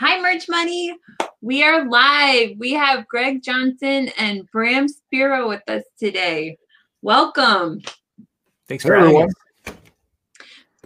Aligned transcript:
Hi, 0.00 0.20
Merch 0.20 0.48
Money. 0.48 0.94
We 1.40 1.64
are 1.64 1.88
live. 1.88 2.50
We 2.56 2.72
have 2.74 3.08
Greg 3.08 3.42
Johnson 3.42 4.08
and 4.16 4.48
Bram 4.52 4.86
Spiro 4.86 5.48
with 5.48 5.68
us 5.68 5.82
today. 5.98 6.56
Welcome. 7.02 7.82
Thanks 8.68 8.84
for 8.84 8.94
having 8.94 9.24
us. 9.24 9.74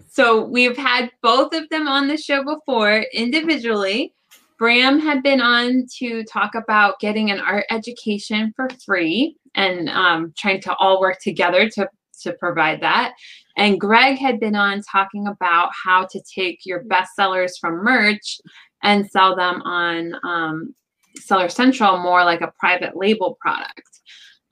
So 0.09 0.47
we've 0.47 0.79
had 0.79 1.11
both 1.21 1.53
of 1.53 1.69
them 1.69 1.89
on 1.89 2.09
the 2.09 2.17
show 2.17 2.43
before 2.43 3.05
individually. 3.13 4.15
Bram 4.59 4.99
had 4.99 5.23
been 5.23 5.43
on 5.43 5.85
to 5.99 6.25
talk 6.25 6.55
about 6.55 6.99
getting 6.99 7.31
an 7.31 7.41
art 7.41 7.67
education 7.71 8.55
for 8.57 8.71
free 8.83 9.37
and 9.55 9.91
um, 9.91 10.33
trying 10.39 10.63
to 10.63 10.75
all 10.77 11.03
work 11.03 11.19
together 11.21 11.69
to, 11.69 11.87
to 12.23 12.33
provide 12.41 12.81
that. 12.81 13.13
And 13.59 13.79
Greg 13.79 14.17
had 14.17 14.41
been 14.41 14.57
on 14.57 14.81
talking 14.91 15.27
about 15.27 15.69
how 15.85 16.07
to 16.07 16.23
take 16.35 16.65
your 16.65 16.83
bestsellers 16.85 17.61
from 17.61 17.85
merch 17.85 18.41
and 18.83 19.11
sell 19.11 19.37
them 19.37 19.63
on 19.63 20.15
um, 20.25 20.75
Seller 21.17 21.49
Central 21.49 21.99
more 21.99 22.25
like 22.25 22.41
a 22.41 22.53
private 22.59 22.97
label 22.97 23.39
product. 23.41 24.01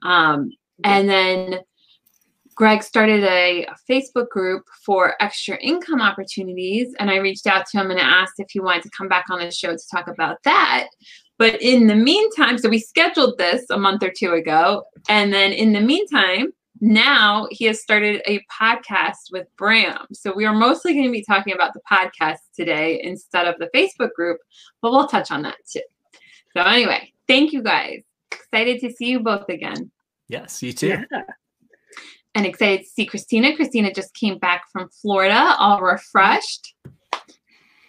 Um, 0.02 0.51
and 0.84 1.09
then 1.09 1.61
Greg 2.55 2.83
started 2.83 3.24
a, 3.24 3.65
a, 3.65 3.74
Facebook 3.91 4.29
group 4.29 4.65
for 4.85 5.15
extra 5.21 5.57
income 5.59 6.01
opportunities. 6.01 6.95
And 6.98 7.11
I 7.11 7.16
reached 7.16 7.47
out 7.47 7.66
to 7.66 7.79
him 7.79 7.91
and 7.91 8.01
asked 8.01 8.35
if 8.38 8.48
he 8.51 8.61
wanted 8.61 8.83
to 8.83 8.91
come 8.97 9.09
back 9.09 9.27
on 9.30 9.41
the 9.41 9.51
show 9.51 9.73
to 9.73 9.83
talk 9.91 10.09
about 10.09 10.38
that. 10.45 10.88
But 11.38 11.60
in 11.62 11.87
the 11.87 11.95
meantime, 11.95 12.59
so 12.59 12.69
we 12.69 12.79
scheduled 12.79 13.38
this 13.38 13.65
a 13.71 13.79
month 13.79 14.02
or 14.02 14.12
two 14.15 14.33
ago. 14.33 14.85
And 15.09 15.33
then 15.33 15.52
in 15.52 15.73
the 15.73 15.80
meantime, 15.80 16.52
now 16.80 17.47
he 17.51 17.66
has 17.66 17.83
started 17.83 18.23
a 18.27 18.41
podcast 18.51 19.30
with 19.30 19.47
Bram. 19.57 20.07
So 20.12 20.33
we 20.34 20.47
are 20.47 20.55
mostly 20.55 20.95
going 20.95 21.05
to 21.05 21.12
be 21.12 21.25
talking 21.25 21.52
about 21.52 21.75
the 21.75 21.80
podcast 21.91 22.38
today 22.55 23.01
instead 23.02 23.47
of 23.47 23.57
the 23.59 23.69
Facebook 23.75 24.12
group, 24.15 24.38
but 24.80 24.91
we'll 24.91 25.07
touch 25.07 25.30
on 25.30 25.43
that 25.43 25.57
too. 25.71 25.83
So 26.57 26.62
anyway, 26.62 27.13
thank 27.29 27.52
you 27.52 27.63
guys. 27.63 28.02
Excited 28.32 28.80
to 28.80 28.93
see 28.93 29.09
you 29.09 29.21
both 29.21 29.49
again. 29.49 29.91
Yes, 30.29 30.63
you 30.63 30.73
too. 30.73 31.04
Yeah. 31.10 31.23
And 32.35 32.46
excited 32.46 32.85
to 32.85 32.87
see 32.87 33.07
Christina. 33.07 33.57
Christina 33.57 33.93
just 33.93 34.15
came 34.15 34.38
back 34.38 34.63
from 34.73 34.88
Florida, 35.02 35.54
all 35.59 35.80
refreshed. 35.80 36.74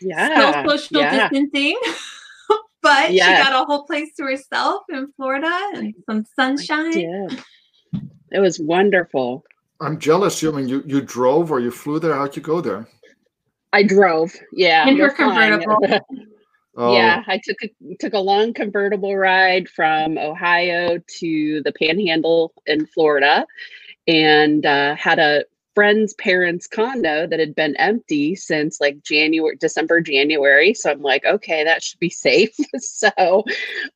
Yeah. 0.01 0.51
Still 0.51 0.69
social 0.69 1.01
yeah. 1.01 1.29
distancing. 1.29 1.79
but 2.81 3.13
yes. 3.13 3.37
she 3.37 3.43
got 3.43 3.61
a 3.61 3.65
whole 3.65 3.85
place 3.85 4.09
to 4.17 4.23
herself 4.23 4.83
in 4.89 5.11
Florida 5.15 5.55
and 5.75 5.93
some 6.07 6.25
sunshine. 6.35 7.29
It 8.31 8.39
was 8.39 8.59
wonderful. 8.59 9.43
I'm 9.79 9.99
jealous. 9.99 10.41
You 10.41 10.51
I 10.51 10.57
mean 10.57 10.69
you 10.69 10.83
you 10.85 11.01
drove 11.01 11.51
or 11.51 11.59
you 11.59 11.71
flew 11.71 11.99
there? 11.99 12.13
How'd 12.13 12.35
you 12.35 12.41
go 12.41 12.61
there? 12.61 12.87
I 13.73 13.83
drove. 13.83 14.33
Yeah. 14.53 14.87
In 14.87 14.97
her 14.97 15.09
convertible. 15.09 15.77
oh. 16.75 16.93
Yeah, 16.93 17.23
I 17.27 17.39
took 17.43 17.57
a 17.63 17.95
took 17.99 18.13
a 18.13 18.19
long 18.19 18.53
convertible 18.53 19.15
ride 19.15 19.69
from 19.69 20.17
Ohio 20.17 20.99
to 21.19 21.61
the 21.63 21.73
Panhandle 21.73 22.53
in 22.65 22.85
Florida, 22.85 23.45
and 24.07 24.65
uh, 24.65 24.95
had 24.95 25.19
a 25.19 25.45
friend's 25.73 26.13
parents' 26.15 26.67
condo 26.67 27.27
that 27.27 27.39
had 27.39 27.55
been 27.55 27.75
empty 27.77 28.35
since 28.35 28.81
like 28.81 29.01
January, 29.03 29.55
December, 29.57 30.01
January. 30.01 30.73
So 30.73 30.91
I'm 30.91 31.01
like, 31.01 31.25
okay, 31.25 31.63
that 31.63 31.83
should 31.83 31.99
be 31.99 32.09
safe. 32.09 32.55
so 32.77 33.43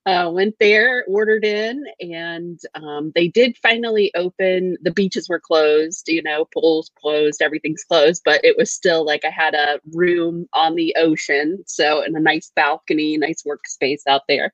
uh, 0.06 0.30
went 0.34 0.56
there, 0.60 1.04
ordered 1.08 1.44
in, 1.46 1.84
and 2.00 2.60
um, 2.76 3.12
they 3.16 3.28
did 3.28 3.58
finally 3.58 4.12
open. 4.16 4.78
The 4.82 4.92
beaches 4.92 5.28
were 5.28 5.40
closed, 5.40 6.08
you 6.08 6.24
know, 6.24 6.46
pools 6.54 6.92
closed, 7.00 7.42
everything's 7.42 7.84
closed, 7.84 8.22
but 8.24 8.44
it 8.44 8.58
was 8.58 8.72
still 8.72 9.06
like 9.06 9.26
I 9.26 9.30
had 9.30 9.54
a 9.54 9.80
room 9.94 10.48
on 10.54 10.76
the 10.76 10.96
ocean. 10.98 11.64
So, 11.68 12.02
in 12.02 12.16
a 12.16 12.20
nice 12.20 12.52
balcony, 12.56 13.18
nice 13.18 13.44
workspace 13.44 14.02
out 14.08 14.22
there. 14.28 14.54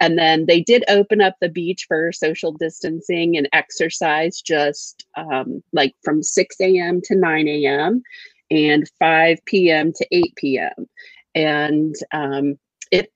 And 0.00 0.18
then 0.18 0.46
they 0.46 0.60
did 0.60 0.84
open 0.88 1.20
up 1.20 1.36
the 1.40 1.48
beach 1.48 1.84
for 1.88 2.12
social 2.12 2.52
distancing 2.52 3.36
and 3.36 3.48
exercise 3.52 4.40
just 4.40 5.06
um, 5.16 5.62
like 5.72 5.94
from 6.02 6.22
6 6.22 6.53
6 6.56 6.60
a.m. 6.60 7.00
to 7.02 7.14
9 7.14 7.48
a.m. 7.48 8.02
and 8.50 8.90
5 8.98 9.44
p.m. 9.44 9.92
to 9.92 10.06
8 10.10 10.36
p.m. 10.36 10.88
And 11.34 11.94
um, 12.12 12.58
it 12.90 13.12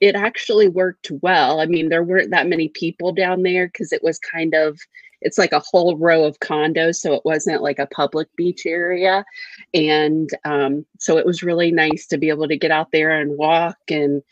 it 0.00 0.14
actually 0.14 0.68
worked 0.68 1.10
well. 1.22 1.60
I 1.60 1.66
mean, 1.66 1.88
there 1.88 2.04
weren't 2.04 2.30
that 2.30 2.48
many 2.48 2.68
people 2.68 3.12
down 3.12 3.42
there 3.42 3.66
because 3.66 3.92
it 3.92 4.02
was 4.02 4.18
kind 4.18 4.54
of 4.54 4.78
it's 5.22 5.38
like 5.38 5.52
a 5.52 5.62
whole 5.64 5.96
row 5.96 6.24
of 6.24 6.38
condos, 6.40 6.96
so 6.96 7.14
it 7.14 7.24
wasn't 7.24 7.62
like 7.62 7.78
a 7.78 7.86
public 7.86 8.28
beach 8.36 8.66
area, 8.66 9.24
and 9.72 10.28
um, 10.44 10.84
so 10.98 11.16
it 11.16 11.26
was 11.26 11.42
really 11.42 11.72
nice 11.72 12.06
to 12.08 12.18
be 12.18 12.28
able 12.28 12.46
to 12.48 12.58
get 12.58 12.70
out 12.70 12.92
there 12.92 13.18
and 13.18 13.38
walk 13.38 13.78
and 13.88 14.22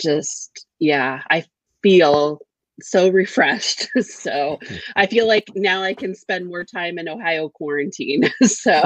just 0.00 0.66
yeah, 0.78 1.22
I 1.30 1.44
feel 1.82 2.40
so 2.80 3.10
refreshed. 3.10 3.88
so 4.00 4.58
I 4.96 5.06
feel 5.06 5.26
like 5.26 5.50
now 5.54 5.82
I 5.82 5.94
can 5.94 6.14
spend 6.14 6.46
more 6.46 6.64
time 6.64 6.98
in 6.98 7.08
Ohio 7.08 7.48
quarantine. 7.48 8.30
so 8.42 8.82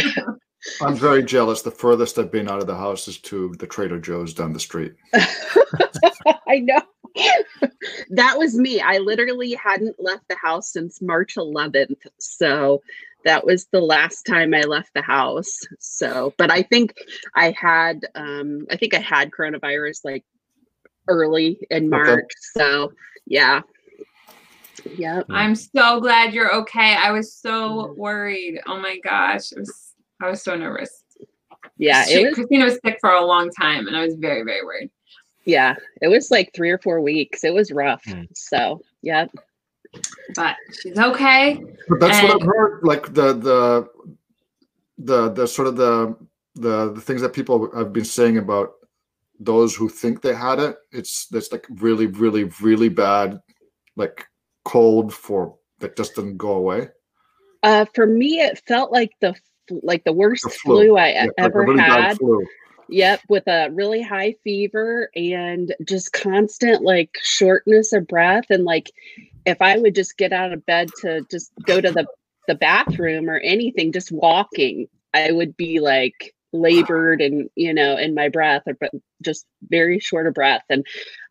I'm 0.80 0.94
very 0.94 1.22
jealous. 1.22 1.62
The 1.62 1.70
furthest 1.70 2.18
I've 2.18 2.30
been 2.30 2.48
out 2.48 2.60
of 2.60 2.66
the 2.66 2.76
house 2.76 3.08
is 3.08 3.18
to 3.18 3.54
the 3.58 3.66
Trader 3.66 3.98
Joe's 3.98 4.32
down 4.32 4.52
the 4.52 4.60
street. 4.60 4.94
I 5.14 6.58
know. 6.60 6.80
that 8.10 8.38
was 8.38 8.56
me. 8.56 8.80
I 8.80 8.98
literally 8.98 9.54
hadn't 9.54 9.96
left 9.98 10.28
the 10.28 10.36
house 10.36 10.72
since 10.72 11.02
March 11.02 11.34
11th. 11.34 12.06
So 12.18 12.80
that 13.24 13.44
was 13.44 13.66
the 13.66 13.80
last 13.80 14.22
time 14.22 14.54
I 14.54 14.62
left 14.62 14.94
the 14.94 15.02
house. 15.02 15.58
So, 15.78 16.32
but 16.38 16.50
I 16.50 16.62
think 16.62 16.94
I 17.34 17.50
had, 17.50 18.06
um, 18.14 18.66
I 18.70 18.76
think 18.76 18.94
I 18.94 19.00
had 19.00 19.30
coronavirus 19.30 20.04
like 20.04 20.24
early 21.08 21.58
in 21.70 21.88
March. 21.88 22.08
Okay. 22.08 22.28
So 22.56 22.92
yeah. 23.26 23.60
Yep. 24.96 25.26
I'm 25.30 25.54
so 25.54 26.00
glad 26.00 26.34
you're 26.34 26.54
okay. 26.56 26.96
I 26.96 27.12
was 27.12 27.34
so 27.34 27.94
worried. 27.96 28.60
Oh 28.66 28.80
my 28.80 28.98
gosh. 29.04 29.52
Was, 29.56 29.94
I 30.20 30.28
was 30.28 30.42
so 30.42 30.56
nervous. 30.56 31.04
Yeah. 31.78 32.04
She, 32.04 32.24
was, 32.24 32.34
Christina 32.34 32.64
was 32.64 32.78
sick 32.84 32.98
for 33.00 33.10
a 33.10 33.24
long 33.24 33.50
time 33.50 33.86
and 33.86 33.96
I 33.96 34.04
was 34.04 34.16
very, 34.16 34.42
very 34.42 34.64
worried. 34.64 34.90
Yeah. 35.44 35.76
It 36.00 36.08
was 36.08 36.30
like 36.30 36.52
three 36.54 36.70
or 36.70 36.78
four 36.78 37.00
weeks. 37.00 37.44
It 37.44 37.54
was 37.54 37.70
rough. 37.70 38.04
Mm. 38.04 38.26
So 38.34 38.80
yeah. 39.02 39.26
But 40.34 40.56
she's 40.80 40.98
okay. 40.98 41.62
But 41.88 42.00
that's 42.00 42.18
and, 42.18 42.28
what 42.28 42.42
I've 42.42 42.46
heard. 42.46 42.80
Like 42.82 43.14
the 43.14 43.34
the 43.34 43.88
the 44.98 45.30
the 45.30 45.46
sort 45.46 45.68
of 45.68 45.76
the 45.76 46.16
the 46.54 46.92
the 46.92 47.00
things 47.00 47.20
that 47.20 47.32
people 47.32 47.70
have 47.76 47.92
been 47.92 48.04
saying 48.04 48.38
about 48.38 48.72
those 49.38 49.74
who 49.74 49.88
think 49.88 50.22
they 50.22 50.34
had 50.34 50.58
it, 50.58 50.76
it's 50.90 51.28
it's 51.32 51.52
like 51.52 51.66
really, 51.70 52.06
really, 52.06 52.44
really 52.60 52.88
bad, 52.88 53.40
like 53.96 54.26
cold 54.64 55.12
for 55.12 55.56
that 55.78 55.96
just 55.96 56.14
didn't 56.14 56.36
go 56.36 56.52
away. 56.52 56.88
Uh, 57.62 57.84
for 57.94 58.06
me, 58.06 58.40
it 58.40 58.62
felt 58.66 58.92
like 58.92 59.12
the 59.20 59.34
like 59.82 60.04
the 60.04 60.12
worst 60.12 60.44
the 60.44 60.50
flu. 60.50 60.86
flu. 60.86 60.96
I 60.96 61.08
yeah, 61.08 61.26
ever 61.38 61.66
like 61.66 61.86
had. 61.86 62.18
Yep, 62.88 63.20
with 63.28 63.46
a 63.46 63.70
really 63.70 64.02
high 64.02 64.34
fever 64.44 65.08
and 65.16 65.74
just 65.84 66.12
constant 66.12 66.82
like 66.82 67.16
shortness 67.22 67.94
of 67.94 68.06
breath 68.06 68.44
and 68.50 68.64
like 68.64 68.90
if 69.46 69.62
I 69.62 69.78
would 69.78 69.94
just 69.94 70.18
get 70.18 70.32
out 70.32 70.52
of 70.52 70.66
bed 70.66 70.90
to 71.00 71.22
just 71.30 71.52
go 71.64 71.80
to 71.80 71.90
the 71.90 72.06
the 72.48 72.54
bathroom 72.54 73.30
or 73.30 73.38
anything, 73.38 73.92
just 73.92 74.12
walking, 74.12 74.88
I 75.14 75.30
would 75.30 75.56
be 75.56 75.80
like 75.80 76.34
labored 76.52 77.20
and 77.20 77.48
you 77.54 77.72
know 77.72 77.96
in 77.96 78.14
my 78.14 78.28
breath 78.28 78.62
but 78.80 78.90
just 79.22 79.46
very 79.68 79.98
short 79.98 80.26
of 80.26 80.34
breath 80.34 80.64
and 80.68 80.86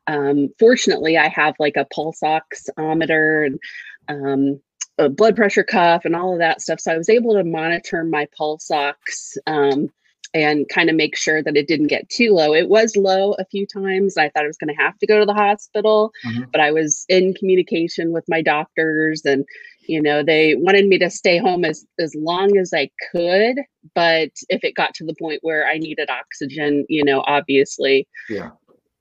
um, 0.07 0.49
fortunately 0.59 1.17
i 1.17 1.27
have 1.27 1.55
like 1.59 1.77
a 1.77 1.85
pulse 1.85 2.21
oximeter 2.21 3.45
and 3.45 3.59
um, 4.07 4.59
a 4.97 5.09
blood 5.09 5.35
pressure 5.35 5.63
cuff 5.63 6.05
and 6.05 6.15
all 6.15 6.33
of 6.33 6.39
that 6.39 6.61
stuff 6.61 6.79
so 6.79 6.91
i 6.91 6.97
was 6.97 7.09
able 7.09 7.33
to 7.33 7.43
monitor 7.43 8.03
my 8.03 8.27
pulse 8.35 8.71
ox 8.71 9.37
um, 9.47 9.89
and 10.33 10.67
kind 10.69 10.89
of 10.89 10.95
make 10.95 11.15
sure 11.15 11.43
that 11.43 11.57
it 11.57 11.67
didn't 11.67 11.87
get 11.87 12.09
too 12.09 12.33
low. 12.33 12.53
It 12.53 12.69
was 12.69 12.95
low 12.95 13.33
a 13.33 13.45
few 13.45 13.67
times. 13.67 14.17
I 14.17 14.29
thought 14.29 14.43
I 14.43 14.47
was 14.47 14.57
going 14.57 14.73
to 14.73 14.81
have 14.81 14.97
to 14.99 15.07
go 15.07 15.19
to 15.19 15.25
the 15.25 15.33
hospital, 15.33 16.13
mm-hmm. 16.25 16.43
but 16.51 16.61
I 16.61 16.71
was 16.71 17.05
in 17.09 17.33
communication 17.33 18.13
with 18.13 18.23
my 18.29 18.41
doctors 18.41 19.23
and 19.25 19.45
you 19.91 20.01
know 20.01 20.23
they 20.23 20.55
wanted 20.55 20.87
me 20.87 20.97
to 20.97 21.09
stay 21.09 21.37
home 21.37 21.65
as 21.65 21.85
as 21.99 22.15
long 22.15 22.57
as 22.57 22.71
i 22.73 22.89
could 23.11 23.57
but 23.93 24.29
if 24.47 24.63
it 24.63 24.73
got 24.73 24.93
to 24.93 25.05
the 25.05 25.15
point 25.19 25.39
where 25.41 25.67
i 25.67 25.77
needed 25.77 26.09
oxygen 26.09 26.85
you 26.87 27.03
know 27.03 27.23
obviously 27.27 28.07
yeah 28.29 28.51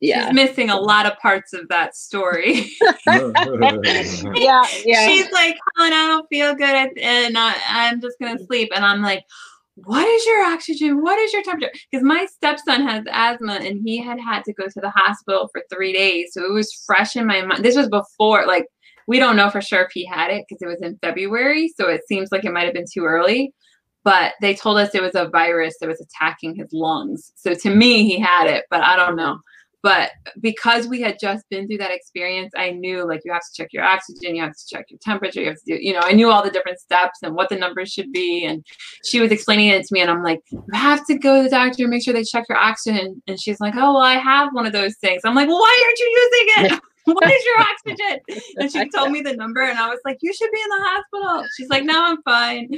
yeah 0.00 0.26
she's 0.26 0.34
missing 0.34 0.68
a 0.68 0.80
lot 0.80 1.06
of 1.06 1.16
parts 1.18 1.52
of 1.52 1.68
that 1.68 1.94
story 1.94 2.54
yeah 3.06 4.64
yeah 4.84 5.06
she's 5.06 5.30
like 5.30 5.56
Helen, 5.76 5.92
i 5.92 6.06
don't 6.08 6.26
feel 6.28 6.54
good 6.56 6.98
and 7.00 7.38
I, 7.38 7.54
i'm 7.68 8.00
just 8.00 8.18
gonna 8.20 8.44
sleep 8.46 8.70
and 8.74 8.84
i'm 8.84 9.00
like 9.00 9.24
what 9.86 10.06
is 10.06 10.26
your 10.26 10.44
oxygen? 10.44 11.00
What 11.00 11.18
is 11.18 11.32
your 11.32 11.42
temperature? 11.42 11.72
Because 11.90 12.04
my 12.04 12.26
stepson 12.26 12.86
has 12.86 13.02
asthma 13.10 13.54
and 13.54 13.80
he 13.82 13.96
had 13.96 14.20
had 14.20 14.44
to 14.44 14.52
go 14.52 14.64
to 14.64 14.80
the 14.80 14.90
hospital 14.90 15.48
for 15.52 15.62
three 15.72 15.94
days. 15.94 16.32
So 16.32 16.44
it 16.44 16.52
was 16.52 16.70
fresh 16.86 17.16
in 17.16 17.26
my 17.26 17.40
mind. 17.42 17.64
This 17.64 17.76
was 17.76 17.88
before, 17.88 18.46
like, 18.46 18.66
we 19.06 19.18
don't 19.18 19.36
know 19.36 19.50
for 19.50 19.60
sure 19.60 19.82
if 19.82 19.90
he 19.92 20.04
had 20.04 20.30
it 20.30 20.44
because 20.48 20.62
it 20.62 20.66
was 20.66 20.80
in 20.82 20.98
February. 21.02 21.72
So 21.76 21.88
it 21.88 22.02
seems 22.06 22.30
like 22.32 22.44
it 22.44 22.52
might 22.52 22.64
have 22.64 22.74
been 22.74 22.86
too 22.92 23.04
early. 23.04 23.52
but 24.04 24.32
they 24.40 24.54
told 24.54 24.78
us 24.78 24.94
it 24.94 25.02
was 25.02 25.14
a 25.14 25.28
virus 25.28 25.76
that 25.80 25.88
was 25.88 26.00
attacking 26.00 26.54
his 26.54 26.72
lungs. 26.72 27.32
So 27.36 27.54
to 27.54 27.70
me, 27.74 28.04
he 28.04 28.18
had 28.18 28.46
it, 28.46 28.64
but 28.70 28.82
I 28.82 28.96
don't 28.96 29.16
know. 29.16 29.38
But 29.82 30.10
because 30.40 30.86
we 30.86 31.00
had 31.00 31.16
just 31.18 31.48
been 31.48 31.66
through 31.66 31.78
that 31.78 31.90
experience, 31.90 32.52
I 32.54 32.70
knew 32.70 33.08
like 33.08 33.22
you 33.24 33.32
have 33.32 33.40
to 33.40 33.62
check 33.62 33.68
your 33.72 33.82
oxygen, 33.82 34.36
you 34.36 34.42
have 34.42 34.54
to 34.54 34.66
check 34.68 34.84
your 34.90 34.98
temperature, 35.02 35.40
you 35.40 35.48
have 35.48 35.56
to 35.56 35.64
do, 35.64 35.78
you 35.82 35.94
know, 35.94 36.00
I 36.02 36.12
knew 36.12 36.30
all 36.30 36.44
the 36.44 36.50
different 36.50 36.78
steps 36.80 37.20
and 37.22 37.34
what 37.34 37.48
the 37.48 37.56
numbers 37.56 37.90
should 37.90 38.12
be. 38.12 38.44
And 38.44 38.62
she 39.06 39.20
was 39.20 39.32
explaining 39.32 39.68
it 39.68 39.86
to 39.86 39.94
me, 39.94 40.02
and 40.02 40.10
I'm 40.10 40.22
like, 40.22 40.40
you 40.50 40.62
have 40.74 41.06
to 41.06 41.16
go 41.18 41.38
to 41.38 41.44
the 41.44 41.48
doctor 41.48 41.88
make 41.88 42.04
sure 42.04 42.12
they 42.12 42.24
check 42.24 42.44
your 42.50 42.58
oxygen. 42.58 43.22
And 43.26 43.40
she's 43.40 43.58
like, 43.58 43.74
oh, 43.74 43.94
well, 43.94 44.02
I 44.02 44.14
have 44.14 44.50
one 44.52 44.66
of 44.66 44.74
those 44.74 44.96
things. 44.96 45.22
I'm 45.24 45.34
like, 45.34 45.48
well, 45.48 45.58
why 45.58 45.82
aren't 45.86 45.98
you 45.98 46.28
using 46.30 46.76
it? 46.76 46.82
what 47.04 47.30
is 47.30 47.44
your 47.44 47.60
oxygen? 47.60 48.20
And 48.56 48.72
she 48.72 48.88
told 48.90 49.10
me 49.10 49.20
the 49.20 49.34
number, 49.34 49.62
and 49.62 49.78
I 49.78 49.88
was 49.88 50.00
like, 50.04 50.18
you 50.20 50.32
should 50.32 50.50
be 50.50 50.60
in 50.60 50.68
the 50.68 50.84
hospital. 50.84 51.46
She's 51.56 51.68
like, 51.68 51.84
no, 51.84 52.02
I'm 52.02 52.22
fine. 52.22 52.70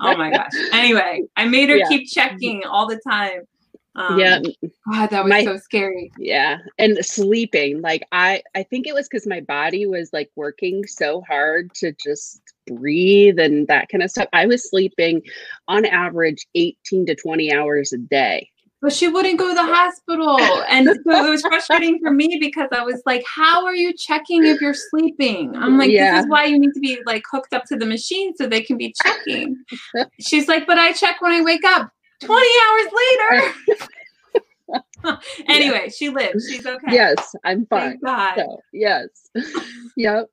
Oh 0.00 0.16
my 0.16 0.30
gosh. 0.30 0.52
Anyway, 0.72 1.22
I 1.36 1.46
made 1.46 1.68
her 1.68 1.76
yeah. 1.76 1.88
keep 1.88 2.08
checking 2.08 2.64
all 2.64 2.86
the 2.86 3.00
time. 3.08 3.42
Um, 3.96 4.18
yeah. 4.18 4.40
God, 4.92 5.06
that 5.08 5.24
was 5.24 5.30
my, 5.30 5.44
so 5.44 5.56
scary. 5.56 6.12
Yeah. 6.18 6.58
And 6.78 6.98
sleeping. 7.04 7.80
Like 7.80 8.02
I 8.12 8.42
I 8.54 8.62
think 8.62 8.86
it 8.86 8.94
was 8.94 9.08
because 9.08 9.26
my 9.26 9.40
body 9.40 9.86
was 9.86 10.12
like 10.12 10.30
working 10.36 10.86
so 10.86 11.22
hard 11.22 11.72
to 11.76 11.92
just 11.92 12.42
breathe 12.66 13.38
and 13.38 13.66
that 13.68 13.88
kind 13.88 14.02
of 14.02 14.10
stuff. 14.10 14.28
I 14.34 14.46
was 14.46 14.68
sleeping 14.68 15.22
on 15.66 15.86
average 15.86 16.46
18 16.54 17.06
to 17.06 17.14
20 17.14 17.52
hours 17.52 17.92
a 17.92 17.98
day. 17.98 18.50
But 18.82 18.92
she 18.92 19.08
wouldn't 19.08 19.38
go 19.38 19.48
to 19.48 19.54
the 19.54 19.62
hospital. 19.62 20.38
And 20.68 20.86
so 20.86 21.26
it 21.26 21.30
was 21.30 21.42
frustrating 21.42 21.98
for 21.98 22.10
me 22.10 22.36
because 22.40 22.68
I 22.72 22.82
was 22.82 23.02
like, 23.06 23.24
How 23.26 23.64
are 23.64 23.74
you 23.74 23.94
checking 23.94 24.44
if 24.44 24.60
you're 24.60 24.74
sleeping? 24.74 25.56
I'm 25.56 25.78
like, 25.78 25.90
yeah. 25.90 26.16
This 26.16 26.24
is 26.24 26.30
why 26.30 26.44
you 26.44 26.58
need 26.58 26.72
to 26.74 26.80
be 26.80 27.00
like 27.06 27.22
hooked 27.30 27.54
up 27.54 27.64
to 27.66 27.76
the 27.76 27.86
machine 27.86 28.34
so 28.36 28.46
they 28.46 28.60
can 28.60 28.76
be 28.76 28.94
checking. 29.02 29.56
She's 30.20 30.46
like, 30.46 30.66
But 30.66 30.78
I 30.78 30.92
check 30.92 31.20
when 31.20 31.32
I 31.32 31.40
wake 31.42 31.64
up. 31.64 31.90
20 32.20 32.46
hours 32.64 32.92
later. 32.92 33.86
anyway, 35.48 35.82
yeah. 35.84 35.90
she 35.96 36.08
lives. 36.08 36.48
She's 36.48 36.66
okay. 36.66 36.92
Yes, 36.92 37.34
I'm 37.44 37.66
fine. 37.66 37.98
So, 38.04 38.60
yes. 38.72 39.08
yep. 39.96 40.30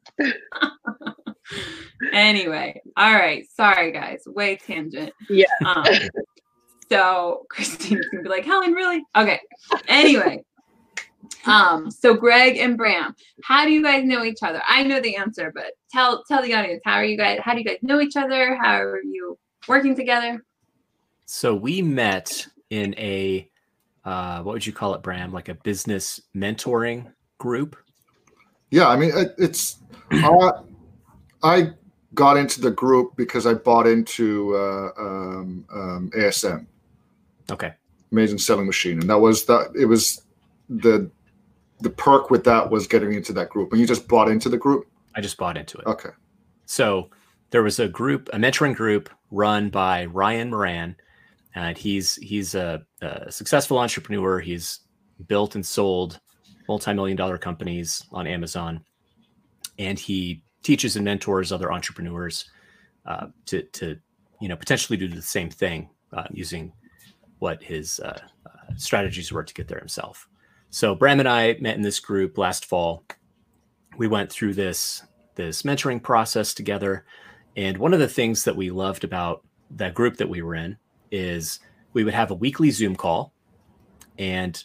anyway, 2.11 2.81
all 2.97 3.13
right. 3.13 3.45
Sorry, 3.55 3.91
guys. 3.91 4.23
Way 4.25 4.55
tangent. 4.55 5.13
Yeah. 5.29 5.45
Um, 5.65 5.85
so 6.93 7.45
Christine's 7.49 8.05
gonna 8.11 8.23
be 8.23 8.29
like, 8.29 8.45
Helen, 8.45 8.73
really? 8.73 9.03
Okay. 9.15 9.39
Anyway. 9.87 10.43
Um, 11.45 11.91
so 11.91 12.13
Greg 12.13 12.57
and 12.57 12.77
Bram, 12.77 13.15
how 13.43 13.65
do 13.65 13.71
you 13.71 13.83
guys 13.83 14.05
know 14.05 14.23
each 14.23 14.43
other? 14.43 14.61
I 14.67 14.83
know 14.83 15.01
the 15.01 15.15
answer, 15.15 15.51
but 15.53 15.73
tell 15.91 16.23
tell 16.25 16.41
the 16.41 16.53
audience 16.53 16.81
how 16.85 16.93
are 16.93 17.03
you 17.03 17.17
guys 17.17 17.39
how 17.43 17.53
do 17.53 17.59
you 17.59 17.65
guys 17.65 17.79
know 17.81 17.99
each 17.99 18.15
other? 18.15 18.55
How 18.55 18.81
are 18.81 19.01
you 19.03 19.37
working 19.67 19.95
together? 19.95 20.43
So 21.25 21.55
we 21.55 21.81
met 21.81 22.45
in 22.69 22.93
a 22.97 23.49
uh, 24.05 24.41
what 24.41 24.53
would 24.53 24.65
you 24.65 24.73
call 24.73 24.93
it, 24.95 25.01
Bram? 25.01 25.33
Like 25.33 25.49
a 25.49 25.55
business 25.55 26.21
mentoring 26.35 27.11
group? 27.39 27.75
Yeah, 28.71 28.87
I 28.87 28.95
mean 28.95 29.11
it, 29.13 29.35
it's 29.37 29.79
uh, 30.11 30.61
I 31.41 31.71
got 32.13 32.37
into 32.37 32.61
the 32.61 32.71
group 32.71 33.15
because 33.17 33.45
I 33.45 33.53
bought 33.53 33.87
into 33.87 34.55
uh, 34.55 34.89
um, 34.97 35.65
um, 35.73 36.11
ASM. 36.15 36.67
Okay. 37.51 37.73
Amazing 38.11 38.37
selling 38.37 38.65
machine, 38.65 38.99
and 38.99 39.09
that 39.09 39.19
was 39.19 39.45
that. 39.45 39.71
It 39.79 39.85
was 39.85 40.21
the 40.69 41.09
the 41.81 41.89
perk 41.89 42.29
with 42.29 42.43
that 42.45 42.69
was 42.69 42.87
getting 42.87 43.13
into 43.13 43.33
that 43.33 43.49
group, 43.49 43.71
and 43.71 43.81
you 43.81 43.87
just 43.87 44.07
bought 44.07 44.29
into 44.29 44.49
the 44.49 44.57
group. 44.57 44.87
I 45.15 45.21
just 45.21 45.37
bought 45.37 45.57
into 45.57 45.77
it. 45.77 45.85
Okay. 45.85 46.09
So 46.65 47.09
there 47.49 47.63
was 47.63 47.79
a 47.79 47.87
group, 47.87 48.29
a 48.33 48.37
mentoring 48.37 48.75
group 48.75 49.09
run 49.31 49.69
by 49.69 50.05
Ryan 50.05 50.49
Moran, 50.49 50.95
and 51.55 51.77
he's 51.77 52.15
he's 52.15 52.55
a, 52.55 52.83
a 53.01 53.31
successful 53.31 53.77
entrepreneur. 53.77 54.39
He's 54.39 54.79
built 55.27 55.55
and 55.55 55.65
sold 55.65 56.19
multi-million 56.67 57.17
dollar 57.17 57.37
companies 57.37 58.05
on 58.11 58.27
Amazon, 58.27 58.83
and 59.77 59.99
he 59.99 60.43
teaches 60.63 60.95
and 60.95 61.05
mentors 61.05 61.51
other 61.51 61.71
entrepreneurs 61.71 62.49
uh, 63.05 63.27
to 63.45 63.63
to 63.63 63.97
you 64.39 64.47
know 64.47 64.55
potentially 64.55 64.97
do 64.97 65.07
the 65.07 65.21
same 65.21 65.49
thing 65.49 65.89
uh, 66.13 66.25
using 66.31 66.71
what 67.43 67.61
his 67.61 67.99
uh, 67.99 68.19
uh 68.45 68.73
strategies 68.75 69.31
were 69.31 69.43
to 69.43 69.53
get 69.53 69.67
there 69.67 69.79
himself. 69.79 70.27
So 70.69 70.95
Bram 70.95 71.19
and 71.19 71.29
I 71.29 71.57
met 71.59 71.75
in 71.75 71.83
this 71.83 71.99
group 71.99 72.37
last 72.37 72.65
fall. 72.65 73.03
We 73.97 74.07
went 74.07 74.31
through 74.31 74.53
this 74.53 75.03
this 75.35 75.63
mentoring 75.63 76.01
process 76.01 76.53
together, 76.53 77.05
and 77.55 77.77
one 77.77 77.93
of 77.93 77.99
the 77.99 78.07
things 78.07 78.43
that 78.45 78.55
we 78.55 78.71
loved 78.71 79.03
about 79.03 79.43
that 79.71 79.93
group 79.93 80.17
that 80.17 80.29
we 80.29 80.41
were 80.41 80.55
in 80.55 80.77
is 81.11 81.59
we 81.93 82.03
would 82.03 82.13
have 82.13 82.31
a 82.31 82.35
weekly 82.35 82.71
Zoom 82.71 82.95
call 82.95 83.33
and 84.17 84.63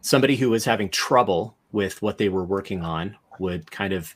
somebody 0.00 0.36
who 0.36 0.50
was 0.50 0.64
having 0.64 0.88
trouble 0.88 1.56
with 1.72 2.00
what 2.02 2.18
they 2.18 2.28
were 2.28 2.44
working 2.44 2.82
on 2.82 3.16
would 3.38 3.70
kind 3.70 3.92
of 3.92 4.14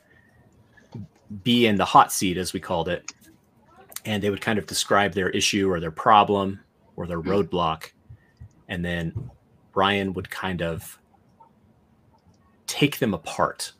be 1.43 1.65
in 1.65 1.75
the 1.75 1.85
hot 1.85 2.11
seat, 2.11 2.37
as 2.37 2.53
we 2.53 2.59
called 2.59 2.89
it. 2.89 3.11
And 4.05 4.21
they 4.21 4.29
would 4.29 4.41
kind 4.41 4.57
of 4.57 4.65
describe 4.65 5.13
their 5.13 5.29
issue 5.29 5.69
or 5.71 5.79
their 5.79 5.91
problem 5.91 6.59
or 6.95 7.07
their 7.07 7.21
mm-hmm. 7.21 7.29
roadblock. 7.29 7.91
And 8.71 8.83
then 8.83 9.29
Brian 9.73 10.13
would 10.13 10.31
kind 10.31 10.63
of 10.63 10.97
take 12.65 12.97
them 12.97 13.13
apart 13.13 13.73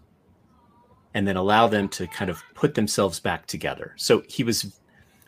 and 1.14 1.28
then 1.28 1.38
allow 1.38 1.68
them 1.68 1.90
to 1.90 2.08
kind 2.08 2.30
of 2.30 2.44
put 2.54 2.76
themselves 2.76 3.20
back 3.20 3.48
together. 3.48 3.94
So 3.96 4.22
he 4.28 4.44
was, 4.44 4.80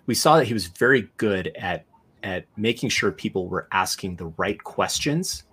we 0.06 0.16
saw 0.16 0.38
that 0.38 0.46
he 0.46 0.54
was 0.54 0.68
very 0.68 1.10
good 1.18 1.48
at 1.58 1.86
at 2.24 2.46
making 2.56 2.90
sure 2.90 3.12
people 3.12 3.50
were 3.50 3.68
asking 3.72 4.16
the 4.16 4.28
right 4.38 4.64
questions 4.64 5.44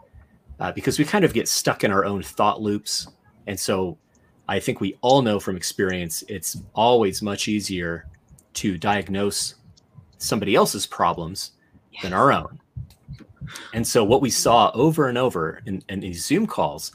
uh, 0.61 0.71
because 0.71 0.99
we 0.99 1.05
kind 1.05 1.25
of 1.25 1.33
get 1.33 1.49
stuck 1.49 1.83
in 1.83 1.91
our 1.91 2.05
own 2.05 2.23
thought 2.23 2.63
loops. 2.63 3.09
And 3.49 3.59
so 3.59 3.99
I 4.49 4.61
think 4.61 4.81
we 4.81 4.97
all 5.01 5.21
know 5.21 5.41
from 5.41 5.57
experience 5.57 6.23
it's 6.29 6.63
always 6.75 7.23
much 7.23 7.49
easier 7.49 8.07
to 8.55 8.79
diagnose 8.79 9.57
somebody 10.19 10.55
else's 10.55 10.87
problems 10.87 11.53
yes. 11.91 12.05
than 12.05 12.13
our 12.13 12.33
own. 12.33 12.61
And 13.75 13.87
so 13.87 14.05
what 14.05 14.23
we 14.23 14.31
saw 14.31 14.71
over 14.75 15.09
and 15.09 15.19
over 15.19 15.63
in, 15.67 15.83
in 15.89 16.01
these 16.01 16.25
Zoom 16.25 16.47
calls, 16.47 16.93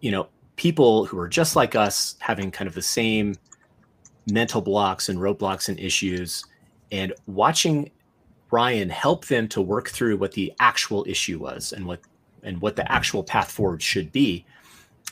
you 0.00 0.10
know, 0.10 0.28
people 0.56 1.04
who 1.06 1.18
are 1.18 1.28
just 1.28 1.56
like 1.56 1.74
us 1.74 2.16
having 2.18 2.50
kind 2.50 2.68
of 2.68 2.74
the 2.74 2.82
same 2.82 3.34
mental 4.30 4.60
blocks 4.60 5.08
and 5.08 5.18
roadblocks 5.18 5.68
and 5.68 5.78
issues 5.78 6.44
and 6.90 7.12
watching 7.26 7.90
Ryan 8.50 8.88
help 8.88 9.26
them 9.26 9.48
to 9.48 9.60
work 9.60 9.88
through 9.88 10.16
what 10.16 10.32
the 10.32 10.52
actual 10.60 11.04
issue 11.08 11.38
was 11.38 11.72
and 11.72 11.86
what 11.86 12.00
and 12.42 12.60
what 12.60 12.76
the 12.76 12.90
actual 12.90 13.24
path 13.24 13.50
forward 13.50 13.82
should 13.82 14.12
be 14.12 14.44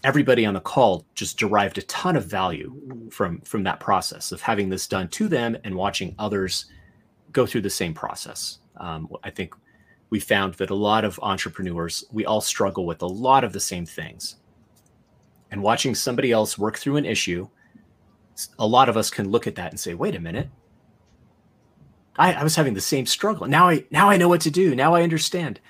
everybody 0.05 0.45
on 0.45 0.55
the 0.55 0.61
call 0.61 1.05
just 1.15 1.39
derived 1.39 1.79
a 1.79 1.83
ton 1.83 2.15
of 2.15 2.27
value 2.27 2.73
from 3.11 3.41
from 3.41 3.63
that 3.65 3.81
process 3.81 4.31
of 4.31 4.41
having 4.41 4.69
this 4.69 4.87
done 4.87 5.09
to 5.09 5.27
them 5.27 5.57
and 5.65 5.75
watching 5.75 6.15
others 6.19 6.67
go 7.33 7.47
through 7.47 7.63
the 7.63 7.71
same 7.71 7.95
process. 7.95 8.59
Um, 8.77 9.09
i 9.23 9.31
think 9.31 9.55
we 10.15 10.21
found 10.21 10.55
that 10.55 10.71
a 10.71 10.75
lot 10.75 11.05
of 11.05 11.19
entrepreneurs 11.25 12.05
we 12.13 12.25
all 12.25 12.41
struggle 12.41 12.87
with 12.87 13.03
a 13.03 13.07
lot 13.07 13.43
of 13.43 13.53
the 13.53 13.59
same 13.59 13.85
things 13.85 14.37
and 15.51 15.61
watching 15.61 15.93
somebody 15.93 16.31
else 16.31 16.57
work 16.57 16.79
through 16.79 16.95
an 16.95 17.05
issue 17.05 17.49
a 18.61 18.67
lot 18.67 18.89
of 18.89 18.97
us 18.97 19.11
can 19.11 19.29
look 19.29 19.49
at 19.49 19.57
that 19.57 19.73
and 19.73 19.81
say 19.81 19.93
wait 19.93 20.15
a 20.15 20.21
minute 20.21 20.49
I, 22.17 22.35
I 22.35 22.45
was 22.45 22.55
having 22.55 22.75
the 22.75 22.81
same 22.81 23.07
struggle. 23.07 23.47
Now 23.47 23.69
I 23.69 23.85
now 23.91 24.09
I 24.09 24.17
know 24.17 24.29
what 24.29 24.41
to 24.43 24.51
do. 24.51 24.75
Now 24.75 24.95
I 24.95 25.03
understand. 25.03 25.61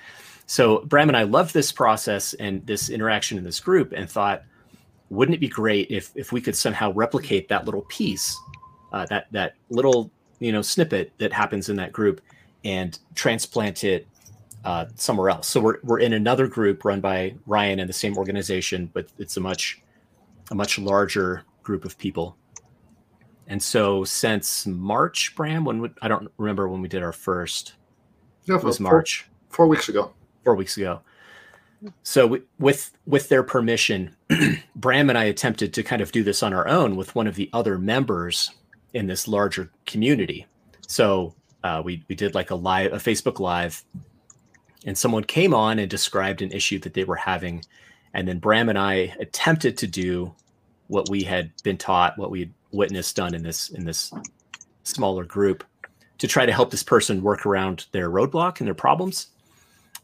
So 0.45 0.81
Bram 0.81 1.09
and 1.09 1.17
I 1.17 1.23
loved 1.23 1.53
this 1.53 1.71
process 1.71 2.33
and 2.35 2.65
this 2.67 2.89
interaction 2.89 3.37
in 3.37 3.43
this 3.43 3.59
group 3.59 3.93
and 3.95 4.09
thought, 4.09 4.43
wouldn't 5.09 5.35
it 5.35 5.39
be 5.39 5.47
great 5.47 5.89
if 5.89 6.11
if 6.15 6.31
we 6.31 6.41
could 6.41 6.55
somehow 6.55 6.93
replicate 6.93 7.47
that 7.49 7.65
little 7.65 7.85
piece, 7.89 8.39
uh, 8.93 9.05
that 9.07 9.27
that 9.31 9.55
little 9.69 10.11
you 10.39 10.51
know 10.51 10.61
snippet 10.61 11.11
that 11.17 11.33
happens 11.33 11.69
in 11.69 11.75
that 11.77 11.91
group, 11.91 12.21
and 12.63 12.99
transplant 13.15 13.83
it 13.83 14.07
uh, 14.65 14.85
somewhere 14.95 15.29
else. 15.29 15.47
So 15.47 15.61
we're 15.61 15.77
we're 15.83 15.99
in 15.99 16.13
another 16.13 16.47
group 16.47 16.83
run 16.83 16.99
by 16.99 17.35
Ryan 17.45 17.79
and 17.79 17.87
the 17.87 17.93
same 17.93 18.17
organization, 18.17 18.89
but 18.93 19.07
it's 19.17 19.37
a 19.37 19.41
much 19.41 19.81
a 20.51 20.55
much 20.55 20.77
larger 20.77 21.43
group 21.63 21.85
of 21.85 21.97
people. 21.97 22.35
And 23.47 23.61
so 23.61 24.03
since 24.03 24.65
March, 24.65 25.35
Bram, 25.35 25.65
when 25.65 25.79
would, 25.81 25.93
I 26.01 26.07
don't 26.07 26.31
remember 26.37 26.67
when 26.67 26.81
we 26.81 26.87
did 26.87 27.03
our 27.03 27.13
first. 27.13 27.73
Yeah, 28.45 28.55
it 28.55 28.63
was 28.63 28.79
March. 28.79 29.27
Four, 29.49 29.55
four 29.55 29.67
weeks 29.67 29.89
ago. 29.89 30.13
Four 30.43 30.55
weeks 30.55 30.77
ago. 30.77 31.01
So 32.01 32.25
we, 32.25 32.41
with 32.57 32.91
with 33.05 33.29
their 33.29 33.43
permission, 33.43 34.15
Bram 34.75 35.09
and 35.09 35.17
I 35.17 35.25
attempted 35.25 35.73
to 35.73 35.83
kind 35.83 36.01
of 36.01 36.11
do 36.11 36.23
this 36.23 36.41
on 36.41 36.53
our 36.53 36.67
own 36.67 36.95
with 36.95 37.13
one 37.13 37.27
of 37.27 37.35
the 37.35 37.49
other 37.53 37.77
members 37.77 38.51
in 38.93 39.05
this 39.05 39.27
larger 39.27 39.69
community. 39.85 40.47
So 40.87 41.35
uh, 41.63 41.81
we 41.85 42.03
we 42.07 42.15
did 42.15 42.33
like 42.33 42.49
a 42.49 42.55
live 42.55 42.93
a 42.93 42.97
Facebook 42.97 43.39
live, 43.39 43.83
and 44.85 44.97
someone 44.97 45.23
came 45.23 45.53
on 45.53 45.79
and 45.79 45.89
described 45.89 46.41
an 46.41 46.51
issue 46.51 46.79
that 46.79 46.93
they 46.93 47.03
were 47.03 47.15
having, 47.15 47.65
and 48.13 48.27
then 48.27 48.39
Bram 48.39 48.69
and 48.69 48.77
I 48.77 49.13
attempted 49.19 49.77
to 49.79 49.87
do 49.87 50.33
what 50.87 51.09
we 51.09 51.23
had 51.23 51.51
been 51.63 51.77
taught, 51.77 52.17
what 52.17 52.31
we 52.31 52.41
had 52.41 52.53
witnessed 52.71 53.15
done 53.15 53.33
in 53.33 53.43
this 53.43 53.69
in 53.69 53.85
this 53.85 54.13
smaller 54.83 55.25
group 55.25 55.63
to 56.17 56.27
try 56.27 56.45
to 56.45 56.53
help 56.53 56.71
this 56.71 56.83
person 56.83 57.21
work 57.21 57.45
around 57.45 57.87
their 57.91 58.09
roadblock 58.09 58.59
and 58.59 58.67
their 58.67 58.75
problems. 58.75 59.27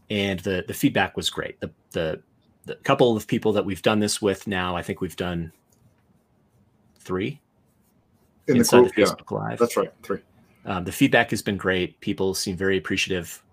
And 0.10 0.40
the 0.42 0.66
the 0.68 0.74
feedback 0.74 1.16
was 1.16 1.30
great. 1.30 1.60
The 1.60 1.72
the 1.92 2.22
the 2.66 2.76
couple 2.76 3.16
of 3.16 3.28
people 3.28 3.54
that 3.54 3.66
we've 3.66 3.82
done 3.82 4.00
this 4.00 4.22
with 4.22 4.48
now, 4.48 4.76
I 4.76 4.84
think 4.84 5.02
we've 5.02 5.16
done 5.16 5.52
three 7.00 7.40
In 8.48 8.54
the 8.54 8.60
inside 8.60 8.82
group, 8.82 8.96
the 8.96 9.02
yeah. 9.02 9.08
Facebook 9.08 9.32
Live. 9.32 9.60
That's 9.60 9.78
right. 9.78 9.92
Three. 10.04 10.20
Um, 10.66 10.84
the 10.84 10.92
feedback 10.92 11.32
has 11.32 11.42
been 11.42 11.58
great. 11.58 12.00
People 12.02 12.34
seem 12.36 12.56
very 12.56 12.78
appreciative. 12.78 13.44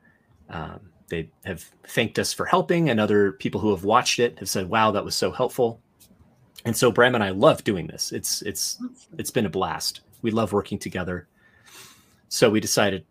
Um, 0.51 0.81
they 1.09 1.29
have 1.45 1.63
thanked 1.85 2.19
us 2.19 2.33
for 2.33 2.45
helping, 2.47 2.91
and 2.91 3.01
other 3.01 3.33
people 3.33 3.61
who 3.61 3.71
have 3.71 3.85
watched 3.85 4.19
it 4.19 4.39
have 4.39 4.49
said, 4.49 4.69
"Wow, 4.69 4.91
that 4.93 5.05
was 5.05 5.15
so 5.15 5.31
helpful." 5.33 5.81
And 6.65 6.77
so 6.77 6.91
Bram 6.91 7.15
and 7.15 7.25
I 7.25 7.31
love 7.31 7.65
doing 7.65 7.87
this. 7.87 8.13
It's 8.13 8.43
it's 8.43 8.79
it's 9.17 9.31
been 9.31 9.47
a 9.47 9.51
blast. 9.51 10.01
We 10.23 10.31
love 10.31 10.53
working 10.53 10.79
together. 10.79 11.29
So 12.29 12.51
we 12.51 12.61
decided 12.61 13.05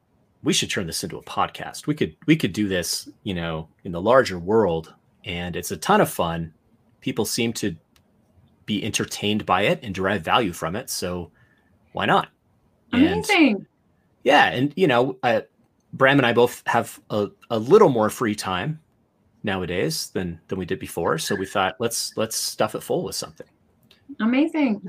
we 0.44 0.54
should 0.54 0.70
turn 0.70 0.86
this 0.86 1.04
into 1.04 1.18
a 1.18 1.24
podcast. 1.24 1.88
We 1.88 1.96
could 1.96 2.16
we 2.28 2.36
could 2.36 2.54
do 2.54 2.68
this, 2.68 3.10
you 3.24 3.34
know, 3.34 3.68
in 3.84 3.92
the 3.92 4.02
larger 4.02 4.38
world, 4.38 4.94
and 5.26 5.56
it's 5.56 5.72
a 5.72 5.78
ton 5.78 6.02
of 6.02 6.10
fun. 6.10 6.54
People 7.02 7.26
seem 7.26 7.54
to 7.54 7.76
be 8.66 8.84
entertained 8.84 9.46
by 9.46 9.62
it 9.62 9.80
and 9.82 9.96
derive 9.96 10.22
value 10.22 10.52
from 10.54 10.76
it. 10.76 10.90
So 10.90 11.32
why 11.94 12.06
not? 12.06 12.30
And- 12.92 13.08
Amazing. 13.08 13.66
yeah, 14.24 14.48
and 14.50 14.74
you 14.76 14.88
know, 14.88 15.18
uh, 15.24 15.42
Bram 15.94 16.20
and 16.20 16.26
I 16.26 16.34
both 16.34 16.64
have 16.68 17.00
a, 17.10 17.30
a 17.50 17.58
little 17.58 17.90
more 17.90 18.10
free 18.10 18.36
time 18.36 18.80
nowadays 19.44 20.10
than 20.10 20.40
than 20.48 20.60
we 20.60 20.66
did 20.66 20.80
before. 20.80 21.18
So 21.18 21.36
we 21.36 21.46
thought 21.46 21.76
let's 21.80 22.16
let's 22.18 22.38
stuff 22.38 22.76
it 22.76 22.84
full 22.84 23.04
with 23.04 23.16
something. 23.16 23.48
Amazing. 24.20 24.82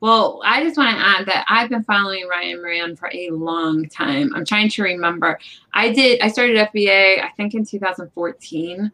Well, 0.00 0.40
I 0.44 0.62
just 0.62 0.76
want 0.76 0.96
to 0.96 1.02
add 1.02 1.26
that 1.26 1.44
I've 1.48 1.68
been 1.68 1.84
following 1.84 2.26
Ryan 2.26 2.56
Moran 2.56 2.96
for 2.96 3.10
a 3.12 3.30
long 3.30 3.88
time. 3.88 4.32
I'm 4.34 4.44
trying 4.44 4.70
to 4.70 4.82
remember. 4.82 5.38
I 5.74 5.92
did. 5.92 6.20
I 6.20 6.28
started 6.28 6.56
FBA. 6.56 7.22
I 7.22 7.30
think 7.36 7.54
in 7.54 7.64
2014. 7.64 8.90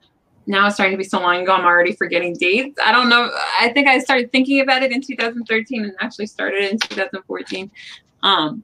Now 0.48 0.66
it's 0.66 0.76
starting 0.76 0.94
to 0.94 0.98
be 0.98 1.08
so 1.08 1.20
long 1.20 1.42
ago. 1.42 1.52
I'm 1.52 1.64
already 1.64 1.92
forgetting 1.92 2.34
dates. 2.34 2.78
I 2.84 2.92
don't 2.92 3.08
know. 3.08 3.30
I 3.60 3.70
think 3.70 3.88
I 3.88 3.98
started 3.98 4.30
thinking 4.30 4.60
about 4.60 4.82
it 4.82 4.92
in 4.92 5.00
2013 5.00 5.84
and 5.84 5.92
actually 6.00 6.26
started 6.26 6.70
in 6.70 6.78
2014. 6.78 7.70
Um, 8.22 8.62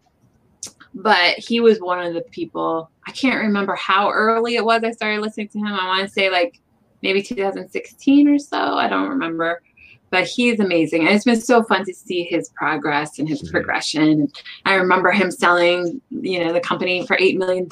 but 0.95 1.39
he 1.39 1.61
was 1.61 1.79
one 1.79 2.05
of 2.05 2.15
the 2.15 2.23
people. 2.23 2.91
I 3.07 3.13
can't 3.13 3.43
remember 3.43 3.75
how 3.75 4.11
early 4.11 4.57
it 4.57 4.65
was 4.65 4.83
I 4.85 4.93
started 4.93 5.21
listening 5.21 5.49
to 5.49 5.59
him. 5.59 5.67
I 5.67 5.87
want 5.87 6.07
to 6.07 6.13
say 6.13 6.31
like 6.31 6.61
maybe 7.03 7.23
2016 7.23 8.29
or 8.29 8.39
so. 8.39 8.59
I 8.59 8.89
don't 8.89 9.09
remember 9.09 9.63
but 10.13 10.27
he's 10.27 10.61
amazing. 10.61 11.07
And 11.07 11.17
it's 11.17 11.25
been 11.25 11.41
so 11.41 11.65
fun 11.65 11.87
to 11.87 11.95
see 11.95 12.23
his 12.25 12.51
progress 12.51 13.19
and 13.19 13.27
his 13.27 13.43
Mhm. 13.43 13.51
progression. 13.51 14.31
I 14.67 14.75
remember 14.75 15.11
him 15.11 15.31
selling, 15.31 16.01
you 16.11 16.45
know, 16.45 16.53
the 16.53 16.61
company 16.61 17.07
for 17.07 17.17
$8 17.17 17.39
million 17.39 17.67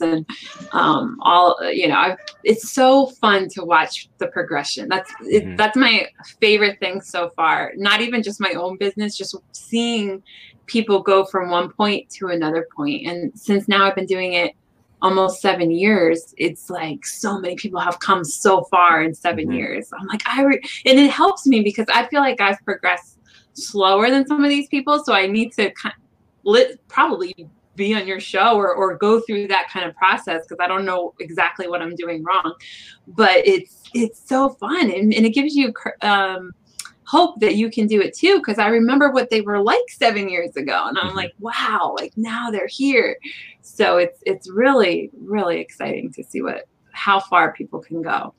and 0.00 0.24
um, 0.72 1.18
all, 1.20 1.58
you 1.70 1.88
know, 1.88 1.96
I've, 1.96 2.16
it's 2.44 2.70
so 2.70 3.06
fun 3.06 3.48
to 3.50 3.64
watch 3.64 4.08
the 4.18 4.28
progression. 4.28 4.88
That's, 4.88 5.12
it, 5.28 5.44
Mhm. 5.44 5.56
that's 5.56 5.76
my 5.76 6.06
favorite 6.40 6.78
thing 6.78 7.00
so 7.00 7.30
far. 7.30 7.72
Not 7.76 8.00
even 8.00 8.22
just 8.22 8.40
my 8.40 8.52
own 8.52 8.76
business, 8.78 9.18
just 9.18 9.34
seeing 9.50 10.22
people 10.66 11.02
go 11.02 11.24
from 11.24 11.50
one 11.50 11.72
point 11.72 12.08
to 12.10 12.28
another 12.28 12.68
point. 12.74 13.04
And 13.08 13.36
since 13.36 13.66
now 13.66 13.84
I've 13.84 13.96
been 13.96 14.06
doing 14.06 14.34
it 14.34 14.54
almost 15.02 15.40
seven 15.40 15.70
years, 15.70 16.34
it's 16.38 16.70
like 16.70 17.04
so 17.04 17.38
many 17.38 17.56
people 17.56 17.80
have 17.80 17.98
come 18.00 18.24
so 18.24 18.64
far 18.64 19.02
in 19.02 19.14
7 19.14 19.46
Mhm. 19.46 19.54
years. 19.56 19.90
I'm 19.98 20.06
like, 20.06 20.22
I, 20.26 20.42
re- 20.42 20.60
and 20.86 20.98
it 20.98 21.10
helps 21.10 21.46
me 21.46 21.60
because 21.62 21.86
I 21.92 22.06
feel 22.06 22.20
like 22.20 22.40
I've 22.40 22.58
progressed 22.64 23.18
slower 23.52 24.10
than 24.10 24.26
some 24.26 24.42
of 24.42 24.48
these 24.50 24.68
people. 24.68 25.02
So 25.04 25.12
I 25.12 25.26
need 25.26 25.52
to 25.54 25.70
kind 25.72 25.94
lit, 26.44 26.80
probably 26.88 27.34
be 27.76 27.94
on 27.94 28.06
your 28.06 28.20
show 28.20 28.56
or, 28.56 28.72
or 28.74 28.96
go 28.96 29.20
through 29.20 29.48
that 29.48 29.68
kind 29.68 29.84
of 29.84 29.94
process 29.96 30.42
because 30.46 30.62
I 30.62 30.68
don't 30.68 30.84
know 30.84 31.12
exactly 31.20 31.68
what 31.68 31.82
I'm 31.82 31.94
doing 31.96 32.22
wrong. 32.22 32.54
But 33.08 33.46
it's, 33.46 33.82
it's 33.94 34.26
so 34.28 34.50
fun 34.50 34.90
and, 34.90 35.12
and 35.12 35.26
it 35.26 35.30
gives 35.30 35.54
you, 35.54 35.72
um, 36.02 36.52
hope 37.06 37.38
that 37.40 37.54
you 37.56 37.70
can 37.70 37.86
do 37.86 38.00
it 38.00 38.14
too 38.16 38.38
because 38.38 38.58
i 38.58 38.66
remember 38.66 39.10
what 39.10 39.28
they 39.30 39.40
were 39.42 39.60
like 39.62 39.82
seven 39.90 40.28
years 40.28 40.56
ago 40.56 40.86
and 40.88 40.98
i'm 40.98 41.10
Mhm. 41.10 41.16
like 41.16 41.32
wow 41.38 41.94
like 41.98 42.12
now 42.16 42.50
they're 42.50 42.66
here 42.66 43.16
so 43.62 43.98
it's 43.98 44.18
it's 44.24 44.48
really 44.50 45.10
really 45.20 45.58
exciting 45.60 46.10
to 46.12 46.24
see 46.24 46.40
what 46.42 46.66
how 46.92 47.20
far 47.20 47.52
people 47.52 47.80
can 47.80 48.02
go 48.02 48.32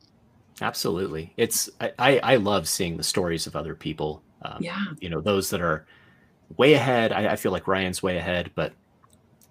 Absolutely, 0.62 1.34
it's 1.36 1.70
I 2.00 2.20
I, 2.24 2.36
love 2.38 2.68
seeing 2.70 2.96
the 2.96 3.04
stories 3.04 3.46
of 3.46 3.58
other 3.58 3.76
people. 3.76 4.24
Um, 4.42 4.58
yeah 4.62 4.86
you 5.02 5.10
know 5.10 5.20
those 5.20 5.50
that 5.50 5.60
are 5.62 5.86
way 6.56 6.76
ahead. 6.76 7.12
I, 7.12 7.34
I 7.34 7.36
feel 7.36 7.52
like 7.52 7.68
Ryan's 7.68 8.02
way 8.02 8.16
ahead, 8.18 8.52
but 8.56 8.72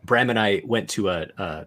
Bram 0.04 0.30
and 0.30 0.38
I 0.38 0.62
went 0.64 0.88
to 0.90 1.10
a, 1.10 1.26
a 1.36 1.66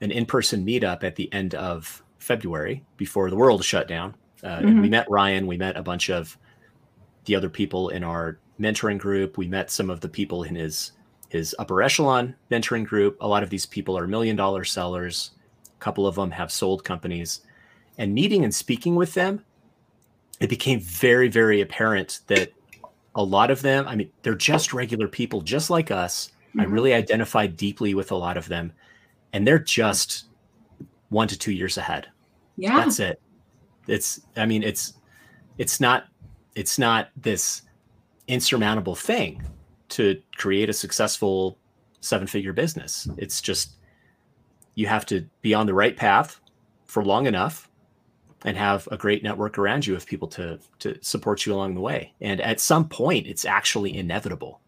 an 0.00 0.10
in 0.10 0.24
person 0.24 0.64
meetup 0.64 1.04
at 1.04 1.16
the 1.16 1.30
end 1.30 1.54
of 1.54 2.02
February 2.18 2.82
before 2.96 3.28
the 3.28 3.36
world 3.36 3.62
shut 3.62 3.86
down. 3.86 4.14
Uh, 4.42 4.60
And 4.62 4.80
we 4.80 4.88
met 4.88 5.10
Ryan. 5.10 5.46
We 5.46 5.58
met 5.58 5.76
a 5.76 5.82
bunch 5.82 6.08
of 6.08 6.38
the 7.24 7.34
other 7.34 7.48
people 7.48 7.88
in 7.90 8.04
our 8.04 8.38
mentoring 8.60 8.98
group. 8.98 9.36
We 9.38 9.46
met 9.48 9.70
some 9.70 9.90
of 9.90 10.00
the 10.00 10.08
people 10.08 10.42
in 10.44 10.54
his 10.54 10.92
his 11.28 11.54
upper 11.58 11.82
echelon 11.82 12.34
mentoring 12.50 12.84
group. 12.84 13.16
A 13.20 13.26
lot 13.26 13.42
of 13.42 13.50
these 13.50 13.66
people 13.66 13.98
are 13.98 14.06
million 14.06 14.36
dollar 14.36 14.62
sellers. 14.64 15.32
A 15.66 15.78
couple 15.80 16.06
of 16.06 16.14
them 16.14 16.30
have 16.30 16.52
sold 16.52 16.84
companies. 16.84 17.40
And 17.98 18.14
meeting 18.14 18.44
and 18.44 18.54
speaking 18.54 18.94
with 18.94 19.14
them, 19.14 19.44
it 20.40 20.48
became 20.48 20.80
very, 20.80 21.28
very 21.28 21.60
apparent 21.60 22.20
that 22.28 22.52
a 23.16 23.22
lot 23.22 23.50
of 23.50 23.62
them, 23.62 23.86
I 23.88 23.94
mean, 23.96 24.10
they're 24.22 24.34
just 24.34 24.72
regular 24.72 25.08
people, 25.08 25.40
just 25.40 25.70
like 25.70 25.90
us. 25.90 26.32
I 26.58 26.64
Mhm. 26.64 26.72
really 26.72 26.94
identified 26.94 27.56
deeply 27.56 27.94
with 27.94 28.10
a 28.12 28.16
lot 28.16 28.36
of 28.36 28.48
them, 28.48 28.72
and 29.32 29.46
they're 29.46 29.58
just 29.58 30.26
one 31.08 31.28
to 31.28 31.38
two 31.38 31.52
years 31.52 31.78
ahead. 31.78 32.08
yeah 32.56 32.76
That's 32.76 33.00
it. 33.00 33.20
It's, 33.88 34.20
I 34.36 34.46
mean, 34.46 34.62
it's, 34.62 34.94
it's 35.58 35.80
not, 35.80 36.04
it's 36.54 36.78
not 36.78 37.08
this 37.16 37.62
insurmountable 38.28 38.94
thing 38.94 39.42
to 39.90 40.20
create 40.36 40.68
a 40.68 40.72
successful 40.72 41.58
seven 42.00 42.26
figure 42.26 42.52
business. 42.52 43.08
It's 43.16 43.40
just, 43.40 43.76
you 44.74 44.86
have 44.86 45.06
to 45.06 45.26
be 45.42 45.54
on 45.54 45.66
the 45.66 45.74
right 45.74 45.96
path 45.96 46.40
for 46.86 47.04
long 47.04 47.26
enough 47.26 47.68
and 48.44 48.56
have 48.56 48.86
a 48.90 48.96
great 48.96 49.22
network 49.22 49.56
around 49.58 49.86
you 49.86 49.94
of 49.96 50.04
people 50.06 50.28
to 50.28 50.58
to 50.78 50.98
support 51.02 51.46
you 51.46 51.54
along 51.54 51.74
the 51.74 51.80
way. 51.80 52.12
And 52.20 52.40
at 52.42 52.60
some 52.60 52.88
point, 52.88 53.26
it's 53.26 53.44
actually 53.46 53.96
inevitable 53.96 54.60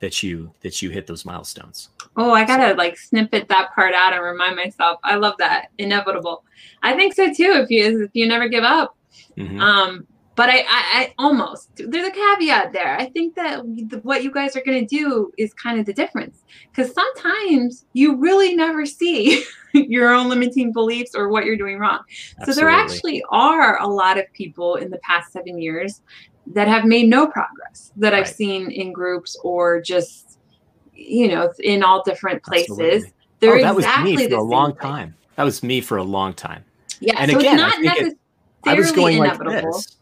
that 0.00 0.22
you 0.22 0.52
that 0.60 0.82
you 0.82 0.90
hit 0.90 1.06
those 1.06 1.24
milestones. 1.24 1.90
oh 2.16 2.30
i 2.32 2.44
gotta 2.44 2.74
like 2.74 2.96
snippet 2.96 3.48
that 3.48 3.74
part 3.74 3.94
out 3.94 4.12
and 4.12 4.22
remind 4.22 4.54
myself 4.54 5.00
i 5.02 5.16
love 5.16 5.34
that 5.38 5.68
inevitable 5.78 6.44
i 6.84 6.94
think 6.94 7.12
so 7.14 7.26
too 7.26 7.52
if 7.56 7.68
you 7.68 8.04
if 8.04 8.10
you 8.14 8.26
never 8.28 8.48
give 8.48 8.62
up 8.62 8.96
Mhm. 9.36 9.60
Um, 9.60 10.06
but 10.38 10.48
I, 10.48 10.58
I, 10.58 10.64
I 10.68 11.14
almost 11.18 11.68
there's 11.74 12.06
a 12.06 12.12
caveat 12.12 12.72
there. 12.72 12.96
I 12.96 13.06
think 13.06 13.34
that 13.34 13.60
what 14.04 14.22
you 14.22 14.30
guys 14.30 14.54
are 14.54 14.62
going 14.64 14.86
to 14.86 14.96
do 14.96 15.32
is 15.36 15.52
kind 15.52 15.80
of 15.80 15.84
the 15.84 15.92
difference 15.92 16.44
because 16.70 16.94
sometimes 16.94 17.84
you 17.92 18.14
really 18.16 18.54
never 18.54 18.86
see 18.86 19.42
your 19.74 20.14
own 20.14 20.28
limiting 20.28 20.72
beliefs 20.72 21.16
or 21.16 21.28
what 21.28 21.44
you're 21.44 21.56
doing 21.56 21.80
wrong. 21.80 21.98
So 22.44 22.52
there 22.52 22.68
actually 22.68 23.20
are 23.30 23.82
a 23.82 23.88
lot 23.88 24.16
of 24.16 24.32
people 24.32 24.76
in 24.76 24.90
the 24.90 24.98
past 24.98 25.32
seven 25.32 25.58
years 25.60 26.02
that 26.54 26.68
have 26.68 26.84
made 26.84 27.08
no 27.08 27.26
progress 27.26 27.90
that 27.96 28.14
I've 28.14 28.28
seen 28.28 28.70
in 28.70 28.92
groups 28.92 29.36
or 29.42 29.80
just 29.80 30.38
you 30.94 31.26
know 31.26 31.52
in 31.58 31.82
all 31.82 32.04
different 32.04 32.44
places. 32.44 32.70
Absolutely. 32.78 33.12
They're 33.40 33.56
oh, 33.56 33.62
that 33.62 33.74
was 33.74 33.86
me 34.04 34.16
for 34.16 34.28
the 34.28 34.38
a 34.38 34.40
long 34.40 34.70
thing. 34.74 34.82
time. 34.82 35.14
That 35.34 35.42
was 35.42 35.64
me 35.64 35.80
for 35.80 35.96
a 35.96 36.04
long 36.04 36.32
time. 36.32 36.64
Yeah, 37.00 37.14
And 37.18 37.32
so 37.32 37.38
again, 37.38 37.58
I 37.58 37.70
it's 37.70 37.80
not 37.80 37.96
think 37.96 38.12
it- 38.12 38.18
I 38.64 38.74
was 38.74 38.92
going 38.92 39.18
like 39.18 39.38
this. 39.38 39.97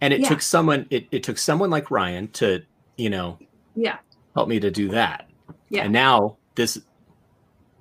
And 0.00 0.12
it 0.12 0.20
Yeah. 0.20 0.28
took 0.28 0.42
someone 0.42 0.86
it, 0.90 1.06
it 1.10 1.22
took 1.22 1.38
someone 1.38 1.70
like 1.70 1.90
Ryan 1.90 2.28
to, 2.32 2.62
you 2.96 3.10
know, 3.10 3.38
Yeah. 3.74 3.98
help 4.34 4.48
me 4.48 4.60
to 4.60 4.70
do 4.70 4.88
that. 4.90 5.28
Yeah. 5.70 5.84
And 5.84 5.92
now 5.92 6.36
this 6.54 6.78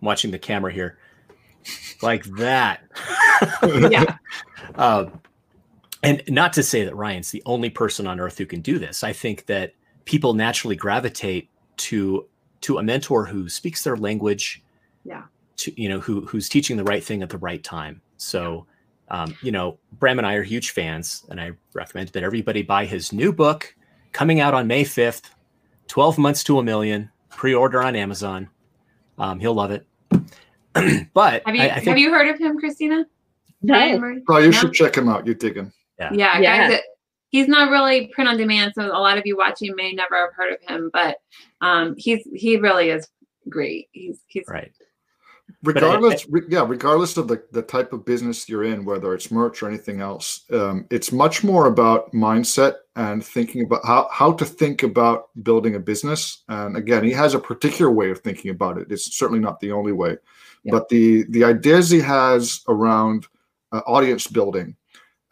watching 0.01 0.31
the 0.31 0.39
camera 0.39 0.71
here, 0.71 0.97
like 2.01 2.23
that. 2.37 2.81
Yeah. 3.63 4.17
Um, 4.75 5.19
and 6.03 6.21
not 6.29 6.53
to 6.53 6.63
say 6.63 6.85
that 6.85 6.95
Ryan's 6.95 7.31
the 7.31 7.43
only 7.45 7.69
person 7.69 8.07
on 8.07 8.19
earth 8.19 8.37
who 8.37 8.45
can 8.45 8.61
do 8.61 8.77
this. 8.79 9.03
I 9.03 9.13
think 9.13 9.45
that 9.47 9.73
people 10.05 10.33
naturally 10.33 10.75
gravitate 10.75 11.49
to 11.77 12.25
to 12.61 12.77
a 12.77 12.83
mentor 12.83 13.25
who 13.25 13.49
speaks 13.49 13.83
their 13.83 13.97
language. 13.97 14.63
Yeah. 15.03 15.23
To 15.57 15.81
you 15.81 15.89
know 15.89 15.99
who 15.99 16.21
who's 16.25 16.49
teaching 16.49 16.77
the 16.77 16.83
right 16.83 17.03
thing 17.03 17.21
at 17.23 17.29
the 17.29 17.37
right 17.37 17.63
time. 17.63 18.01
So, 18.17 18.65
um, 19.09 19.35
you 19.41 19.51
know, 19.51 19.77
Bram 19.93 20.17
and 20.17 20.27
I 20.27 20.33
are 20.35 20.43
huge 20.43 20.71
fans, 20.71 21.25
and 21.29 21.39
I 21.39 21.51
recommend 21.73 22.09
that 22.09 22.23
everybody 22.23 22.61
buy 22.63 22.85
his 22.85 23.13
new 23.13 23.31
book 23.31 23.73
coming 24.11 24.39
out 24.39 24.53
on 24.53 24.67
May 24.67 24.83
fifth. 24.83 25.31
Twelve 25.87 26.17
months 26.17 26.43
to 26.45 26.57
a 26.59 26.63
million. 26.63 27.11
Pre-order 27.29 27.83
on 27.83 27.95
Amazon. 27.95 28.49
Um, 29.17 29.39
he'll 29.39 29.53
love 29.53 29.71
it. 29.71 29.85
but 31.13 31.43
Have 31.45 31.55
you 31.55 31.61
I, 31.61 31.65
I 31.69 31.73
think 31.75 31.87
have 31.87 31.97
you 31.97 32.09
heard 32.11 32.27
of 32.29 32.39
him, 32.39 32.57
Christina? 32.57 33.05
No. 33.61 33.97
Murray? 33.99 34.21
Oh, 34.29 34.37
you 34.39 34.47
No? 34.51 34.51
should 34.51 34.73
check 34.73 34.97
him 34.97 35.07
out. 35.09 35.25
You're 35.25 35.35
digging. 35.35 35.71
Yeah. 35.99 36.09
Yeah, 36.13 36.39
Yeah. 36.39 36.57
guys, 36.67 36.73
it- 36.79 36.83
he's 37.29 37.47
not 37.47 37.69
really 37.71 38.07
print 38.07 38.29
on 38.29 38.37
demand, 38.37 38.73
so 38.75 38.85
a 38.85 38.99
lot 38.99 39.17
of 39.17 39.25
you 39.25 39.35
watching 39.37 39.75
may 39.75 39.91
never 39.93 40.15
have 40.17 40.33
heard 40.33 40.53
of 40.53 40.61
him, 40.67 40.89
but 40.93 41.17
um, 41.61 41.95
he's 41.97 42.27
he 42.33 42.57
really 42.57 42.89
is 42.89 43.07
great. 43.49 43.87
He's 43.91 44.19
he's 44.27 44.45
right. 44.47 44.71
Regardless, 45.63 46.27
re- 46.29 46.41
yeah, 46.47 46.65
regardless 46.67 47.17
of 47.17 47.27
the, 47.27 47.43
the 47.51 47.61
type 47.61 47.93
of 47.93 48.05
business 48.05 48.47
you're 48.49 48.63
in, 48.63 48.85
whether 48.85 49.13
it's 49.13 49.31
merch 49.31 49.61
or 49.61 49.67
anything 49.67 50.01
else, 50.01 50.43
um, 50.51 50.85
it's 50.89 51.11
much 51.11 51.43
more 51.43 51.67
about 51.67 52.11
mindset 52.13 52.75
and 52.95 53.23
thinking 53.23 53.63
about 53.63 53.85
how, 53.85 54.07
how 54.11 54.31
to 54.33 54.45
think 54.45 54.83
about 54.83 55.29
building 55.43 55.75
a 55.75 55.79
business. 55.79 56.43
And 56.47 56.77
again, 56.77 57.03
he 57.03 57.11
has 57.11 57.33
a 57.33 57.39
particular 57.39 57.91
way 57.91 58.09
of 58.09 58.19
thinking 58.19 58.51
about 58.51 58.77
it. 58.77 58.91
It's 58.91 59.15
certainly 59.15 59.39
not 59.39 59.59
the 59.59 59.71
only 59.71 59.91
way, 59.91 60.17
yeah. 60.63 60.71
but 60.71 60.89
the 60.89 61.25
the 61.29 61.43
ideas 61.43 61.89
he 61.89 61.99
has 61.99 62.61
around 62.67 63.27
uh, 63.71 63.81
audience 63.85 64.27
building, 64.27 64.75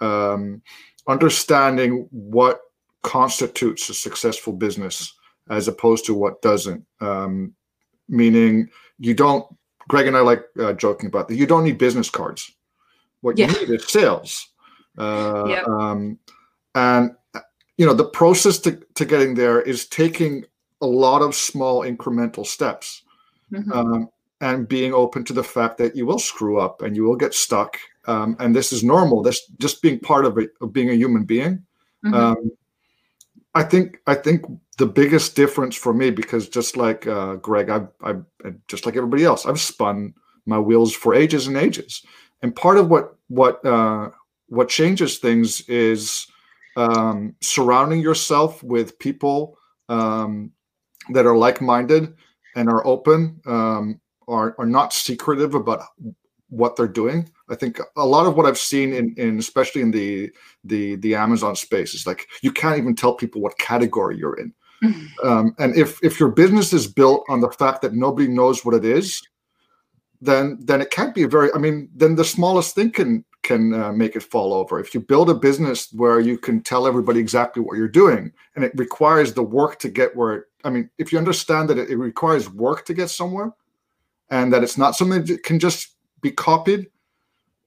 um, 0.01 0.61
understanding 1.07 2.07
what 2.11 2.59
constitutes 3.01 3.89
a 3.89 3.93
successful 3.93 4.53
business 4.53 5.13
as 5.49 5.67
opposed 5.67 6.05
to 6.05 6.13
what 6.13 6.41
doesn't. 6.41 6.85
Um, 7.01 7.53
meaning, 8.07 8.69
you 8.99 9.13
don't. 9.13 9.45
Greg 9.87 10.07
and 10.07 10.17
I 10.17 10.21
like 10.21 10.43
uh, 10.59 10.73
joking 10.73 11.07
about 11.07 11.27
that. 11.27 11.35
You 11.35 11.45
don't 11.45 11.63
need 11.63 11.77
business 11.77 12.09
cards. 12.09 12.51
What 13.21 13.37
yeah. 13.37 13.51
you 13.51 13.59
need 13.59 13.69
is 13.69 13.89
sales. 13.89 14.49
Uh, 14.97 15.45
yeah. 15.47 15.63
um, 15.63 16.19
and 16.75 17.15
you 17.77 17.85
know 17.85 17.93
the 17.93 18.05
process 18.05 18.59
to, 18.59 18.79
to 18.95 19.05
getting 19.05 19.33
there 19.33 19.61
is 19.61 19.87
taking 19.87 20.45
a 20.81 20.85
lot 20.85 21.21
of 21.21 21.33
small 21.33 21.81
incremental 21.81 22.45
steps 22.45 23.03
mm-hmm. 23.51 23.71
um, 23.71 24.09
and 24.41 24.67
being 24.67 24.93
open 24.93 25.23
to 25.23 25.33
the 25.33 25.43
fact 25.43 25.77
that 25.77 25.95
you 25.95 26.05
will 26.05 26.19
screw 26.19 26.59
up 26.59 26.81
and 26.81 26.95
you 26.95 27.03
will 27.03 27.15
get 27.15 27.33
stuck 27.33 27.77
um, 28.05 28.35
and 28.39 28.55
this 28.55 28.71
is 28.71 28.83
normal 28.83 29.23
this 29.23 29.47
just 29.59 29.81
being 29.81 29.99
part 29.99 30.25
of 30.25 30.37
it 30.37 30.51
of 30.61 30.71
being 30.73 30.89
a 30.89 30.95
human 30.95 31.23
being 31.23 31.63
mm-hmm. 32.05 32.13
um, 32.13 32.51
i 33.55 33.63
think 33.63 33.99
i 34.07 34.13
think 34.13 34.45
the 34.77 34.85
biggest 34.85 35.35
difference 35.35 35.75
for 35.75 35.93
me 35.93 36.09
because 36.09 36.49
just 36.49 36.77
like 36.77 37.05
uh, 37.07 37.35
greg 37.35 37.69
I've, 37.69 37.87
I've 38.01 38.23
just 38.67 38.85
like 38.85 38.95
everybody 38.95 39.23
else 39.23 39.45
i've 39.45 39.59
spun 39.59 40.13
my 40.45 40.59
wheels 40.59 40.93
for 40.93 41.13
ages 41.13 41.47
and 41.47 41.57
ages 41.57 42.03
and 42.41 42.55
part 42.55 42.77
of 42.77 42.89
what 42.89 43.15
what 43.27 43.65
uh, 43.65 44.09
what 44.47 44.69
changes 44.69 45.17
things 45.17 45.61
is 45.69 46.27
um, 46.75 47.35
surrounding 47.41 48.01
yourself 48.01 48.61
with 48.63 48.99
people 48.99 49.57
um, 49.89 50.51
that 51.09 51.25
are 51.25 51.37
like-minded 51.37 52.13
and 52.55 52.69
are 52.69 52.85
open 52.85 53.39
um, 53.45 53.99
are, 54.27 54.55
are 54.57 54.65
not 54.65 54.93
secretive 54.93 55.55
about 55.55 55.81
what 56.49 56.75
they're 56.75 56.87
doing. 56.87 57.29
I 57.49 57.55
think 57.55 57.79
a 57.97 58.05
lot 58.05 58.27
of 58.27 58.35
what 58.35 58.45
I've 58.45 58.57
seen 58.57 58.93
in, 58.93 59.13
in 59.17 59.39
especially 59.39 59.81
in 59.81 59.91
the 59.91 60.31
the 60.63 60.95
the 60.97 61.15
Amazon 61.15 61.55
space 61.55 61.93
is 61.93 62.07
like 62.07 62.27
you 62.41 62.51
can't 62.51 62.77
even 62.77 62.95
tell 62.95 63.15
people 63.15 63.41
what 63.41 63.57
category 63.57 64.17
you're 64.17 64.39
in. 64.39 64.53
Um, 65.23 65.55
and 65.59 65.75
if 65.77 66.03
if 66.03 66.19
your 66.19 66.29
business 66.29 66.73
is 66.73 66.87
built 66.87 67.23
on 67.29 67.41
the 67.41 67.51
fact 67.51 67.81
that 67.81 67.93
nobody 67.93 68.27
knows 68.27 68.65
what 68.65 68.75
it 68.75 68.85
is, 68.85 69.21
then 70.21 70.57
then 70.61 70.81
it 70.81 70.91
can't 70.91 71.15
be 71.15 71.23
a 71.23 71.27
very. 71.27 71.49
I 71.53 71.57
mean, 71.57 71.89
then 71.95 72.15
the 72.15 72.25
smallest 72.25 72.75
thing 72.75 72.91
can 72.91 73.23
can 73.43 73.73
uh, 73.73 73.91
make 73.91 74.15
it 74.15 74.23
fall 74.23 74.53
over. 74.53 74.79
If 74.79 74.93
you 74.93 75.01
build 75.01 75.29
a 75.29 75.33
business 75.33 75.91
where 75.93 76.19
you 76.19 76.37
can 76.37 76.61
tell 76.61 76.87
everybody 76.87 77.19
exactly 77.19 77.61
what 77.61 77.77
you're 77.77 77.87
doing, 77.87 78.31
and 78.55 78.63
it 78.63 78.71
requires 78.75 79.33
the 79.33 79.43
work 79.43 79.79
to 79.79 79.89
get 79.89 80.15
where. 80.15 80.33
It, 80.33 80.43
I 80.63 80.69
mean, 80.69 80.89
if 80.97 81.11
you 81.11 81.17
understand 81.17 81.69
that 81.69 81.77
it, 81.77 81.89
it 81.89 81.97
requires 81.97 82.49
work 82.49 82.85
to 82.85 82.93
get 82.93 83.09
somewhere, 83.09 83.53
and 84.29 84.51
that 84.53 84.63
it's 84.63 84.77
not 84.77 84.95
something 84.95 85.25
that 85.25 85.43
can 85.43 85.59
just 85.59 85.95
be 86.21 86.31
copied, 86.31 86.89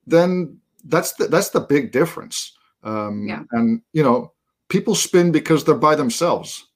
then 0.06 0.58
that's 0.84 1.12
the 1.14 1.28
that's 1.28 1.50
the 1.50 1.60
big 1.60 1.92
difference. 1.92 2.56
Um, 2.82 3.26
yeah. 3.26 3.42
And 3.52 3.82
you 3.92 4.02
know, 4.02 4.32
people 4.68 4.94
spin 4.94 5.32
because 5.32 5.64
they're 5.64 5.74
by 5.74 5.94
themselves. 5.94 6.66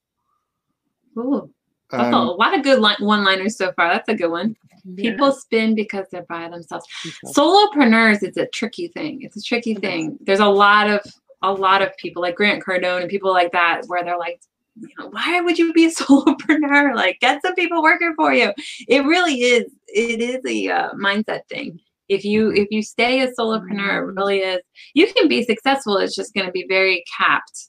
Ooh. 1.19 1.51
Um, 1.93 2.15
oh, 2.15 2.31
a 2.31 2.37
lot 2.37 2.57
of 2.57 2.63
good 2.63 2.81
one-liners 2.81 3.57
so 3.57 3.73
far. 3.73 3.89
That's 3.89 4.09
a 4.09 4.15
good 4.15 4.31
one. 4.31 4.57
Yeah. 4.85 5.11
People 5.11 5.33
spin 5.33 5.75
because 5.75 6.07
they're 6.11 6.23
by 6.23 6.49
themselves. 6.49 6.87
Solopreneurs, 7.27 8.23
it's 8.23 8.37
a 8.37 8.47
tricky 8.47 8.89
thing. 8.89 9.23
It's 9.23 9.37
a 9.37 9.43
tricky 9.43 9.75
thing. 9.75 10.17
There's 10.21 10.41
a 10.41 10.47
lot 10.47 10.89
of 10.89 11.01
a 11.43 11.53
lot 11.53 11.83
of 11.83 11.97
people 11.97 12.23
like 12.23 12.37
Grant 12.37 12.63
Cardone 12.63 13.01
and 13.01 13.11
people 13.11 13.33
like 13.33 13.53
that 13.53 13.83
where 13.87 14.05
they're 14.05 14.19
like, 14.19 14.41
you 14.77 14.89
know, 14.99 15.09
why 15.09 15.41
would 15.41 15.59
you 15.59 15.73
be 15.73 15.87
a 15.87 15.91
solopreneur? 15.91 16.95
Like, 16.95 17.19
get 17.21 17.43
some 17.43 17.55
people 17.55 17.83
working 17.83 18.15
for 18.17 18.33
you. 18.33 18.53
It 18.89 19.05
really 19.05 19.35
is. 19.35 19.73
It 19.89 20.21
is 20.21 20.41
a 20.47 20.69
uh, 20.69 20.91
mindset 20.93 21.47
thing. 21.49 21.81
If 22.09 22.25
you 22.25 22.49
mm-hmm. 22.49 22.57
if 22.57 22.69
you 22.71 22.83
stay 22.83 23.21
a 23.21 23.33
solopreneur, 23.33 24.09
it 24.09 24.15
really 24.15 24.39
is. 24.39 24.61
You 24.95 25.13
can 25.13 25.29
be 25.29 25.45
successful. 25.45 25.97
It's 25.97 26.15
just 26.15 26.35
going 26.35 26.47
to 26.47 26.53
be 26.53 26.67
very 26.69 27.05
capped. 27.17 27.69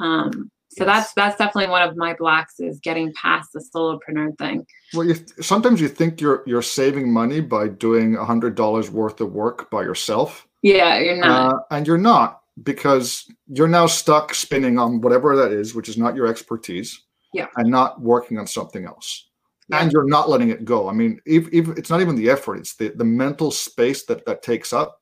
Um, 0.00 0.50
so 0.72 0.84
yes. 0.84 0.86
that's 0.86 1.12
that's 1.14 1.36
definitely 1.36 1.68
one 1.68 1.82
of 1.82 1.96
my 1.96 2.14
blocks 2.14 2.60
is 2.60 2.78
getting 2.78 3.12
past 3.14 3.52
the 3.52 3.58
solopreneur 3.58 4.38
thing. 4.38 4.64
Well, 4.94 5.04
you, 5.04 5.16
sometimes 5.40 5.80
you 5.80 5.88
think 5.88 6.20
you're 6.20 6.44
you're 6.46 6.62
saving 6.62 7.12
money 7.12 7.40
by 7.40 7.68
doing 7.68 8.14
a 8.16 8.24
hundred 8.24 8.54
dollars 8.54 8.88
worth 8.88 9.20
of 9.20 9.32
work 9.32 9.68
by 9.70 9.82
yourself. 9.82 10.46
Yeah, 10.62 10.98
you're 11.00 11.16
not, 11.16 11.54
uh, 11.54 11.58
and 11.72 11.86
you're 11.86 11.98
not 11.98 12.42
because 12.62 13.28
you're 13.48 13.66
now 13.66 13.86
stuck 13.86 14.32
spinning 14.32 14.78
on 14.78 15.00
whatever 15.00 15.34
that 15.34 15.50
is, 15.50 15.74
which 15.74 15.88
is 15.88 15.98
not 15.98 16.14
your 16.14 16.28
expertise, 16.28 17.00
yeah, 17.34 17.48
and 17.56 17.68
not 17.68 18.00
working 18.00 18.38
on 18.38 18.46
something 18.46 18.84
else. 18.84 19.26
Yeah. 19.68 19.82
And 19.82 19.92
you're 19.92 20.08
not 20.08 20.28
letting 20.28 20.50
it 20.50 20.64
go. 20.64 20.88
I 20.88 20.92
mean, 20.92 21.20
if, 21.26 21.48
if 21.52 21.68
it's 21.78 21.90
not 21.90 22.00
even 22.00 22.14
the 22.14 22.30
effort; 22.30 22.58
it's 22.58 22.76
the 22.76 22.90
the 22.90 23.04
mental 23.04 23.50
space 23.50 24.04
that 24.04 24.24
that 24.26 24.42
takes 24.42 24.72
up. 24.72 25.00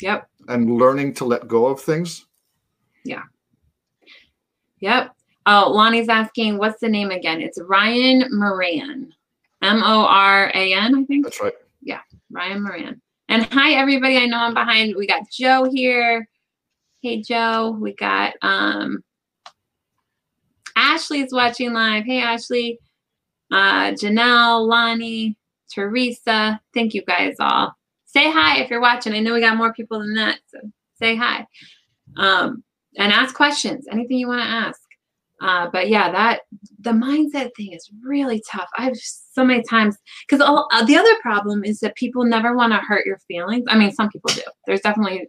Yep. 0.00 0.28
And 0.48 0.78
learning 0.78 1.14
to 1.14 1.24
let 1.24 1.46
go 1.46 1.66
of 1.66 1.80
things. 1.80 2.26
Yeah. 3.04 3.22
Yep. 4.84 5.16
Oh, 5.46 5.72
Lonnie's 5.74 6.10
asking, 6.10 6.58
what's 6.58 6.78
the 6.78 6.90
name 6.90 7.10
again? 7.10 7.40
It's 7.40 7.58
Ryan 7.58 8.26
Moran. 8.30 9.14
M 9.62 9.82
O 9.82 10.04
R 10.04 10.50
A 10.54 10.74
N, 10.74 10.94
I 10.94 11.04
think. 11.04 11.24
That's 11.24 11.40
right. 11.40 11.54
Yeah, 11.80 12.00
Ryan 12.30 12.62
Moran. 12.62 13.00
And 13.30 13.46
hi, 13.46 13.72
everybody. 13.72 14.18
I 14.18 14.26
know 14.26 14.36
I'm 14.36 14.52
behind. 14.52 14.94
We 14.94 15.06
got 15.06 15.22
Joe 15.30 15.70
here. 15.72 16.28
Hey, 17.00 17.22
Joe. 17.22 17.78
We 17.80 17.94
got 17.94 18.34
um, 18.42 19.02
Ashley's 20.76 21.32
watching 21.32 21.72
live. 21.72 22.04
Hey, 22.04 22.20
Ashley. 22.20 22.78
Uh, 23.50 23.92
Janelle, 23.92 24.68
Lonnie, 24.68 25.38
Teresa. 25.72 26.60
Thank 26.74 26.92
you 26.92 27.00
guys 27.06 27.36
all. 27.40 27.74
Say 28.04 28.30
hi 28.30 28.60
if 28.60 28.68
you're 28.68 28.82
watching. 28.82 29.14
I 29.14 29.20
know 29.20 29.32
we 29.32 29.40
got 29.40 29.56
more 29.56 29.72
people 29.72 30.00
than 30.00 30.12
that, 30.16 30.40
so 30.48 30.58
say 30.98 31.16
hi. 31.16 31.46
Um, 32.18 32.62
and 32.96 33.12
ask 33.12 33.34
questions. 33.34 33.86
Anything 33.90 34.18
you 34.18 34.28
want 34.28 34.42
to 34.42 34.46
ask. 34.46 34.80
Uh, 35.40 35.68
but 35.72 35.88
yeah, 35.88 36.10
that 36.10 36.40
the 36.80 36.92
mindset 36.92 37.50
thing 37.56 37.72
is 37.72 37.90
really 38.02 38.42
tough. 38.50 38.68
I've 38.78 38.96
so 38.96 39.44
many 39.44 39.62
times 39.68 39.96
because 40.28 40.40
uh, 40.40 40.84
the 40.84 40.96
other 40.96 41.14
problem 41.20 41.64
is 41.64 41.80
that 41.80 41.96
people 41.96 42.24
never 42.24 42.56
want 42.56 42.72
to 42.72 42.78
hurt 42.78 43.04
your 43.04 43.18
feelings. 43.26 43.64
I 43.68 43.76
mean, 43.76 43.92
some 43.92 44.08
people 44.10 44.30
do. 44.32 44.42
There's 44.66 44.80
definitely 44.80 45.28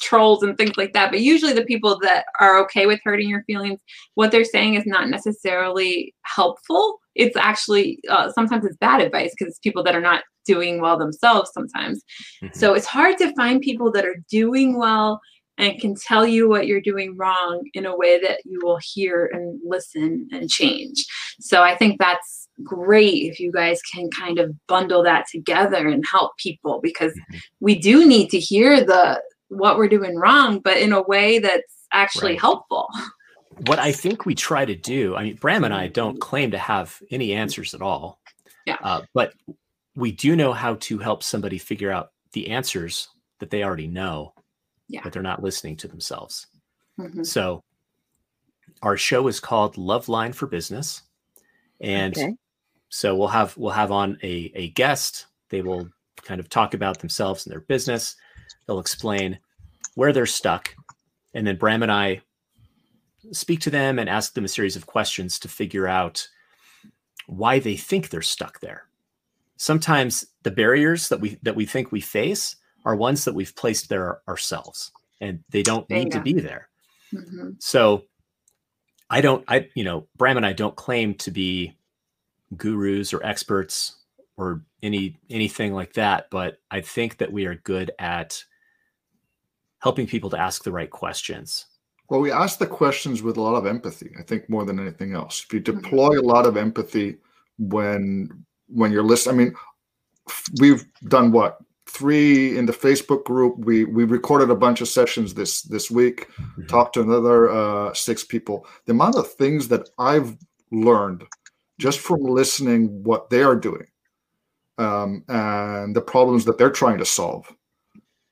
trolls 0.00 0.42
and 0.42 0.56
things 0.56 0.76
like 0.76 0.92
that. 0.92 1.10
But 1.10 1.20
usually, 1.20 1.52
the 1.52 1.64
people 1.64 1.98
that 2.02 2.26
are 2.40 2.58
okay 2.64 2.86
with 2.86 3.00
hurting 3.04 3.28
your 3.28 3.42
feelings, 3.44 3.80
what 4.14 4.30
they're 4.30 4.44
saying 4.44 4.74
is 4.74 4.86
not 4.86 5.08
necessarily 5.08 6.14
helpful. 6.22 6.98
It's 7.14 7.36
actually 7.36 8.00
uh, 8.08 8.30
sometimes 8.32 8.64
it's 8.64 8.76
bad 8.76 9.00
advice 9.00 9.32
because 9.36 9.50
it's 9.50 9.58
people 9.60 9.82
that 9.84 9.96
are 9.96 10.00
not 10.00 10.22
doing 10.46 10.80
well 10.80 10.98
themselves 10.98 11.50
sometimes. 11.52 12.02
Mm-hmm. 12.42 12.58
So 12.58 12.74
it's 12.74 12.86
hard 12.86 13.18
to 13.18 13.34
find 13.34 13.60
people 13.60 13.90
that 13.92 14.04
are 14.04 14.16
doing 14.30 14.78
well 14.78 15.20
and 15.58 15.80
can 15.80 15.94
tell 15.94 16.26
you 16.26 16.48
what 16.48 16.66
you're 16.66 16.80
doing 16.80 17.16
wrong 17.16 17.68
in 17.74 17.84
a 17.84 17.96
way 17.96 18.20
that 18.20 18.40
you 18.44 18.60
will 18.62 18.78
hear 18.82 19.28
and 19.32 19.60
listen 19.64 20.28
and 20.32 20.48
change. 20.48 21.04
So 21.40 21.62
I 21.62 21.76
think 21.76 21.98
that's 21.98 22.48
great 22.62 23.24
if 23.24 23.40
you 23.40 23.52
guys 23.52 23.82
can 23.82 24.08
kind 24.10 24.38
of 24.38 24.54
bundle 24.66 25.02
that 25.02 25.26
together 25.30 25.88
and 25.88 26.04
help 26.10 26.36
people 26.38 26.80
because 26.82 27.12
mm-hmm. 27.12 27.38
we 27.60 27.78
do 27.78 28.06
need 28.06 28.30
to 28.30 28.38
hear 28.38 28.84
the 28.84 29.20
what 29.48 29.78
we're 29.78 29.88
doing 29.88 30.16
wrong, 30.16 30.60
but 30.60 30.76
in 30.76 30.92
a 30.92 31.02
way 31.02 31.38
that's 31.38 31.86
actually 31.92 32.32
right. 32.32 32.40
helpful. 32.40 32.88
What 33.66 33.80
I 33.80 33.90
think 33.90 34.24
we 34.24 34.36
try 34.36 34.64
to 34.64 34.76
do, 34.76 35.16
I 35.16 35.24
mean, 35.24 35.34
Bram 35.34 35.64
and 35.64 35.74
I 35.74 35.88
don't 35.88 36.20
claim 36.20 36.52
to 36.52 36.58
have 36.58 37.02
any 37.10 37.32
answers 37.32 37.74
at 37.74 37.82
all. 37.82 38.20
Yeah. 38.66 38.76
Uh, 38.80 39.02
but 39.14 39.34
we 39.96 40.12
do 40.12 40.36
know 40.36 40.52
how 40.52 40.76
to 40.76 40.98
help 40.98 41.24
somebody 41.24 41.58
figure 41.58 41.90
out 41.90 42.12
the 42.34 42.50
answers 42.50 43.08
that 43.40 43.50
they 43.50 43.64
already 43.64 43.88
know, 43.88 44.32
yeah. 44.88 45.00
but 45.02 45.12
they're 45.12 45.22
not 45.22 45.42
listening 45.42 45.76
to 45.76 45.88
themselves. 45.88 46.46
Mm-hmm. 46.98 47.22
So 47.24 47.62
our 48.82 48.96
show 48.96 49.28
is 49.28 49.40
called 49.40 49.78
Love 49.78 50.08
Line 50.08 50.32
for 50.32 50.46
Business. 50.46 51.02
And 51.80 52.16
okay. 52.16 52.34
so 52.88 53.16
we'll 53.16 53.28
have 53.28 53.56
we'll 53.56 53.72
have 53.72 53.92
on 53.92 54.18
a, 54.22 54.52
a 54.54 54.70
guest. 54.70 55.26
They 55.48 55.62
will 55.62 55.88
kind 56.22 56.40
of 56.40 56.48
talk 56.48 56.74
about 56.74 56.98
themselves 56.98 57.46
and 57.46 57.52
their 57.52 57.60
business 57.60 58.16
They'll 58.68 58.78
explain 58.78 59.38
where 59.94 60.12
they're 60.12 60.26
stuck. 60.26 60.74
And 61.34 61.46
then 61.46 61.56
Bram 61.56 61.82
and 61.82 61.90
I 61.90 62.20
speak 63.32 63.60
to 63.60 63.70
them 63.70 63.98
and 63.98 64.08
ask 64.08 64.34
them 64.34 64.44
a 64.44 64.48
series 64.48 64.76
of 64.76 64.86
questions 64.86 65.38
to 65.40 65.48
figure 65.48 65.88
out 65.88 66.28
why 67.26 67.58
they 67.58 67.76
think 67.76 68.08
they're 68.08 68.22
stuck 68.22 68.60
there. 68.60 68.84
Sometimes 69.56 70.24
the 70.44 70.50
barriers 70.50 71.08
that 71.08 71.20
we 71.20 71.38
that 71.42 71.56
we 71.56 71.66
think 71.66 71.90
we 71.90 72.00
face 72.00 72.56
are 72.84 72.96
ones 72.96 73.24
that 73.24 73.34
we've 73.34 73.54
placed 73.54 73.88
there 73.88 74.20
ourselves 74.28 74.92
and 75.20 75.40
they 75.50 75.62
don't 75.62 75.88
need 75.90 76.12
to 76.12 76.20
be 76.20 76.32
there. 76.34 76.68
Mm-hmm. 77.12 77.50
So 77.58 78.04
I 79.10 79.20
don't 79.20 79.44
I 79.48 79.68
you 79.74 79.84
know, 79.84 80.06
Bram 80.16 80.36
and 80.36 80.46
I 80.46 80.52
don't 80.52 80.76
claim 80.76 81.14
to 81.14 81.30
be 81.30 81.76
gurus 82.56 83.12
or 83.12 83.24
experts 83.24 83.96
or 84.36 84.62
any 84.82 85.18
anything 85.30 85.72
like 85.74 85.94
that, 85.94 86.28
but 86.30 86.58
I 86.70 86.80
think 86.80 87.18
that 87.18 87.32
we 87.32 87.46
are 87.46 87.56
good 87.56 87.90
at 87.98 88.42
helping 89.80 90.06
people 90.06 90.30
to 90.30 90.38
ask 90.38 90.64
the 90.64 90.72
right 90.72 90.90
questions. 90.90 91.66
Well, 92.08 92.20
we 92.20 92.32
ask 92.32 92.58
the 92.58 92.66
questions 92.66 93.22
with 93.22 93.36
a 93.36 93.42
lot 93.42 93.54
of 93.54 93.66
empathy. 93.66 94.12
I 94.18 94.22
think 94.22 94.48
more 94.48 94.64
than 94.64 94.80
anything 94.80 95.14
else. 95.14 95.44
If 95.44 95.52
you 95.52 95.60
mm-hmm. 95.60 95.80
deploy 95.80 96.20
a 96.20 96.22
lot 96.22 96.46
of 96.46 96.56
empathy 96.56 97.16
when 97.58 98.44
when 98.68 98.92
you're 98.92 99.02
listening, 99.02 99.40
I 99.40 99.44
mean, 99.44 99.54
we've 100.60 100.84
done 101.08 101.32
what 101.32 101.58
three 101.88 102.56
in 102.56 102.66
the 102.66 102.72
Facebook 102.72 103.24
group. 103.24 103.58
We 103.58 103.84
we 103.84 104.04
recorded 104.04 104.50
a 104.50 104.54
bunch 104.54 104.80
of 104.80 104.88
sessions 104.88 105.34
this 105.34 105.62
this 105.62 105.90
week. 105.90 106.28
Mm-hmm. 106.30 106.66
Talked 106.66 106.94
to 106.94 107.02
another 107.02 107.50
uh, 107.50 107.94
six 107.94 108.24
people. 108.24 108.66
The 108.86 108.92
amount 108.92 109.16
of 109.16 109.32
things 109.32 109.68
that 109.68 109.88
I've 109.98 110.36
learned 110.70 111.24
just 111.78 112.00
from 112.00 112.22
listening 112.22 113.02
what 113.04 113.30
they 113.30 113.42
are 113.42 113.56
doing 113.56 113.86
um, 114.78 115.24
and 115.28 115.94
the 115.94 116.00
problems 116.00 116.44
that 116.44 116.58
they're 116.58 116.70
trying 116.70 116.98
to 116.98 117.04
solve 117.04 117.52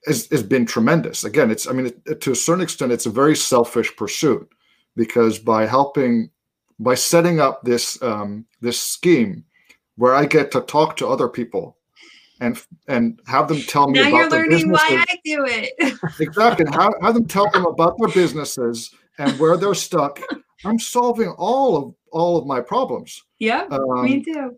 has, 0.07 0.29
has 0.31 0.42
been 0.42 0.66
tremendous. 0.66 1.25
Again, 1.25 1.51
it's 1.51 1.66
I 1.66 1.73
mean 1.73 1.92
it, 2.07 2.21
to 2.21 2.33
a 2.33 2.37
certain 2.37 2.62
extent 2.62 2.92
it's 2.92 3.07
a 3.07 3.11
very 3.11 3.37
selfish 3.37 3.95
pursuit 3.97 4.49
because 4.95 5.38
by 5.38 5.66
helping 5.66 6.31
by 6.79 6.95
setting 6.95 7.40
up 7.40 7.62
this 7.62 8.01
um, 8.03 8.47
this 8.61 8.81
scheme 8.81 9.45
where 9.97 10.14
I 10.14 10.27
get 10.27 10.51
to 10.53 10.61
talk 10.61 10.97
to 10.99 11.09
other 11.09 11.29
people 11.29 11.79
and 12.40 12.61
and 12.88 13.20
have 13.27 13.49
them 13.49 13.61
tell 13.62 13.88
me 13.88 14.01
now 14.01 14.09
about 14.09 14.16
you're 14.16 14.31
their 14.31 14.40
learning 14.40 14.70
businesses. 14.70 14.90
why 14.90 15.05
I 15.09 15.16
do 15.25 15.44
it. 15.46 16.01
exactly. 16.20 16.66
Have, 16.72 16.94
have 17.03 17.14
them 17.14 17.27
tell 17.27 17.51
them 17.51 17.66
about 17.66 17.96
their 17.99 18.09
businesses 18.09 18.94
and 19.18 19.38
where 19.38 19.57
they're 19.57 19.75
stuck. 19.75 20.20
I'm 20.64 20.79
solving 20.79 21.31
all 21.38 21.77
of 21.77 21.94
all 22.12 22.37
of 22.37 22.46
my 22.46 22.61
problems. 22.61 23.22
Yeah, 23.38 23.66
um, 23.70 24.05
me 24.05 24.22
too. 24.22 24.57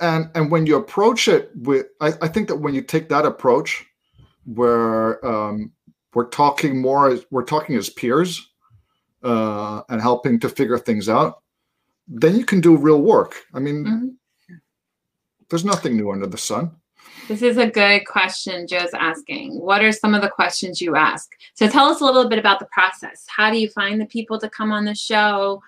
And 0.00 0.30
and 0.34 0.50
when 0.50 0.66
you 0.66 0.76
approach 0.76 1.28
it 1.28 1.50
with, 1.54 1.86
I, 2.00 2.12
I 2.22 2.28
think 2.28 2.48
that 2.48 2.56
when 2.56 2.74
you 2.74 2.82
take 2.82 3.08
that 3.10 3.26
approach, 3.26 3.84
where 4.44 5.24
um, 5.26 5.72
we're 6.14 6.28
talking 6.28 6.80
more, 6.80 7.10
as, 7.10 7.24
we're 7.30 7.44
talking 7.44 7.76
as 7.76 7.90
peers, 7.90 8.50
uh, 9.22 9.82
and 9.88 10.00
helping 10.00 10.40
to 10.40 10.48
figure 10.48 10.78
things 10.78 11.08
out, 11.08 11.42
then 12.08 12.36
you 12.36 12.44
can 12.44 12.60
do 12.60 12.76
real 12.76 13.00
work. 13.02 13.36
I 13.54 13.58
mean, 13.58 13.84
mm-hmm. 13.84 14.08
There's 15.50 15.64
nothing 15.64 15.96
new 15.96 16.10
under 16.10 16.26
the 16.26 16.38
sun. 16.38 16.70
This 17.28 17.42
is 17.42 17.58
a 17.58 17.66
good 17.66 18.06
question 18.06 18.66
Joe's 18.66 18.94
asking. 18.94 19.60
What 19.60 19.84
are 19.84 19.92
some 19.92 20.14
of 20.14 20.22
the 20.22 20.28
questions 20.28 20.80
you 20.80 20.96
ask? 20.96 21.30
So 21.54 21.68
tell 21.68 21.86
us 21.86 22.00
a 22.00 22.04
little 22.04 22.28
bit 22.28 22.38
about 22.38 22.58
the 22.58 22.66
process. 22.72 23.24
How 23.28 23.50
do 23.50 23.58
you 23.58 23.68
find 23.70 24.00
the 24.00 24.06
people 24.06 24.38
to 24.40 24.48
come 24.48 24.72
on 24.72 24.84
the 24.84 24.94
show? 24.94 25.62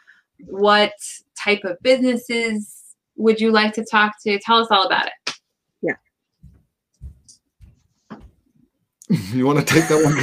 What 0.46 0.92
type 1.38 1.62
of 1.64 1.80
businesses 1.82 2.96
would 3.16 3.40
you 3.40 3.52
like 3.52 3.74
to 3.74 3.84
talk 3.84 4.14
to? 4.22 4.38
Tell 4.40 4.58
us 4.58 4.68
all 4.70 4.86
about 4.86 5.06
it. 5.06 5.34
Yeah. 5.82 5.94
You 9.32 9.46
want 9.46 9.58
to 9.58 9.64
take 9.64 9.88
that 9.88 10.02
one, 10.02 10.16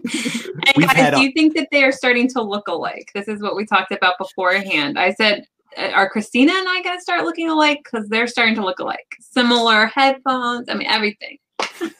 and 0.76 0.86
guys, 0.86 1.14
do 1.14 1.22
you 1.22 1.32
think 1.32 1.56
that 1.56 1.68
they 1.72 1.82
are 1.82 1.92
starting 1.92 2.28
to 2.28 2.42
look 2.42 2.68
alike? 2.68 3.10
This 3.14 3.28
is 3.28 3.40
what 3.40 3.56
we 3.56 3.64
talked 3.64 3.92
about 3.92 4.18
beforehand. 4.18 4.98
I 4.98 5.14
said 5.14 5.40
uh, 5.40 5.59
are 5.76 6.08
Christina 6.08 6.52
and 6.52 6.68
I 6.68 6.82
going 6.82 6.96
to 6.96 7.02
start 7.02 7.24
looking 7.24 7.48
alike? 7.48 7.80
Because 7.84 8.08
they're 8.08 8.26
starting 8.26 8.54
to 8.56 8.64
look 8.64 8.78
alike. 8.78 9.16
Similar 9.20 9.86
headphones. 9.86 10.68
I 10.68 10.74
mean, 10.74 10.88
everything. 10.88 11.38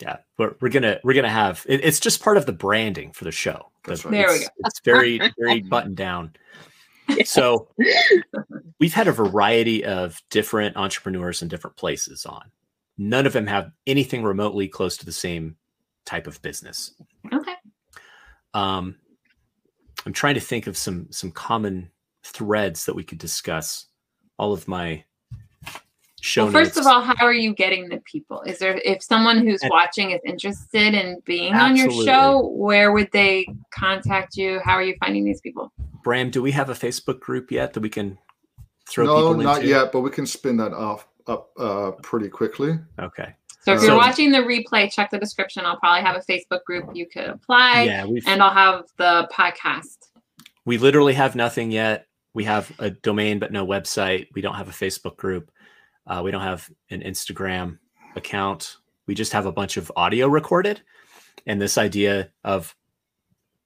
yeah, 0.00 0.16
we're, 0.38 0.54
we're 0.60 0.70
gonna 0.70 0.98
we're 1.04 1.14
gonna 1.14 1.28
have 1.28 1.64
it, 1.68 1.84
it's 1.84 2.00
just 2.00 2.22
part 2.22 2.36
of 2.36 2.46
the 2.46 2.52
branding 2.52 3.12
for 3.12 3.24
the 3.24 3.32
show. 3.32 3.70
That's 3.84 4.04
right. 4.04 4.12
There 4.12 4.28
we 4.28 4.40
go. 4.40 4.46
It's 4.64 4.80
very 4.84 5.20
very 5.38 5.60
buttoned 5.60 5.96
down. 5.96 6.32
So 7.24 7.68
we've 8.80 8.94
had 8.94 9.08
a 9.08 9.12
variety 9.12 9.84
of 9.84 10.20
different 10.30 10.76
entrepreneurs 10.76 11.42
in 11.42 11.48
different 11.48 11.76
places 11.76 12.24
on. 12.24 12.50
None 12.98 13.26
of 13.26 13.32
them 13.32 13.46
have 13.46 13.72
anything 13.86 14.22
remotely 14.22 14.68
close 14.68 14.96
to 14.98 15.06
the 15.06 15.12
same 15.12 15.56
type 16.04 16.26
of 16.26 16.40
business. 16.42 16.94
Okay. 17.32 17.54
Um, 18.54 18.96
I'm 20.06 20.12
trying 20.12 20.34
to 20.34 20.40
think 20.40 20.66
of 20.66 20.76
some 20.76 21.06
some 21.10 21.30
common 21.30 21.90
threads 22.24 22.86
that 22.86 22.94
we 22.94 23.04
could 23.04 23.18
discuss. 23.18 23.86
All 24.38 24.52
of 24.52 24.66
my 24.66 25.04
show 26.20 26.44
well, 26.44 26.52
first 26.52 26.76
notes. 26.76 26.86
of 26.86 26.92
all, 26.92 27.02
how 27.02 27.26
are 27.26 27.32
you 27.32 27.54
getting 27.54 27.88
the 27.88 27.98
people? 28.10 28.42
Is 28.42 28.58
there 28.58 28.80
if 28.84 29.02
someone 29.02 29.46
who's 29.46 29.62
and, 29.62 29.70
watching 29.70 30.12
is 30.12 30.20
interested 30.24 30.94
in 30.94 31.20
being 31.24 31.52
absolutely. 31.52 31.82
on 31.82 31.94
your 31.94 32.04
show, 32.04 32.46
where 32.48 32.92
would 32.92 33.10
they 33.12 33.46
contact 33.70 34.36
you? 34.36 34.60
How 34.64 34.72
are 34.72 34.82
you 34.82 34.96
finding 35.00 35.24
these 35.24 35.40
people? 35.40 35.72
Bram, 36.02 36.30
do 36.30 36.40
we 36.40 36.52
have 36.52 36.70
a 36.70 36.74
Facebook 36.74 37.20
group 37.20 37.50
yet 37.50 37.74
that 37.74 37.80
we 37.80 37.90
can 37.90 38.18
throw 38.88 39.04
no, 39.04 39.16
people 39.16 39.32
into? 39.32 39.44
not 39.44 39.64
yet, 39.64 39.92
but 39.92 40.00
we 40.00 40.10
can 40.10 40.26
spin 40.26 40.56
that 40.56 40.72
off 40.72 41.06
up 41.26 41.50
uh, 41.58 41.92
pretty 42.02 42.28
quickly. 42.28 42.78
Okay. 42.98 43.34
So 43.62 43.74
if 43.74 43.82
you're 43.82 43.96
watching 43.96 44.32
the 44.32 44.38
replay, 44.38 44.90
check 44.90 45.10
the 45.10 45.18
description. 45.18 45.66
I'll 45.66 45.78
probably 45.78 46.02
have 46.02 46.16
a 46.16 46.20
Facebook 46.20 46.64
group 46.64 46.90
you 46.94 47.06
could 47.06 47.28
apply. 47.28 47.82
Yeah, 47.82 48.06
and 48.26 48.42
I'll 48.42 48.54
have 48.54 48.86
the 48.96 49.28
podcast. 49.32 49.98
We 50.64 50.78
literally 50.78 51.12
have 51.14 51.36
nothing 51.36 51.70
yet. 51.70 52.06
We 52.32 52.44
have 52.44 52.72
a 52.78 52.90
domain 52.90 53.38
but 53.38 53.52
no 53.52 53.66
website. 53.66 54.28
We 54.34 54.40
don't 54.40 54.54
have 54.54 54.68
a 54.68 54.72
Facebook 54.72 55.16
group. 55.16 55.50
Uh, 56.06 56.22
we 56.24 56.30
don't 56.30 56.42
have 56.42 56.70
an 56.90 57.02
Instagram 57.02 57.78
account. 58.16 58.76
We 59.06 59.14
just 59.14 59.32
have 59.32 59.46
a 59.46 59.52
bunch 59.52 59.76
of 59.76 59.92
audio 59.96 60.28
recorded 60.28 60.80
and 61.46 61.60
this 61.60 61.76
idea 61.76 62.30
of 62.44 62.74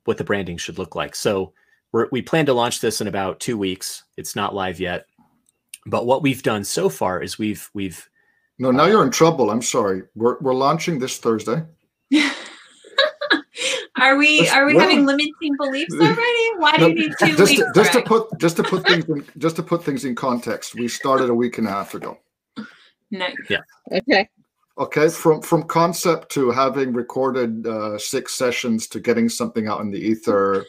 what 0.05 0.19
the 0.19 0.25
branding 0.25 0.57
should 0.57 0.79
look 0.79 0.95
like. 0.95 1.15
So 1.15 1.53
we're, 1.93 2.09
we 2.11 2.23
plan 2.23 2.47
to 2.47 2.53
launch 2.53 2.81
this 2.81 3.01
in 3.01 3.07
about 3.07 3.41
two 3.41 3.57
weeks. 3.57 4.05
It's 4.17 4.35
not 4.35 4.55
live 4.55 4.81
yet, 4.81 5.07
but 5.87 6.07
what 6.07 6.23
we've 6.23 6.43
done 6.43 6.65
so 6.65 6.89
far 6.89 7.23
is 7.23 7.39
we've 7.39 7.71
we've 7.75 8.09
no, 8.59 8.71
now 8.71 8.87
you're 8.87 9.05
in 9.05 9.11
trouble. 9.11 9.51
I'm 9.51 9.63
sorry. 9.63 10.03
We're 10.15 10.39
we're 10.41 10.55
launching 10.55 10.99
this 10.99 11.19
Thursday. 11.19 11.65
are 14.01 14.17
we 14.17 14.49
are 14.49 14.67
we 14.67 14.75
well, 14.75 14.89
having 14.89 15.07
limiting 15.07 15.57
beliefs 15.59 15.95
already? 15.95 16.49
Why 16.59 16.77
do 16.77 16.89
you 16.89 16.95
need 16.95 17.13
two 17.19 17.37
just 17.37 17.51
weeks? 17.51 17.63
To, 17.63 17.73
just 17.75 17.93
to 17.93 18.03
put 18.03 18.39
just 18.39 18.57
to 18.57 18.63
put 18.63 18.87
things 18.89 19.05
in 19.07 19.27
just 19.39 19.57
to 19.57 19.63
put 19.63 19.83
things 19.83 20.05
in 20.05 20.15
context, 20.15 20.75
we 20.75 20.87
started 20.87 21.31
a 21.31 21.35
week 21.35 21.59
and 21.59 21.67
a 21.67 21.71
half 21.71 21.95
ago. 21.95 22.19
Nice. 23.11 23.35
Yeah. 23.51 23.61
Okay. 23.93 24.29
Okay. 24.79 25.09
From 25.09 25.43
from 25.43 25.65
concept 25.65 26.31
to 26.33 26.51
having 26.51 26.93
recorded 26.93 27.67
uh, 27.67 27.99
six 27.99 28.35
sessions 28.35 28.87
to 28.89 29.01
getting 29.01 29.29
something 29.29 29.67
out 29.67 29.81
in 29.81 29.91
the 29.91 29.99
ether 29.99 30.65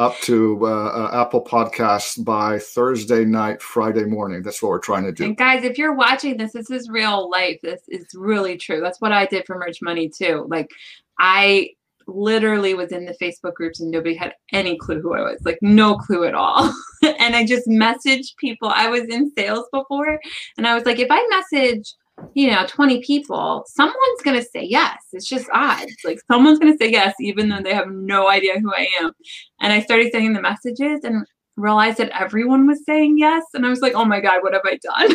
up 0.00 0.18
to 0.22 0.58
uh, 0.62 0.68
uh, 0.68 1.22
Apple 1.22 1.44
Podcasts 1.44 2.24
by 2.24 2.58
Thursday 2.58 3.22
night, 3.22 3.60
Friday 3.60 4.04
morning. 4.04 4.42
That's 4.42 4.62
what 4.62 4.70
we're 4.70 4.78
trying 4.78 5.04
to 5.04 5.12
do. 5.12 5.24
And 5.24 5.36
guys, 5.36 5.62
if 5.62 5.76
you're 5.76 5.94
watching 5.94 6.38
this, 6.38 6.52
this 6.52 6.70
is 6.70 6.88
real 6.88 7.28
life. 7.30 7.60
This 7.62 7.82
is 7.86 8.06
really 8.14 8.56
true. 8.56 8.80
That's 8.80 8.98
what 9.02 9.12
I 9.12 9.26
did 9.26 9.44
for 9.46 9.58
Merch 9.58 9.82
Money 9.82 10.08
too. 10.08 10.46
Like, 10.48 10.70
I 11.18 11.72
literally 12.06 12.72
was 12.72 12.92
in 12.92 13.04
the 13.04 13.14
Facebook 13.20 13.52
groups 13.52 13.80
and 13.80 13.90
nobody 13.90 14.14
had 14.14 14.32
any 14.54 14.78
clue 14.78 15.02
who 15.02 15.14
I 15.14 15.20
was, 15.20 15.38
like 15.44 15.58
no 15.60 15.96
clue 15.96 16.24
at 16.24 16.34
all. 16.34 16.72
and 17.02 17.36
I 17.36 17.44
just 17.44 17.68
messaged 17.68 18.36
people. 18.38 18.70
I 18.70 18.88
was 18.88 19.02
in 19.02 19.30
sales 19.36 19.66
before, 19.70 20.18
and 20.56 20.66
I 20.66 20.74
was 20.74 20.86
like, 20.86 20.98
if 20.98 21.08
I 21.10 21.26
message 21.28 21.94
you 22.34 22.50
know 22.50 22.64
20 22.66 23.02
people 23.02 23.64
someone's 23.66 24.22
going 24.24 24.36
to 24.36 24.46
say 24.46 24.62
yes. 24.62 24.98
It's 25.12 25.26
just 25.26 25.48
odds. 25.52 25.94
Like 26.04 26.20
someone's 26.30 26.58
going 26.58 26.72
to 26.72 26.78
say 26.78 26.90
yes 26.90 27.14
even 27.20 27.48
though 27.48 27.62
they 27.62 27.74
have 27.74 27.90
no 27.90 28.28
idea 28.28 28.58
who 28.58 28.72
i 28.74 28.86
am. 29.00 29.12
And 29.60 29.72
i 29.72 29.80
started 29.80 30.12
sending 30.12 30.32
the 30.32 30.42
messages 30.42 31.00
and 31.04 31.26
realized 31.56 31.98
that 31.98 32.10
everyone 32.18 32.66
was 32.66 32.84
saying 32.86 33.18
yes 33.18 33.44
and 33.52 33.66
i 33.66 33.68
was 33.68 33.80
like 33.80 33.94
oh 33.94 34.04
my 34.04 34.20
god 34.20 34.42
what 34.42 34.54
have 34.54 34.62
i 34.64 34.78
done? 34.82 35.14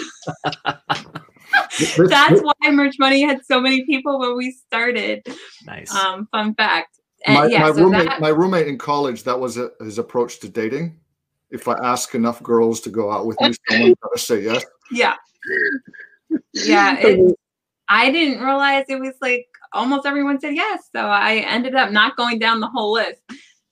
That's 2.09 2.41
why 2.41 2.53
merch 2.71 2.95
money 2.99 3.21
had 3.21 3.45
so 3.45 3.61
many 3.61 3.85
people 3.85 4.19
when 4.19 4.35
we 4.37 4.51
started. 4.51 5.25
Nice. 5.65 5.93
Um 5.93 6.27
fun 6.31 6.55
fact. 6.55 6.99
And 7.25 7.35
my, 7.35 7.45
yeah, 7.47 7.61
my 7.61 7.71
so 7.71 7.83
roommate 7.83 8.05
that, 8.05 8.21
my 8.21 8.29
roommate 8.29 8.67
in 8.67 8.77
college 8.77 9.23
that 9.23 9.39
was 9.39 9.57
a, 9.57 9.71
his 9.79 9.97
approach 9.97 10.39
to 10.41 10.49
dating. 10.49 10.99
If 11.49 11.67
i 11.67 11.73
ask 11.73 12.15
enough 12.15 12.41
girls 12.43 12.81
to 12.81 12.89
go 12.89 13.11
out 13.11 13.25
with 13.25 13.39
me 13.41 13.53
someone's 13.69 13.95
going 14.01 14.15
to 14.15 14.19
say 14.19 14.41
yes. 14.41 14.63
Yeah 14.91 15.15
yeah, 16.53 16.97
it, 16.99 17.35
I 17.88 18.11
didn't 18.11 18.43
realize 18.43 18.85
it 18.89 18.99
was 18.99 19.15
like 19.21 19.47
almost 19.73 20.05
everyone 20.05 20.39
said 20.39 20.55
yes. 20.55 20.89
So 20.95 21.01
I 21.01 21.38
ended 21.47 21.75
up 21.75 21.91
not 21.91 22.15
going 22.15 22.39
down 22.39 22.59
the 22.59 22.67
whole 22.67 22.93
list. 22.93 23.21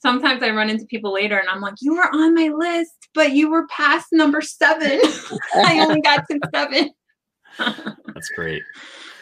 Sometimes 0.02 0.44
I 0.44 0.50
run 0.50 0.70
into 0.70 0.86
people 0.86 1.13
later 1.13 1.38
and 1.38 1.48
I'm 1.50 1.62
like, 1.62 1.76
you 1.80 1.96
were 1.96 2.10
on 2.13 2.36
my 2.36 2.50
list, 2.50 3.08
but 3.16 3.32
you 3.32 3.50
were 3.50 3.66
past 3.68 4.08
number 4.12 4.42
seven. 4.42 5.00
I 5.56 5.80
only 5.80 6.02
got 6.02 6.26
to 6.30 6.39
seven. 6.54 6.92
That's 8.13 8.30
great. 8.36 8.62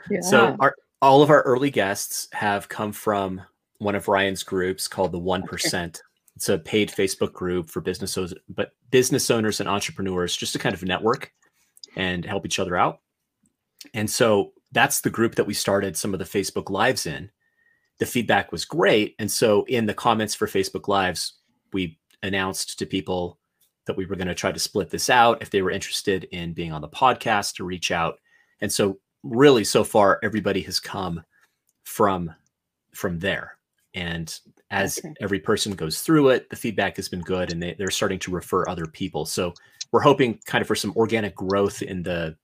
Yeah. 0.10 0.22
So 0.22 0.56
our 0.60 0.76
all 1.02 1.22
of 1.24 1.30
our 1.30 1.42
early 1.44 1.72
guests 1.72 2.28
have 2.34 2.70
come 2.70 2.92
from 2.92 3.42
one 3.78 3.96
of 3.96 4.08
Ryan's 4.08 4.44
groups 4.44 4.88
called 4.88 5.12
the 5.12 5.20
One 5.20 5.44
Percent. 5.44 6.02
It's 6.36 6.50
a 6.50 6.58
paid 6.58 6.90
Facebook 6.90 7.34
group 7.34 7.70
for 7.70 7.82
business 7.82 8.18
owners, 8.18 8.34
but 8.50 8.72
business 8.90 9.30
owners 9.30 9.60
and 9.60 9.70
entrepreneurs 9.70 10.36
just 10.36 10.54
to 10.54 10.60
kind 10.60 10.74
of 10.74 10.84
network 10.84 11.32
and 11.96 12.26
help 12.26 12.46
each 12.46 12.60
other 12.60 12.78
out. 12.78 13.00
And 13.94 14.10
so 14.10 14.54
that's 14.72 15.02
the 15.02 15.10
group 15.10 15.36
that 15.36 15.48
we 15.48 15.54
started 15.54 15.98
some 15.98 16.14
of 16.14 16.20
the 16.20 16.26
Facebook 16.26 16.70
Lives 16.70 17.06
in. 17.06 17.30
The 18.00 18.06
feedback 18.06 18.52
was 18.52 18.66
great. 18.66 19.16
And 19.20 19.30
so 19.30 19.64
in 19.66 19.86
the 19.86 19.94
comments 19.94 20.34
for 20.34 20.48
Facebook 20.48 20.88
Lives, 20.88 21.34
we 21.74 22.00
announced 22.24 22.80
to 22.80 22.86
people 22.86 23.38
that 23.86 23.98
we 23.98 24.06
were 24.06 24.16
going 24.16 24.28
to 24.28 24.36
try 24.36 24.52
to 24.52 24.60
split 24.60 24.90
this 24.90 25.10
out 25.10 25.42
if 25.42 25.50
they 25.50 25.62
were 25.62 25.72
interested 25.72 26.26
in 26.26 26.54
being 26.54 26.72
on 26.72 26.82
the 26.82 26.90
podcast 26.90 27.56
to 27.56 27.64
reach 27.64 27.92
out. 27.92 28.20
And 28.62 28.72
so 28.72 29.00
really 29.24 29.64
so 29.64 29.84
far 29.84 30.20
everybody 30.24 30.62
has 30.62 30.80
come 30.80 31.24
from 31.84 32.34
from 32.94 33.20
there. 33.20 33.58
And 33.94 34.34
as 34.70 35.00
okay. 35.00 35.14
every 35.22 35.40
person 35.40 35.74
goes 35.76 36.02
through 36.02 36.30
it, 36.30 36.50
the 36.50 36.56
feedback 36.56 36.96
has 36.96 37.10
been 37.10 37.22
good 37.22 37.52
and 37.52 37.62
they, 37.62 37.74
they're 37.74 37.92
starting 37.92 38.20
to 38.20 38.32
refer 38.32 38.68
other 38.68 38.86
people. 38.86 39.26
So 39.26 39.54
we're 39.92 40.02
hoping 40.02 40.40
kind 40.46 40.62
of 40.62 40.68
for 40.68 40.76
some 40.76 40.94
organic 40.96 41.36
growth 41.36 41.82
in 41.82 42.04
the 42.04 42.36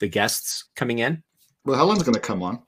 the 0.00 0.08
guests 0.08 0.64
coming 0.76 0.98
in. 1.00 1.22
Well, 1.64 1.76
Helen's 1.76 2.02
going 2.02 2.14
to 2.14 2.20
come 2.20 2.42
on. 2.42 2.62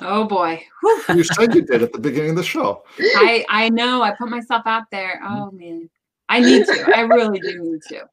Oh 0.00 0.24
boy. 0.24 0.62
you 1.08 1.22
said 1.22 1.54
you 1.54 1.62
did 1.62 1.82
at 1.82 1.92
the 1.92 2.00
beginning 2.00 2.30
of 2.30 2.36
the 2.36 2.42
show. 2.42 2.82
I 2.98 3.44
I 3.48 3.68
know. 3.68 4.02
I 4.02 4.10
put 4.12 4.28
myself 4.28 4.62
out 4.66 4.84
there. 4.90 5.20
Oh 5.24 5.50
man. 5.52 5.88
I 6.28 6.40
need 6.40 6.66
to. 6.66 6.92
I 6.96 7.02
really 7.02 7.38
do 7.38 7.62
need 7.62 7.80
to. 7.88 8.08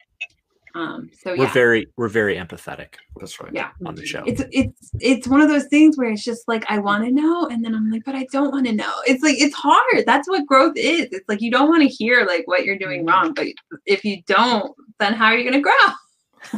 Um, 0.74 1.10
so 1.22 1.36
we're 1.36 1.52
very 1.52 1.88
we're 1.98 2.08
very 2.08 2.38
empathetic. 2.38 2.96
That's 3.18 3.42
right. 3.42 3.52
Yeah, 3.54 3.72
on 3.86 3.96
the 3.96 4.06
show. 4.06 4.24
It's 4.26 4.42
it's 4.52 4.92
it's 5.00 5.28
one 5.28 5.42
of 5.42 5.50
those 5.50 5.66
things 5.68 5.98
where 5.98 6.10
it's 6.10 6.24
just 6.24 6.48
like 6.48 6.64
I 6.70 6.78
want 6.78 7.04
to 7.04 7.12
know, 7.12 7.48
and 7.48 7.64
then 7.64 7.76
I'm 7.76 7.92
like, 7.92 8.04
but 8.06 8.16
I 8.16 8.26
don't 8.32 8.52
want 8.52 8.68
to 8.68 8.74
know. 8.74 8.94
It's 9.06 9.22
like 9.22 9.36
it's 9.38 9.56
hard. 9.56 10.06
That's 10.06 10.30
what 10.30 10.46
growth 10.46 10.78
is. 10.78 11.08
It's 11.12 11.28
like 11.28 11.42
you 11.42 11.52
don't 11.52 11.68
want 11.68 11.82
to 11.82 11.90
hear 11.90 12.26
like 12.26 12.48
what 12.48 12.64
you're 12.64 12.78
doing 12.78 13.06
wrong, 13.06 13.34
but 13.34 13.48
if 13.86 14.06
you 14.06 14.22
don't, 14.28 14.74
then 15.00 15.14
how 15.14 15.26
are 15.26 15.38
you 15.38 15.50
going 15.50 15.62
to 15.62 15.70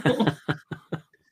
grow? 0.04 0.26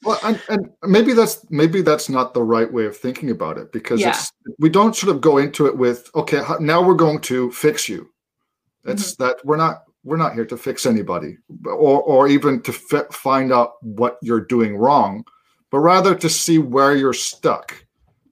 well, 0.04 0.20
and, 0.24 0.42
and, 0.50 0.70
maybe 0.84 1.14
that's 1.14 1.46
maybe 1.52 1.82
that's 1.82 2.10
not 2.10 2.34
the 2.34 2.44
right 2.44 2.72
way 2.72 2.86
of 2.86 2.98
thinking 2.98 3.30
about 3.30 3.58
it 3.58 3.72
because 3.72 4.02
yeah. 4.02 4.10
it's 4.10 4.32
we 4.58 4.70
don't 4.70 4.96
sort 4.96 5.16
of 5.16 5.22
go 5.22 5.38
into 5.38 5.68
it 5.68 5.78
with 5.78 6.10
okay, 6.16 6.42
now 6.60 6.82
we're 6.82 6.96
going 6.96 7.20
to 7.22 7.52
fix 7.52 7.88
you. 7.88 8.10
It's 8.84 9.14
mm-hmm. 9.14 9.24
that 9.24 9.46
we're 9.46 9.58
not 9.58 9.84
we're 10.04 10.18
not 10.18 10.34
here 10.34 10.46
to 10.46 10.58
fix 10.58 10.86
anybody 10.86 11.38
or, 11.66 12.02
or 12.02 12.28
even 12.28 12.62
to 12.64 12.72
f- 12.72 13.14
find 13.14 13.54
out 13.54 13.74
what 13.82 14.18
you're 14.22 14.46
doing 14.46 14.76
wrong, 14.76 15.24
but 15.70 15.80
rather 15.80 16.16
to 16.16 16.30
see 16.30 16.58
where 16.58 16.96
you're 16.96 17.14
stuck. 17.14 17.74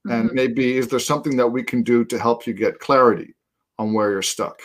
Mm-hmm. 0.07 0.11
And 0.11 0.31
maybe 0.33 0.77
is 0.77 0.87
there 0.87 0.99
something 0.99 1.37
that 1.37 1.47
we 1.47 1.63
can 1.63 1.83
do 1.83 2.03
to 2.05 2.17
help 2.17 2.47
you 2.47 2.53
get 2.53 2.79
clarity 2.79 3.35
on 3.77 3.93
where 3.93 4.09
you're 4.09 4.21
stuck? 4.23 4.59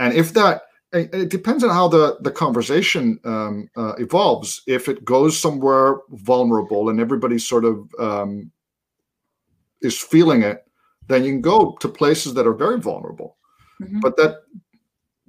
And 0.00 0.14
if 0.14 0.32
that, 0.32 0.62
it 0.92 1.28
depends 1.28 1.62
on 1.62 1.70
how 1.70 1.88
the, 1.88 2.18
the 2.20 2.30
conversation 2.30 3.20
um, 3.24 3.70
uh, 3.76 3.94
evolves. 3.98 4.62
If 4.66 4.88
it 4.88 5.04
goes 5.04 5.38
somewhere 5.38 5.98
vulnerable 6.10 6.88
and 6.88 7.00
everybody 7.00 7.38
sort 7.38 7.64
of 7.64 7.88
um, 7.98 8.50
is 9.82 9.98
feeling 9.98 10.42
it, 10.42 10.64
then 11.06 11.24
you 11.24 11.32
can 11.32 11.40
go 11.40 11.76
to 11.80 11.88
places 11.88 12.34
that 12.34 12.46
are 12.46 12.54
very 12.54 12.80
vulnerable. 12.80 13.36
Mm-hmm. 13.80 14.00
But 14.00 14.16
that 14.16 14.42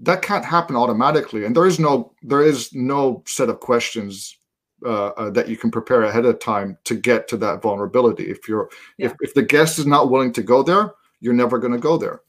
that 0.01 0.21
can't 0.21 0.43
happen 0.43 0.75
automatically 0.75 1.45
and 1.45 1.55
there 1.55 1.67
is 1.67 1.79
no 1.79 2.13
there 2.23 2.41
is 2.41 2.73
no 2.73 3.23
set 3.27 3.49
of 3.49 3.59
questions 3.59 4.37
uh, 4.83 5.09
uh, 5.09 5.29
that 5.29 5.47
you 5.47 5.55
can 5.55 5.69
prepare 5.69 6.03
ahead 6.03 6.25
of 6.25 6.39
time 6.39 6.75
to 6.83 6.95
get 6.95 7.27
to 7.27 7.37
that 7.37 7.61
vulnerability 7.61 8.23
if 8.23 8.47
you're 8.47 8.69
yeah. 8.97 9.07
if, 9.07 9.13
if 9.21 9.33
the 9.35 9.43
guest 9.43 9.77
is 9.77 9.85
not 9.85 10.09
willing 10.09 10.33
to 10.33 10.41
go 10.41 10.63
there 10.63 10.91
you're 11.19 11.33
never 11.33 11.59
going 11.59 11.73
to 11.73 11.79
go 11.79 11.97
there 11.97 12.21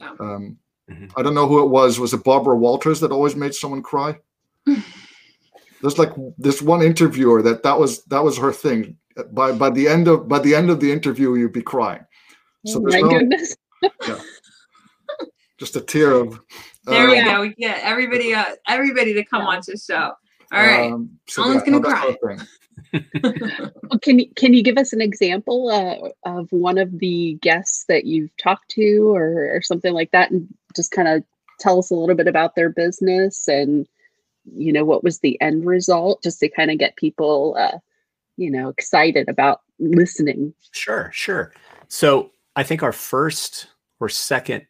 yeah. 0.00 0.14
um, 0.18 0.58
mm-hmm. 0.90 1.06
i 1.16 1.22
don't 1.22 1.34
know 1.34 1.46
who 1.46 1.62
it 1.62 1.68
was. 1.68 1.98
Was 1.98 2.14
it 2.14 2.24
barbara 2.24 2.56
walters 2.56 3.00
that 3.00 3.12
always 3.12 3.36
made 3.36 3.54
someone 3.54 3.82
cry? 3.82 4.18
There's 4.66 5.98
like 5.98 6.12
this 6.38 6.62
one 6.62 6.82
interviewer 6.82 7.42
that 7.42 7.62
that 7.64 7.78
was 7.78 8.04
that 8.04 8.22
was 8.22 8.38
her 8.38 8.52
thing. 8.52 8.96
By 9.32 9.52
by 9.52 9.70
the 9.70 9.88
end 9.88 10.08
of 10.08 10.28
by 10.28 10.38
the 10.38 10.54
end 10.54 10.70
of 10.70 10.80
the 10.80 10.90
interview 10.90 11.34
you'd 11.34 11.52
be 11.52 11.62
crying. 11.62 12.04
So 12.66 12.78
oh 12.78 12.82
my 12.82 13.00
no, 13.00 13.08
goodness. 13.08 13.56
Yeah, 14.06 14.20
just 15.58 15.74
a 15.74 15.80
tear 15.80 16.12
of 16.12 16.40
there 16.84 17.08
we 17.08 17.22
go. 17.22 17.40
We 17.42 17.54
get 17.54 17.80
everybody, 17.82 18.34
uh, 18.34 18.44
everybody 18.66 19.14
to 19.14 19.24
come 19.24 19.44
watch 19.44 19.66
this 19.66 19.84
show. 19.84 20.12
All 20.52 20.60
right, 20.60 20.92
um, 20.92 21.10
so 21.26 21.42
Alan's 21.42 21.62
gonna 21.62 21.80
cry. 21.80 22.16
Can 24.02 24.18
you 24.18 24.28
can 24.36 24.54
you 24.54 24.62
give 24.62 24.76
us 24.78 24.92
an 24.92 25.00
example 25.00 25.68
uh, 25.70 26.10
of 26.28 26.50
one 26.50 26.78
of 26.78 26.98
the 26.98 27.38
guests 27.40 27.84
that 27.88 28.04
you've 28.04 28.36
talked 28.36 28.70
to, 28.70 29.14
or, 29.14 29.54
or 29.54 29.62
something 29.62 29.92
like 29.92 30.10
that, 30.12 30.30
and 30.30 30.46
just 30.76 30.90
kind 30.90 31.08
of 31.08 31.24
tell 31.58 31.78
us 31.78 31.90
a 31.90 31.94
little 31.94 32.16
bit 32.16 32.28
about 32.28 32.54
their 32.54 32.70
business 32.70 33.46
and 33.46 33.86
you 34.56 34.72
know 34.72 34.84
what 34.84 35.04
was 35.04 35.20
the 35.20 35.40
end 35.40 35.64
result, 35.64 36.22
just 36.22 36.40
to 36.40 36.48
kind 36.48 36.70
of 36.70 36.78
get 36.78 36.96
people, 36.96 37.54
uh, 37.58 37.78
you 38.36 38.50
know, 38.50 38.68
excited 38.68 39.28
about 39.28 39.60
listening. 39.78 40.52
Sure, 40.72 41.10
sure. 41.12 41.52
So 41.88 42.30
I 42.56 42.62
think 42.62 42.82
our 42.82 42.92
first 42.92 43.68
or 44.00 44.08
second 44.08 44.66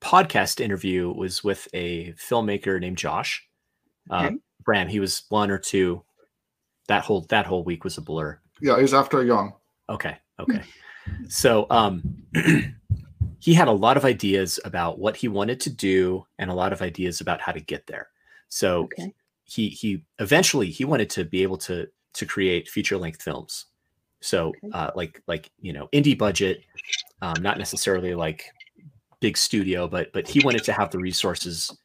podcast 0.00 0.60
interview 0.60 1.10
was 1.10 1.42
with 1.42 1.68
a 1.72 2.12
filmmaker 2.12 2.80
named 2.80 2.98
Josh. 2.98 3.46
Uh. 4.10 4.32
Bram, 4.64 4.88
he 4.88 4.98
was 4.98 5.24
one 5.28 5.50
or 5.50 5.58
two. 5.58 6.02
That 6.88 7.02
whole 7.02 7.22
that 7.30 7.46
whole 7.46 7.64
week 7.64 7.84
was 7.84 7.98
a 7.98 8.02
blur. 8.02 8.38
Yeah, 8.60 8.76
he 8.76 8.82
was 8.82 8.94
after 8.94 9.24
Young. 9.24 9.54
Okay, 9.88 10.16
okay. 10.38 10.62
so 11.28 11.66
um, 11.70 12.02
he 13.38 13.54
had 13.54 13.68
a 13.68 13.72
lot 13.72 13.96
of 13.96 14.04
ideas 14.04 14.58
about 14.64 14.98
what 14.98 15.16
he 15.16 15.28
wanted 15.28 15.60
to 15.60 15.70
do 15.70 16.24
and 16.38 16.50
a 16.50 16.54
lot 16.54 16.72
of 16.72 16.82
ideas 16.82 17.20
about 17.20 17.40
how 17.40 17.52
to 17.52 17.60
get 17.60 17.86
there. 17.86 18.08
So 18.48 18.84
okay. 18.84 19.14
he 19.44 19.68
he 19.68 20.04
eventually 20.18 20.70
he 20.70 20.84
wanted 20.84 21.10
to 21.10 21.24
be 21.24 21.42
able 21.42 21.58
to 21.58 21.88
to 22.14 22.26
create 22.26 22.68
feature 22.68 22.96
length 22.96 23.22
films. 23.22 23.66
So 24.20 24.48
okay. 24.48 24.70
uh, 24.72 24.90
like 24.94 25.22
like 25.26 25.50
you 25.60 25.72
know 25.72 25.88
indie 25.92 26.16
budget, 26.16 26.62
um, 27.20 27.34
not 27.40 27.58
necessarily 27.58 28.14
like 28.14 28.46
big 29.20 29.36
studio, 29.36 29.88
but 29.88 30.12
but 30.12 30.28
he 30.28 30.40
wanted 30.44 30.64
to 30.64 30.72
have 30.72 30.90
the 30.90 30.98
resources 30.98 31.76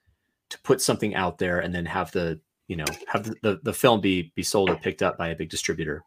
to 0.49 0.59
put 0.61 0.81
something 0.81 1.15
out 1.15 1.37
there 1.37 1.59
and 1.59 1.73
then 1.73 1.85
have 1.85 2.11
the 2.11 2.39
you 2.69 2.77
know 2.77 2.85
have 3.07 3.23
the, 3.23 3.35
the, 3.41 3.59
the 3.63 3.73
film 3.73 3.99
be 3.99 4.31
be 4.35 4.43
sold 4.43 4.69
or 4.69 4.77
picked 4.77 5.03
up 5.03 5.17
by 5.17 5.27
a 5.27 5.35
big 5.35 5.49
distributor. 5.49 6.03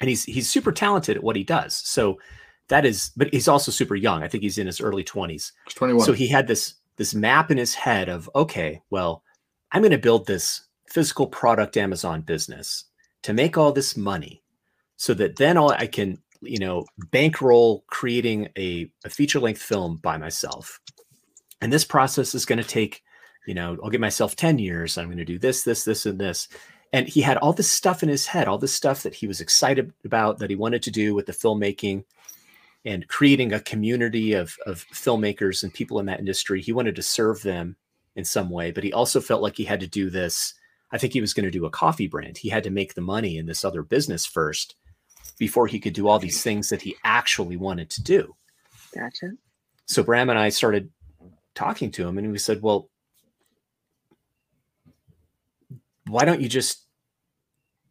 And 0.00 0.08
he's 0.08 0.24
he's 0.24 0.50
super 0.50 0.72
talented 0.72 1.16
at 1.16 1.22
what 1.22 1.36
he 1.36 1.44
does. 1.44 1.76
So 1.76 2.18
that 2.68 2.84
is, 2.84 3.12
but 3.16 3.32
he's 3.32 3.46
also 3.46 3.70
super 3.70 3.94
young. 3.94 4.24
I 4.24 4.28
think 4.28 4.42
he's 4.42 4.58
in 4.58 4.66
his 4.66 4.80
early 4.80 5.04
twenties. 5.04 5.52
Twenty 5.68 5.94
one. 5.94 6.04
So 6.04 6.12
he 6.12 6.26
had 6.26 6.48
this 6.48 6.74
this 6.96 7.14
map 7.14 7.52
in 7.52 7.58
his 7.58 7.74
head 7.74 8.08
of 8.08 8.28
okay, 8.34 8.82
well, 8.90 9.22
I'm 9.70 9.82
going 9.82 9.92
to 9.92 9.98
build 9.98 10.26
this 10.26 10.66
physical 10.88 11.28
product 11.28 11.76
Amazon 11.76 12.22
business 12.22 12.86
to 13.22 13.32
make 13.32 13.56
all 13.56 13.70
this 13.70 13.96
money 13.96 14.42
so 14.96 15.14
that 15.14 15.36
then 15.36 15.56
all 15.56 15.70
I 15.70 15.86
can 15.86 16.18
you 16.46 16.58
know, 16.58 16.84
bankroll 17.10 17.84
creating 17.88 18.48
a, 18.56 18.90
a 19.04 19.10
feature 19.10 19.40
length 19.40 19.62
film 19.62 19.98
by 19.98 20.16
myself. 20.16 20.80
And 21.60 21.72
this 21.72 21.84
process 21.84 22.34
is 22.34 22.44
going 22.44 22.58
to 22.58 22.68
take, 22.68 23.02
you 23.46 23.54
know, 23.54 23.76
I'll 23.82 23.90
give 23.90 24.00
myself 24.00 24.36
10 24.36 24.58
years. 24.58 24.96
I'm 24.96 25.06
going 25.06 25.18
to 25.18 25.24
do 25.24 25.38
this, 25.38 25.62
this, 25.62 25.84
this, 25.84 26.06
and 26.06 26.18
this. 26.18 26.48
And 26.92 27.08
he 27.08 27.20
had 27.20 27.36
all 27.38 27.52
this 27.52 27.70
stuff 27.70 28.02
in 28.02 28.08
his 28.08 28.26
head, 28.26 28.46
all 28.46 28.58
this 28.58 28.74
stuff 28.74 29.02
that 29.02 29.14
he 29.14 29.26
was 29.26 29.40
excited 29.40 29.92
about 30.04 30.38
that 30.38 30.50
he 30.50 30.56
wanted 30.56 30.82
to 30.84 30.90
do 30.90 31.14
with 31.14 31.26
the 31.26 31.32
filmmaking 31.32 32.04
and 32.84 33.08
creating 33.08 33.52
a 33.52 33.60
community 33.60 34.34
of, 34.34 34.56
of 34.66 34.86
filmmakers 34.92 35.62
and 35.62 35.74
people 35.74 35.98
in 35.98 36.06
that 36.06 36.20
industry. 36.20 36.60
He 36.60 36.72
wanted 36.72 36.96
to 36.96 37.02
serve 37.02 37.42
them 37.42 37.76
in 38.14 38.24
some 38.24 38.50
way, 38.50 38.70
but 38.70 38.84
he 38.84 38.92
also 38.92 39.20
felt 39.20 39.42
like 39.42 39.56
he 39.56 39.64
had 39.64 39.80
to 39.80 39.86
do 39.86 40.10
this. 40.10 40.54
I 40.92 40.98
think 40.98 41.12
he 41.12 41.20
was 41.20 41.34
going 41.34 41.44
to 41.44 41.50
do 41.50 41.64
a 41.64 41.70
coffee 41.70 42.06
brand. 42.06 42.38
He 42.38 42.50
had 42.50 42.62
to 42.64 42.70
make 42.70 42.94
the 42.94 43.00
money 43.00 43.38
in 43.38 43.46
this 43.46 43.64
other 43.64 43.82
business 43.82 44.24
first 44.24 44.76
before 45.38 45.66
he 45.66 45.80
could 45.80 45.94
do 45.94 46.06
all 46.06 46.18
these 46.18 46.42
things 46.42 46.68
that 46.68 46.82
he 46.82 46.94
actually 47.02 47.56
wanted 47.56 47.90
to 47.90 48.02
do. 48.02 48.36
Gotcha. 48.94 49.32
So 49.86 50.02
Bram 50.02 50.30
and 50.30 50.38
I 50.38 50.50
started 50.50 50.90
talking 51.54 51.90
to 51.92 52.06
him 52.06 52.18
and 52.18 52.30
we 52.30 52.38
said, 52.38 52.62
well, 52.62 52.88
why 56.06 56.24
don't 56.24 56.40
you 56.40 56.48
just 56.48 56.86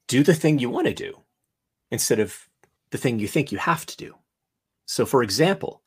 do 0.08 0.23
the 0.23 0.34
thing 0.34 0.60
you 0.60 0.69
want 0.69 0.88
to 0.88 0.93
do 0.93 1.21
instead 1.91 2.19
of 2.19 2.47
the 2.91 2.97
thing 2.97 3.19
you 3.19 3.28
think 3.28 3.52
you 3.52 3.58
have 3.58 3.86
to 3.86 3.97
do? 3.97 4.15
So 4.86 5.06
for 5.06 5.23
example, 5.23 5.82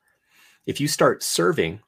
if 0.66 0.80
you 0.80 0.88
start 0.88 1.22
serving 1.22 1.80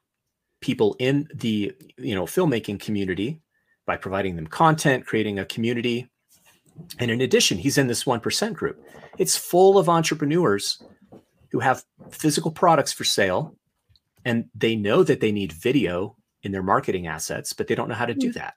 people 0.61 0.95
in 0.99 1.27
the 1.33 1.73
you 1.97 2.15
know 2.15 2.25
filmmaking 2.25 2.79
community 2.79 3.41
by 3.85 3.97
providing 3.97 4.35
them 4.35 4.47
content, 4.47 5.05
creating 5.05 5.39
a 5.39 5.45
community, 5.45 6.09
and 6.99 7.11
in 7.11 7.21
addition, 7.21 7.57
he's 7.57 7.77
in 7.77 7.87
this 7.87 8.03
1% 8.03 8.53
group. 8.53 8.81
It's 9.17 9.35
full 9.35 9.77
of 9.77 9.89
entrepreneurs 9.89 10.81
who 11.51 11.59
have 11.59 11.83
physical 12.11 12.51
products 12.51 12.93
for 12.93 13.03
sale 13.03 13.55
and 14.25 14.45
they 14.53 14.75
know 14.75 15.03
that 15.03 15.21
they 15.21 15.31
need 15.31 15.51
video 15.51 16.15
in 16.43 16.51
their 16.51 16.63
marketing 16.63 17.07
assets, 17.07 17.53
but 17.53 17.67
they 17.67 17.75
don't 17.75 17.89
know 17.89 17.95
how 17.95 18.05
to 18.05 18.13
do 18.13 18.27
hmm. 18.27 18.33
that. 18.33 18.55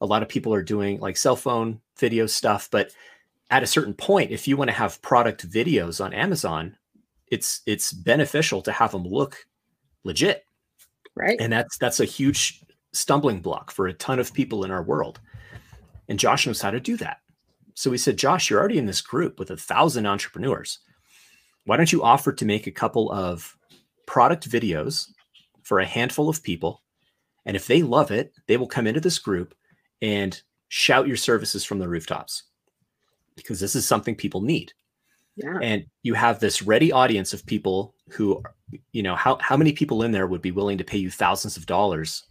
A 0.00 0.06
lot 0.06 0.22
of 0.22 0.28
people 0.28 0.54
are 0.54 0.62
doing 0.62 0.98
like 1.00 1.16
cell 1.16 1.36
phone 1.36 1.80
video 1.98 2.26
stuff, 2.26 2.68
but 2.70 2.92
at 3.50 3.62
a 3.62 3.66
certain 3.66 3.94
point, 3.94 4.30
if 4.30 4.46
you 4.46 4.56
want 4.56 4.68
to 4.68 4.76
have 4.76 5.02
product 5.02 5.48
videos 5.48 6.02
on 6.02 6.14
Amazon, 6.14 6.76
it's 7.30 7.62
it's 7.66 7.92
beneficial 7.92 8.62
to 8.62 8.72
have 8.72 8.92
them 8.92 9.04
look 9.04 9.46
legit. 10.04 10.44
Right. 11.14 11.40
And 11.40 11.52
that's 11.52 11.76
that's 11.78 12.00
a 12.00 12.04
huge 12.04 12.64
stumbling 12.92 13.40
block 13.40 13.70
for 13.70 13.86
a 13.86 13.92
ton 13.92 14.18
of 14.18 14.32
people 14.32 14.64
in 14.64 14.70
our 14.70 14.82
world. 14.82 15.20
And 16.08 16.18
Josh 16.18 16.46
knows 16.46 16.60
how 16.60 16.70
to 16.70 16.80
do 16.80 16.96
that. 16.98 17.18
So 17.74 17.90
we 17.90 17.98
said, 17.98 18.16
Josh, 18.16 18.50
you're 18.50 18.58
already 18.58 18.78
in 18.78 18.86
this 18.86 19.00
group 19.00 19.38
with 19.38 19.50
a 19.50 19.56
thousand 19.56 20.06
entrepreneurs. 20.06 20.80
Why 21.64 21.76
don't 21.76 21.92
you 21.92 22.02
offer 22.02 22.32
to 22.32 22.44
make 22.44 22.66
a 22.66 22.72
couple 22.72 23.10
of 23.12 23.56
product 24.06 24.50
videos 24.50 25.08
for 25.62 25.78
a 25.78 25.86
handful 25.86 26.28
of 26.28 26.42
people? 26.42 26.82
And 27.46 27.56
if 27.56 27.66
they 27.66 27.82
love 27.82 28.10
it, 28.10 28.34
they 28.48 28.56
will 28.56 28.66
come 28.66 28.86
into 28.86 29.00
this 29.00 29.18
group 29.18 29.54
and 30.02 30.40
shout 30.68 31.06
your 31.06 31.16
services 31.16 31.64
from 31.64 31.78
the 31.78 31.88
rooftops 31.88 32.44
because 33.36 33.60
this 33.60 33.74
is 33.74 33.86
something 33.86 34.14
people 34.14 34.40
need. 34.40 34.72
Yeah. 35.36 35.58
And 35.62 35.86
you 36.02 36.14
have 36.14 36.40
this 36.40 36.62
ready 36.62 36.92
audience 36.92 37.32
of 37.32 37.46
people 37.46 37.94
who, 38.10 38.42
you 38.92 39.02
know, 39.02 39.14
how, 39.14 39.38
how 39.40 39.56
many 39.56 39.72
people 39.72 40.02
in 40.02 40.12
there 40.12 40.26
would 40.26 40.42
be 40.42 40.50
willing 40.50 40.78
to 40.78 40.84
pay 40.84 40.98
you 40.98 41.10
thousands 41.10 41.56
of 41.56 41.66
dollars 41.66 42.24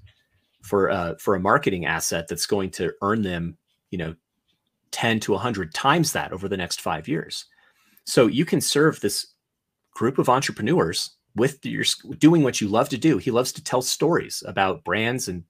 for 0.61 0.89
uh, 0.89 1.15
for 1.15 1.35
a 1.35 1.39
marketing 1.39 1.85
asset 1.85 2.27
that's 2.27 2.45
going 2.45 2.69
to 2.71 2.93
earn 3.01 3.21
them, 3.21 3.57
you 3.91 3.97
know, 3.97 4.15
10 4.91 5.19
to 5.21 5.31
100 5.33 5.73
times 5.73 6.11
that 6.11 6.31
over 6.31 6.47
the 6.47 6.57
next 6.57 6.81
five 6.81 7.07
years. 7.07 7.45
So 8.05 8.27
you 8.27 8.45
can 8.45 8.61
serve 8.61 8.99
this 8.99 9.27
group 9.93 10.17
of 10.17 10.29
entrepreneurs 10.29 11.15
with 11.35 11.65
your 11.65 11.85
doing 12.17 12.43
what 12.43 12.59
you 12.59 12.67
love 12.67 12.89
to 12.89 12.97
do. 12.97 13.17
He 13.17 13.31
loves 13.31 13.51
to 13.53 13.63
tell 13.63 13.81
stories 13.81 14.43
about 14.45 14.83
brands 14.83 15.27
and 15.27 15.43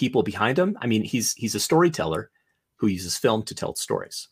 people 0.00 0.22
behind 0.22 0.58
him. 0.58 0.78
I 0.80 0.86
mean, 0.86 1.04
he's 1.04 1.34
he's 1.34 1.54
a 1.54 1.60
storyteller 1.60 2.30
who 2.76 2.86
uses 2.86 3.18
film 3.18 3.42
to 3.44 3.54
tell 3.54 3.74
stories. 3.74 4.28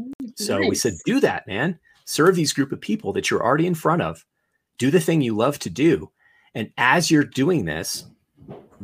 Mm, 0.00 0.32
so 0.34 0.58
we 0.58 0.74
said, 0.74 0.94
do 1.04 1.20
that, 1.20 1.46
man. 1.46 1.78
Serve 2.06 2.34
these 2.34 2.54
group 2.54 2.72
of 2.72 2.80
people 2.80 3.12
that 3.12 3.30
you're 3.30 3.44
already 3.44 3.66
in 3.66 3.74
front 3.74 4.00
of. 4.00 4.24
Do 4.78 4.90
the 4.90 5.00
thing 5.00 5.20
you 5.20 5.36
love 5.36 5.58
to 5.60 5.70
do. 5.70 6.10
And 6.54 6.72
as 6.78 7.10
you're 7.10 7.24
doing 7.24 7.66
this, 7.66 8.06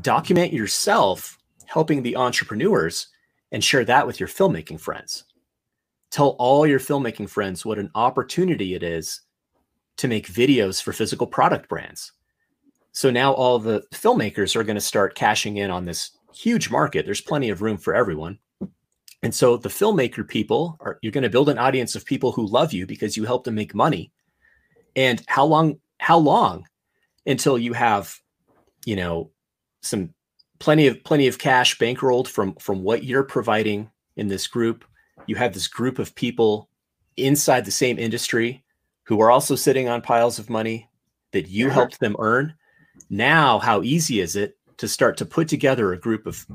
document 0.03 0.53
yourself 0.53 1.39
helping 1.65 2.03
the 2.03 2.17
entrepreneurs 2.17 3.09
and 3.51 3.65
share 3.65 3.85
that 3.87 4.07
with 4.07 4.21
your 4.21 4.29
filmmaking 4.29 4.81
friends. 4.81 5.25
Tell 6.11 6.37
all 6.39 6.67
your 6.67 6.81
filmmaking 6.81 7.31
friends 7.31 7.65
what 7.65 7.79
an 7.79 7.91
opportunity 7.95 8.75
it 8.75 8.83
is 8.83 9.23
to 9.97 10.09
make 10.09 10.27
videos 10.27 10.83
for 10.83 10.93
physical 10.93 11.27
product 11.27 11.71
brands. 11.71 12.13
So 12.93 13.11
now 13.11 13.33
all 13.33 13.59
the 13.59 13.83
filmmakers 13.93 14.55
are 14.55 14.65
going 14.65 14.77
to 14.77 14.81
start 14.81 15.15
cashing 15.15 15.57
in 15.57 15.71
on 15.71 15.85
this 15.85 16.11
huge 16.35 16.71
market. 16.71 17.05
There's 17.05 17.21
plenty 17.21 17.49
of 17.49 17.63
room 17.63 17.79
for 17.79 17.95
everyone. 17.95 18.39
And 19.23 19.35
so 19.35 19.57
the 19.57 19.69
filmmaker 19.69 20.27
people 20.27 20.77
are 20.81 20.99
you're 21.03 21.13
going 21.13 21.23
to 21.23 21.31
build 21.31 21.49
an 21.49 21.59
audience 21.59 21.95
of 21.95 22.05
people 22.05 22.33
who 22.33 22.47
love 22.47 22.73
you 22.73 22.87
because 22.87 23.17
you 23.17 23.25
help 23.25 23.45
them 23.45 23.55
make 23.55 23.75
money. 23.75 24.13
And 24.97 25.23
how 25.27 25.45
long 25.45 25.81
how 25.99 26.19
long 26.19 26.67
until 27.27 27.57
you 27.57 27.73
have 27.73 28.19
you 28.85 28.97
know 28.97 29.31
some 29.81 30.13
plenty 30.59 30.87
of 30.87 31.03
plenty 31.05 31.29
of 31.29 31.39
cash 31.39 31.79
bankrolled 31.79 32.29
from 32.29 32.55
from 32.57 32.83
what 32.83 33.05
you're 33.05 33.23
providing 33.23 33.91
in 34.17 34.29
this 34.29 34.47
group. 34.47 34.85
You 35.27 35.37
have 35.37 35.55
this 35.55 35.69
group 35.69 35.99
of 35.99 36.15
people 36.15 36.69
inside 37.17 37.65
the 37.65 37.71
same 37.71 37.99
industry 37.99 38.65
who 39.05 39.21
are 39.21 39.31
also 39.31 39.55
sitting 39.55 39.89
on 39.89 40.03
piles 40.03 40.39
of 40.39 40.51
money 40.51 40.89
that 41.33 41.49
you 41.49 41.67
yeah. 41.69 41.75
helped 41.75 42.01
them 42.01 42.17
earn. 42.19 42.55
Now, 43.11 43.59
how 43.59 43.83
easy 43.83 44.21
is 44.21 44.37
it 44.37 44.57
to 44.79 44.89
start 44.89 45.17
to 45.19 45.25
put 45.25 45.49
together 45.49 45.93
a 45.93 46.01
group 46.01 46.27
of 46.27 46.47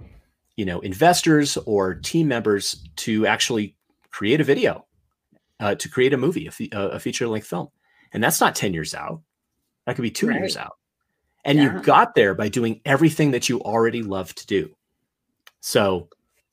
you 0.57 0.65
know 0.65 0.81
investors 0.81 1.55
or 1.65 1.95
team 1.95 2.27
members 2.27 2.83
to 2.97 3.25
actually 3.25 3.75
create 4.11 4.41
a 4.41 4.43
video 4.43 4.85
uh, 5.59 5.75
to 5.75 5.87
create 5.87 6.13
a 6.13 6.17
movie 6.17 6.49
a, 6.73 6.77
a 6.77 6.99
feature 6.99 7.27
length 7.27 7.47
film 7.47 7.69
and 8.11 8.21
that's 8.21 8.41
not 8.41 8.55
10 8.55 8.73
years 8.73 8.93
out 8.93 9.21
that 9.85 9.95
could 9.95 10.01
be 10.01 10.11
two 10.11 10.27
right. 10.27 10.39
years 10.39 10.57
out 10.57 10.77
and 11.45 11.57
yeah. 11.57 11.73
you 11.73 11.81
got 11.81 12.15
there 12.15 12.33
by 12.33 12.49
doing 12.49 12.81
everything 12.83 13.31
that 13.31 13.47
you 13.47 13.61
already 13.61 14.03
love 14.03 14.33
to 14.35 14.45
do 14.45 14.69
so 15.61 16.09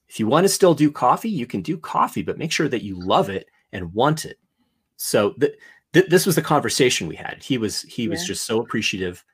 if 0.08 0.20
you 0.20 0.26
want 0.26 0.44
to 0.44 0.48
still 0.48 0.74
do 0.74 0.92
coffee 0.92 1.30
you 1.30 1.46
can 1.46 1.62
do 1.62 1.76
coffee 1.76 2.22
but 2.22 2.38
make 2.38 2.52
sure 2.52 2.68
that 2.68 2.84
you 2.84 2.94
love 3.00 3.28
it 3.28 3.48
and 3.72 3.92
want 3.92 4.24
it 4.24 4.38
so 4.96 5.32
th- 5.32 5.54
th- 5.92 6.06
this 6.08 6.26
was 6.26 6.36
the 6.36 6.42
conversation 6.42 7.08
we 7.08 7.16
had 7.16 7.42
he 7.42 7.58
was 7.58 7.82
he 7.82 8.04
yeah. 8.04 8.10
was 8.10 8.24
just 8.24 8.44
so 8.44 8.60
appreciative 8.60 9.24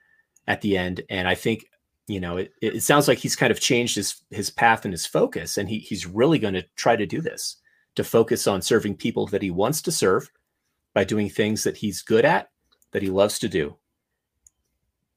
at 0.46 0.60
the 0.60 0.76
end 0.76 1.02
and 1.08 1.28
i 1.28 1.34
think 1.34 1.64
you 2.10 2.18
know, 2.18 2.38
it, 2.38 2.52
it 2.60 2.82
sounds 2.82 3.06
like 3.06 3.18
he's 3.18 3.36
kind 3.36 3.52
of 3.52 3.60
changed 3.60 3.94
his 3.94 4.20
his 4.30 4.50
path 4.50 4.84
and 4.84 4.92
his 4.92 5.06
focus, 5.06 5.56
and 5.56 5.68
he 5.68 5.78
he's 5.78 6.06
really 6.06 6.40
going 6.40 6.54
to 6.54 6.66
try 6.74 6.96
to 6.96 7.06
do 7.06 7.20
this 7.20 7.56
to 7.94 8.02
focus 8.02 8.48
on 8.48 8.62
serving 8.62 8.96
people 8.96 9.26
that 9.28 9.42
he 9.42 9.50
wants 9.50 9.80
to 9.82 9.92
serve 9.92 10.28
by 10.92 11.04
doing 11.04 11.30
things 11.30 11.62
that 11.62 11.76
he's 11.76 12.02
good 12.02 12.24
at, 12.24 12.50
that 12.90 13.02
he 13.02 13.10
loves 13.10 13.38
to 13.38 13.48
do. 13.48 13.76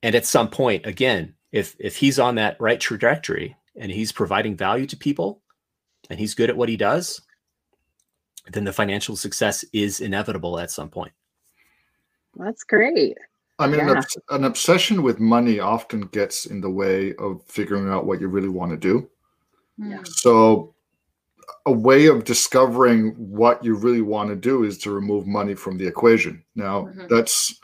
And 0.03 0.13
at 0.13 0.27
some 0.27 0.49
point, 0.49 0.85
again, 0.85 1.33
if 1.51 1.75
if 1.79 1.97
he's 1.97 2.19
on 2.19 2.35
that 2.35 2.57
right 2.59 2.79
trajectory 2.79 3.57
and 3.75 3.91
he's 3.91 4.11
providing 4.11 4.55
value 4.55 4.85
to 4.85 4.97
people 4.97 5.41
and 6.11 6.19
he's 6.19 6.35
good 6.35 6.51
at 6.51 6.57
what 6.57 6.69
he 6.69 6.77
does, 6.77 7.21
then 8.51 8.65
the 8.65 8.73
financial 8.73 9.15
success 9.15 9.65
is 9.73 9.99
inevitable 9.99 10.59
at 10.59 10.69
some 10.69 10.89
point. 10.89 11.13
That's 12.35 12.63
great. 12.63 13.17
I 13.63 13.67
mean, 13.67 13.87
yeah. 13.87 13.97
an, 13.97 14.03
an, 14.29 14.43
obsession 14.43 15.03
with 15.03 15.19
money 15.19 15.59
often 15.59 16.01
gets 16.01 16.45
in 16.45 16.61
the 16.61 16.69
way 16.69 17.15
of 17.15 17.41
figuring 17.45 17.89
out 17.89 18.05
what 18.05 18.21
you 18.21 18.27
really 18.27 18.49
want 18.49 18.71
to 18.71 18.77
do. 18.77 19.09
Yeah. 19.77 20.01
So, 20.05 20.73
a 21.65 21.71
way 21.71 22.07
of 22.07 22.23
discovering 22.23 23.11
what 23.11 23.63
you 23.63 23.75
really 23.75 24.01
want 24.01 24.29
to 24.29 24.35
do 24.35 24.63
is 24.63 24.77
to 24.79 24.91
remove 24.91 25.25
money 25.27 25.55
from 25.55 25.77
the 25.77 25.87
equation. 25.87 26.43
Now, 26.55 26.83
mm-hmm. 26.83 27.05
that's 27.09 27.59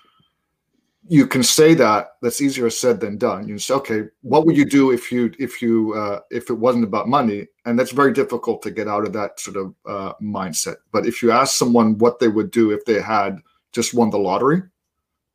you 1.12 1.26
can 1.26 1.42
say 1.42 1.74
that 1.74 2.18
that's 2.22 2.40
easier 2.40 2.70
said 2.70 3.00
than 3.00 3.18
done. 3.18 3.48
You 3.48 3.58
say, 3.58 3.74
okay, 3.74 4.04
what 4.22 4.46
would 4.46 4.56
you 4.56 4.64
do 4.64 4.92
if 4.92 5.12
you 5.12 5.34
if 5.40 5.60
you 5.60 5.94
uh, 5.96 6.20
if 6.30 6.52
it 6.52 6.54
wasn't 6.54 6.84
about 6.84 7.08
money? 7.08 7.48
And 7.66 7.78
that's 7.78 7.92
very 7.92 8.14
difficult 8.14 8.62
to 8.62 8.72
get 8.72 8.88
out 8.88 9.06
of 9.06 9.14
that 9.14 9.40
sort 9.40 9.58
of 9.58 9.74
uh, 9.88 10.14
mindset. 10.22 10.76
But 10.92 11.08
if 11.08 11.24
you 11.24 11.32
ask 11.32 11.58
someone 11.58 11.98
what 11.98 12.20
they 12.20 12.28
would 12.28 12.52
do 12.52 12.72
if 12.72 12.86
they 12.86 13.02
had 13.02 13.40
just 13.72 13.96
won 13.96 14.12
the 14.12 14.20
lottery, 14.20 14.62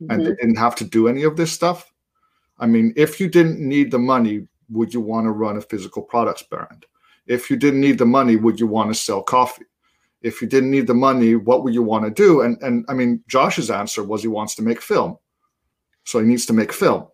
mm-hmm. 0.03 0.11
and 0.11 0.27
they 0.27 0.35
didn't 0.35 0.57
have 0.57 0.75
to 0.77 0.85
do 0.85 1.09
any 1.09 1.23
of 1.25 1.37
this 1.37 1.53
stuff. 1.53 1.93
I 2.59 2.67
mean, 2.67 2.93
if 2.97 3.21
you 3.21 3.29
didn't 3.29 3.61
need 3.61 3.91
the 3.91 3.99
money, 3.99 4.47
would 4.71 4.95
you 4.95 5.01
want 5.01 5.27
to 5.27 5.33
run 5.33 5.57
a 5.57 5.61
physical 5.61 6.03
products 6.03 6.43
brand? 6.43 6.87
If 7.27 7.51
you 7.51 7.57
didn't 7.57 7.81
need 7.81 7.99
the 7.99 8.07
money, 8.07 8.37
would 8.37 8.61
you 8.61 8.67
want 8.67 8.91
to 8.91 8.95
sell 8.95 9.23
coffee? 9.23 9.65
If 10.23 10.41
you 10.41 10.49
didn't 10.49 10.71
need 10.71 10.87
the 10.87 10.95
money, 10.95 11.35
what 11.35 11.65
would 11.65 11.75
you 11.75 11.83
want 11.83 12.05
to 12.05 12.11
do? 12.11 12.43
And 12.43 12.61
and 12.63 12.85
I 12.89 12.95
mean, 12.95 13.23
Josh's 13.29 13.71
answer 13.71 14.03
was 14.03 14.23
he 14.23 14.29
wants 14.29 14.55
to 14.57 14.63
make 14.63 14.81
film. 14.81 15.19
So 16.05 16.19
he 16.19 16.27
needs 16.27 16.47
to 16.47 16.53
make 16.53 16.73
film 16.73 17.09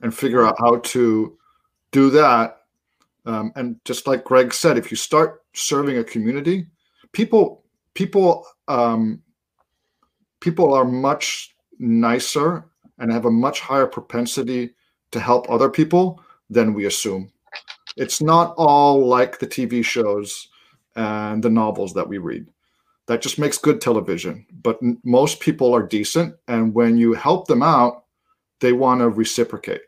and 0.00 0.14
figure 0.14 0.44
out 0.44 0.56
how 0.58 0.78
to 0.78 1.38
do 1.92 2.10
that. 2.10 2.58
Um, 3.24 3.52
and 3.56 3.76
just 3.84 4.06
like 4.06 4.24
Greg 4.24 4.52
said, 4.52 4.76
if 4.76 4.90
you 4.90 4.96
start 4.96 5.42
serving 5.52 5.98
a 5.98 6.04
community, 6.04 6.66
people 7.12 7.62
people 7.94 8.46
um, 8.68 9.22
people 10.40 10.74
are 10.74 10.84
much 10.84 11.51
nicer 11.82 12.64
and 12.98 13.12
have 13.12 13.24
a 13.24 13.30
much 13.30 13.60
higher 13.60 13.86
propensity 13.86 14.74
to 15.10 15.20
help 15.20 15.50
other 15.50 15.68
people 15.68 16.22
than 16.48 16.72
we 16.72 16.86
assume. 16.86 17.30
It's 17.96 18.22
not 18.22 18.54
all 18.56 19.06
like 19.06 19.38
the 19.38 19.46
TV 19.46 19.84
shows 19.84 20.48
and 20.96 21.42
the 21.42 21.50
novels 21.50 21.92
that 21.94 22.08
we 22.08 22.18
read. 22.18 22.46
That 23.06 23.20
just 23.20 23.38
makes 23.38 23.58
good 23.58 23.80
television. 23.80 24.46
But 24.62 24.78
most 25.04 25.40
people 25.40 25.74
are 25.74 25.82
decent. 25.82 26.36
And 26.48 26.72
when 26.72 26.96
you 26.96 27.12
help 27.12 27.48
them 27.48 27.62
out, 27.62 28.04
they 28.60 28.72
want 28.72 29.00
to 29.00 29.08
reciprocate. 29.08 29.82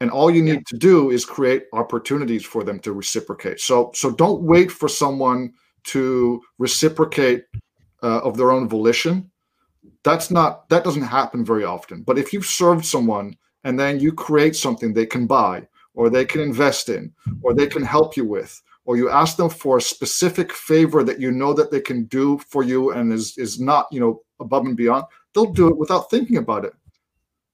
And 0.00 0.10
all 0.10 0.30
you 0.30 0.42
need 0.42 0.54
yeah. 0.54 0.68
to 0.68 0.76
do 0.78 1.10
is 1.10 1.24
create 1.24 1.64
opportunities 1.72 2.44
for 2.44 2.62
them 2.62 2.78
to 2.80 2.92
reciprocate. 2.92 3.60
So, 3.60 3.90
so 3.94 4.10
don't 4.10 4.42
wait 4.42 4.70
for 4.70 4.88
someone 4.88 5.54
to 5.84 6.40
reciprocate 6.58 7.44
uh, 8.02 8.20
of 8.20 8.36
their 8.36 8.52
own 8.52 8.68
volition 8.68 9.30
that's 10.06 10.30
not 10.30 10.68
that 10.68 10.84
doesn't 10.84 11.02
happen 11.02 11.44
very 11.44 11.64
often. 11.64 12.02
But 12.02 12.16
if 12.16 12.32
you've 12.32 12.46
served 12.46 12.84
someone 12.84 13.36
and 13.64 13.78
then 13.78 13.98
you 13.98 14.12
create 14.12 14.54
something 14.54 14.94
they 14.94 15.04
can 15.04 15.26
buy 15.26 15.66
or 15.94 16.08
they 16.08 16.24
can 16.24 16.40
invest 16.40 16.88
in 16.88 17.12
or 17.42 17.52
they 17.52 17.66
can 17.66 17.82
help 17.82 18.16
you 18.16 18.24
with 18.24 18.62
or 18.84 18.96
you 18.96 19.10
ask 19.10 19.36
them 19.36 19.50
for 19.50 19.78
a 19.78 19.82
specific 19.82 20.52
favor 20.52 21.02
that 21.02 21.20
you 21.20 21.32
know 21.32 21.52
that 21.52 21.72
they 21.72 21.80
can 21.80 22.04
do 22.04 22.38
for 22.38 22.62
you 22.62 22.92
and 22.92 23.12
is 23.12 23.36
is 23.36 23.58
not 23.58 23.88
you 23.90 23.98
know 23.98 24.22
above 24.38 24.64
and 24.64 24.76
beyond 24.76 25.04
they'll 25.34 25.52
do 25.52 25.66
it 25.66 25.76
without 25.76 26.08
thinking 26.08 26.36
about 26.36 26.64
it. 26.64 26.72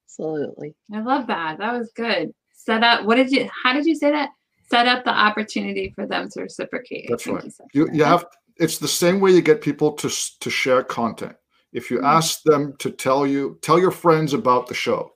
Absolutely. 0.06 0.74
I 0.92 1.00
love 1.00 1.26
that. 1.28 1.56
That 1.56 1.72
was 1.72 1.90
good. 1.96 2.34
Set 2.52 2.84
up 2.84 3.06
what 3.06 3.14
did 3.14 3.32
you 3.32 3.48
how 3.64 3.72
did 3.72 3.86
you 3.86 3.94
say 3.94 4.10
that? 4.10 4.28
Set 4.70 4.86
up 4.86 5.04
the 5.04 5.10
opportunity 5.28 5.90
for 5.94 6.06
them 6.06 6.29
to 6.33 6.42
reciprocate. 6.42 7.06
That's 7.08 7.27
right. 7.27 7.50
you, 7.72 7.88
you 7.94 8.04
have 8.04 8.27
it's 8.58 8.77
the 8.77 8.88
same 8.88 9.20
way 9.20 9.31
you 9.31 9.40
get 9.40 9.62
people 9.62 9.92
to 9.92 10.10
to 10.40 10.50
share 10.50 10.83
content 10.83 11.37
if 11.73 11.90
you 11.90 11.98
mm-hmm. 11.98 12.06
ask 12.06 12.42
them 12.42 12.75
to 12.79 12.90
tell 12.90 13.27
you 13.27 13.58
tell 13.62 13.79
your 13.79 13.90
friends 13.90 14.35
about 14.35 14.66
the 14.66 14.75
show. 14.75 15.12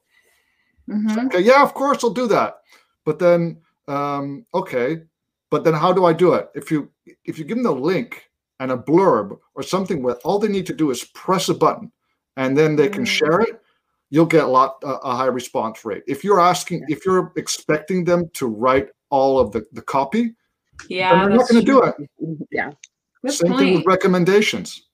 Mm-hmm. 0.88 1.26
okay 1.26 1.40
yeah 1.40 1.62
of 1.62 1.74
course 1.74 2.04
i'll 2.04 2.10
do 2.10 2.26
that. 2.28 2.58
But 3.04 3.18
then 3.18 3.60
um, 3.88 4.46
okay 4.54 5.02
but 5.50 5.62
then 5.64 5.74
how 5.74 5.92
do 5.92 6.04
i 6.04 6.12
do 6.12 6.34
it? 6.34 6.48
If 6.54 6.70
you 6.70 6.90
if 7.24 7.38
you 7.38 7.44
give 7.44 7.56
them 7.56 7.64
the 7.64 7.72
link 7.72 8.30
and 8.60 8.72
a 8.72 8.76
blurb 8.76 9.38
or 9.54 9.62
something 9.62 10.02
where 10.02 10.16
all 10.24 10.38
they 10.38 10.48
need 10.48 10.66
to 10.66 10.74
do 10.74 10.90
is 10.90 11.04
press 11.14 11.48
a 11.48 11.54
button 11.54 11.92
and 12.36 12.56
then 12.56 12.76
they 12.76 12.88
can 12.88 13.04
mm-hmm. 13.04 13.26
share 13.26 13.40
it 13.40 13.60
you'll 14.10 14.26
get 14.26 14.44
a 14.44 14.46
lot 14.46 14.76
uh, 14.84 14.98
a 15.02 15.16
high 15.16 15.26
response 15.26 15.84
rate. 15.84 16.02
If 16.06 16.22
you're 16.24 16.40
asking 16.40 16.84
if 16.88 17.04
you're 17.04 17.32
expecting 17.36 18.04
them 18.04 18.28
to 18.34 18.46
write 18.46 18.88
all 19.10 19.38
of 19.38 19.52
the, 19.52 19.64
the 19.72 19.82
copy 19.82 20.34
yeah 20.88 21.26
they're 21.26 21.30
not 21.30 21.48
going 21.48 21.64
to 21.64 21.66
do 21.66 21.82
it. 21.82 21.94
Yeah. 22.50 22.70
Good 23.22 23.32
same 23.32 23.52
point. 23.52 23.60
thing 23.60 23.74
with 23.74 23.86
recommendations 23.86 24.85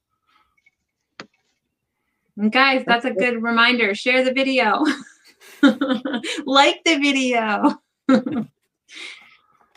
and 2.36 2.52
guys, 2.52 2.84
that's 2.86 3.04
a 3.04 3.12
good 3.12 3.42
reminder. 3.42 3.94
Share 3.94 4.24
the 4.24 4.32
video. 4.32 4.84
like 6.46 6.82
the 6.84 6.98
video. 6.98 7.78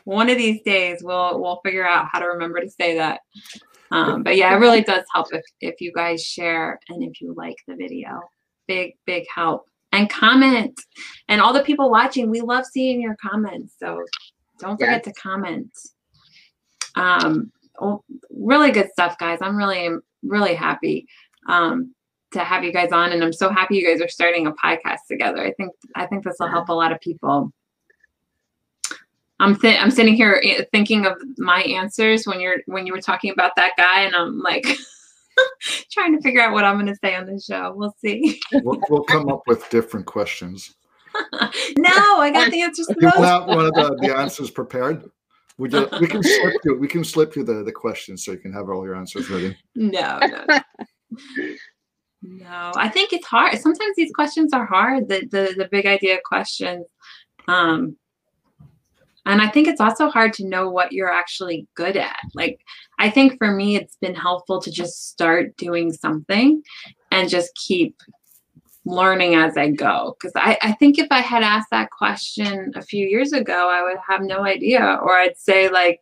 one 0.06 0.30
of 0.30 0.38
these 0.38 0.62
days 0.62 1.02
we'll 1.04 1.42
we'll 1.42 1.60
figure 1.66 1.86
out 1.86 2.08
how 2.12 2.20
to 2.20 2.28
remember 2.28 2.62
to 2.62 2.70
say 2.70 2.96
that. 2.96 3.22
Um, 3.92 4.24
but 4.24 4.36
yeah, 4.36 4.54
it 4.56 4.60
really 4.60 4.82
does 4.82 5.04
help 5.14 5.28
if 5.32 5.44
if 5.60 5.82
you 5.82 5.92
guys 5.94 6.24
share 6.24 6.80
and 6.90 7.04
if 7.04 7.22
you 7.22 7.34
like 7.36 7.58
the 7.68 7.76
video. 7.76 8.22
Big 8.68 8.94
big 9.06 9.26
help 9.34 9.68
and 9.92 10.10
comment. 10.10 10.80
And 11.28 11.42
all 11.42 11.54
the 11.54 11.64
people 11.64 11.90
watching, 11.90 12.30
we 12.30 12.42
love 12.42 12.66
seeing 12.66 13.02
your 13.02 13.16
comments. 13.22 13.76
So 13.80 14.04
don't 14.60 14.80
forget 14.80 15.04
yes. 15.06 15.14
to 15.14 15.22
comment. 15.22 15.72
Um, 16.96 17.52
oh, 17.80 18.04
really 18.30 18.72
good 18.72 18.92
stuff, 18.92 19.18
guys. 19.18 19.40
I'm 19.42 19.58
really 19.58 19.90
really 20.24 20.56
happy. 20.56 21.08
Um, 21.48 21.95
to 22.36 22.44
have 22.44 22.64
you 22.64 22.72
guys 22.72 22.92
on 22.92 23.12
and 23.12 23.24
I'm 23.24 23.34
so 23.34 23.50
happy 23.50 23.78
you 23.78 23.88
guys 23.88 24.02
are 24.02 24.08
starting 24.08 24.48
a 24.48 24.52
podcast 24.52 25.08
together. 25.10 25.44
I 25.44 25.52
think 25.54 25.72
I 25.96 26.06
think 26.06 26.24
this 26.24 26.36
will 26.40 26.50
help 26.50 26.70
a 26.70 26.74
lot 26.74 26.92
of 26.92 27.00
people. 27.00 27.52
I'm 29.40 29.60
th- 29.60 29.80
I'm 29.82 29.92
sitting 29.92 30.16
here 30.16 30.42
eh, 30.44 30.64
thinking 30.72 31.06
of 31.06 31.14
my 31.38 31.62
answers 31.62 32.26
when 32.26 32.40
you're 32.40 32.58
when 32.68 32.86
you 32.86 32.94
were 32.94 33.02
talking 33.02 33.32
about 33.32 33.52
that 33.56 33.72
guy 33.78 34.02
and 34.02 34.16
I'm 34.16 34.40
like 34.40 34.68
trying 35.92 36.16
to 36.16 36.22
figure 36.22 36.42
out 36.42 36.54
what 36.54 36.64
I'm 36.64 36.76
going 36.76 36.88
to 36.88 36.96
say 37.04 37.16
on 37.16 37.26
the 37.26 37.40
show. 37.40 37.74
We'll 37.76 37.96
see. 38.00 38.40
we'll, 38.52 38.80
we'll 38.90 39.04
come 39.04 39.30
up 39.30 39.44
with 39.48 39.70
different 39.70 40.06
questions. 40.06 40.76
no, 41.78 42.20
I 42.20 42.30
got 42.32 42.52
the 42.52 42.62
answers. 42.62 42.90
You 43.00 43.10
have 43.10 43.48
one 43.48 43.66
of 43.66 43.74
the, 43.74 43.98
the 44.02 44.16
answers 44.16 44.52
prepared. 44.52 45.10
We 45.58 45.70
just, 45.70 46.02
we 46.02 46.08
can 46.08 46.22
slip 46.22 46.54
you 46.66 46.78
we 46.78 46.88
can 46.90 47.06
slip 47.06 47.36
you 47.38 47.44
the, 47.46 47.64
the 47.64 47.72
questions 47.72 48.26
so 48.26 48.34
you 48.34 48.40
can 48.40 48.52
have 48.52 48.70
all 48.70 48.84
your 48.86 48.96
answers 48.96 49.30
ready. 49.30 49.58
No, 49.74 50.20
no. 50.20 50.46
No, 50.50 50.60
I 52.76 52.90
think 52.90 53.14
it's 53.14 53.28
hard. 53.28 53.58
Sometimes 53.60 53.96
these 53.96 54.12
questions 54.14 54.54
are 54.54 54.66
hard. 54.66 55.10
The 55.10 55.28
the 55.32 55.54
the 55.58 55.70
big 55.72 55.86
idea 55.86 56.20
questions. 56.24 56.86
Um, 57.48 57.98
and 59.26 59.42
I 59.42 59.50
think 59.50 59.68
it's 59.68 59.82
also 59.82 60.10
hard 60.10 60.34
to 60.34 60.48
know 60.48 60.70
what 60.70 60.92
you're 60.92 61.12
actually 61.12 61.68
good 61.76 61.98
at. 61.98 62.20
Like, 62.36 62.60
I 63.00 63.10
think 63.10 63.38
for 63.40 63.52
me, 63.52 63.76
it's 63.76 63.98
been 63.98 64.14
helpful 64.14 64.62
to 64.62 64.72
just 64.72 65.10
start 65.10 65.58
doing 65.58 65.92
something 65.92 66.62
and 67.12 67.28
just 67.28 67.50
keep 67.56 67.96
learning 68.86 69.34
as 69.34 69.58
I 69.58 69.72
go. 69.72 70.16
Because 70.20 70.34
I, 70.36 70.60
I 70.62 70.72
think 70.74 71.00
if 71.00 71.08
I 71.10 71.22
had 71.22 71.42
asked 71.42 71.70
that 71.72 71.90
question 71.90 72.72
a 72.76 72.84
few 72.84 73.08
years 73.08 73.34
ago, 73.34 73.70
I 73.72 73.82
would 73.82 73.98
have 74.08 74.22
no 74.22 74.46
idea. 74.46 75.00
Or 75.02 75.18
I'd 75.18 75.38
say, 75.38 75.70
like, 75.70 76.02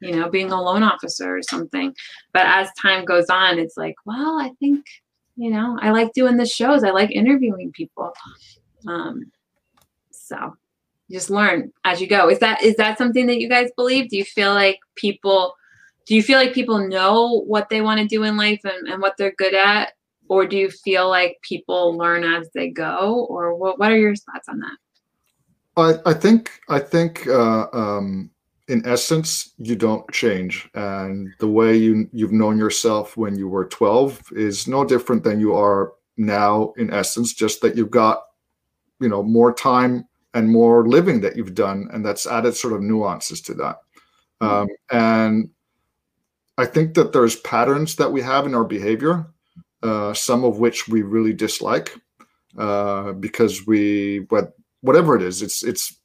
you 0.00 0.14
know, 0.14 0.28
being 0.28 0.52
a 0.52 0.60
loan 0.60 0.82
officer 0.82 1.38
or 1.38 1.42
something. 1.42 1.94
But 2.34 2.46
as 2.46 2.68
time 2.80 3.06
goes 3.06 3.30
on, 3.30 3.58
it's 3.58 3.78
like, 3.78 3.96
well, 4.04 4.38
I 4.38 4.50
think 4.60 4.84
you 5.38 5.50
know, 5.50 5.78
I 5.80 5.90
like 5.92 6.12
doing 6.14 6.36
the 6.36 6.44
shows. 6.44 6.82
I 6.82 6.90
like 6.90 7.12
interviewing 7.12 7.70
people. 7.70 8.12
Um, 8.88 9.30
so 10.10 10.56
just 11.08 11.30
learn 11.30 11.72
as 11.84 12.00
you 12.00 12.08
go. 12.08 12.28
Is 12.28 12.40
that 12.40 12.62
is 12.62 12.74
that 12.76 12.98
something 12.98 13.26
that 13.26 13.38
you 13.38 13.48
guys 13.48 13.70
believe? 13.76 14.10
Do 14.10 14.16
you 14.16 14.24
feel 14.24 14.52
like 14.52 14.80
people 14.96 15.54
do 16.06 16.16
you 16.16 16.24
feel 16.24 16.38
like 16.38 16.52
people 16.52 16.88
know 16.88 17.42
what 17.46 17.68
they 17.68 17.82
want 17.82 18.00
to 18.00 18.06
do 18.06 18.24
in 18.24 18.36
life 18.36 18.60
and, 18.64 18.88
and 18.88 19.00
what 19.00 19.14
they're 19.16 19.34
good 19.38 19.54
at? 19.54 19.92
Or 20.28 20.44
do 20.44 20.56
you 20.56 20.70
feel 20.70 21.08
like 21.08 21.38
people 21.42 21.96
learn 21.96 22.24
as 22.24 22.48
they 22.52 22.70
go? 22.70 23.26
Or 23.30 23.54
what 23.54 23.78
what 23.78 23.92
are 23.92 23.96
your 23.96 24.16
thoughts 24.16 24.48
on 24.48 24.58
that? 24.58 24.76
I, 25.76 26.10
I 26.10 26.14
think 26.14 26.50
I 26.68 26.80
think 26.80 27.28
uh, 27.28 27.68
um, 27.72 28.32
in 28.68 28.86
essence, 28.86 29.54
you 29.56 29.74
don't 29.74 30.10
change. 30.12 30.68
And 30.74 31.32
the 31.38 31.48
way 31.48 31.76
you, 31.76 32.08
you've 32.12 32.32
known 32.32 32.58
yourself 32.58 33.16
when 33.16 33.36
you 33.36 33.48
were 33.48 33.64
12 33.64 34.32
is 34.32 34.68
no 34.68 34.84
different 34.84 35.24
than 35.24 35.40
you 35.40 35.54
are 35.54 35.94
now, 36.18 36.74
in 36.76 36.92
essence, 36.92 37.32
just 37.32 37.62
that 37.62 37.76
you've 37.76 37.90
got, 37.90 38.22
you 39.00 39.08
know, 39.08 39.22
more 39.22 39.54
time 39.54 40.06
and 40.34 40.50
more 40.50 40.86
living 40.86 41.20
that 41.22 41.36
you've 41.36 41.54
done. 41.54 41.88
And 41.92 42.04
that's 42.04 42.26
added 42.26 42.54
sort 42.54 42.74
of 42.74 42.82
nuances 42.82 43.40
to 43.42 43.54
that. 43.54 43.78
Mm-hmm. 44.42 44.46
Um, 44.46 44.68
and 44.90 45.50
I 46.58 46.66
think 46.66 46.94
that 46.94 47.12
there's 47.12 47.36
patterns 47.36 47.96
that 47.96 48.12
we 48.12 48.20
have 48.20 48.44
in 48.44 48.54
our 48.54 48.64
behavior, 48.64 49.26
uh, 49.82 50.12
some 50.12 50.44
of 50.44 50.58
which 50.58 50.88
we 50.88 51.00
really 51.02 51.32
dislike 51.32 51.94
uh, 52.58 53.12
because 53.12 53.66
we, 53.66 54.26
what, 54.28 54.52
whatever 54.82 55.16
it 55.16 55.22
is, 55.22 55.40
it's, 55.40 55.64
it's, 55.64 55.96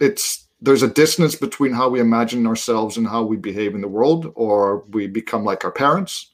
it's 0.00 0.48
there's 0.60 0.82
a 0.82 0.88
distance 0.88 1.34
between 1.34 1.72
how 1.72 1.88
we 1.88 2.00
imagine 2.00 2.46
ourselves 2.46 2.96
and 2.96 3.06
how 3.06 3.22
we 3.22 3.36
behave 3.36 3.74
in 3.74 3.80
the 3.80 3.88
world 3.88 4.32
or 4.34 4.84
we 4.90 5.06
become 5.06 5.44
like 5.44 5.64
our 5.64 5.72
parents 5.72 6.32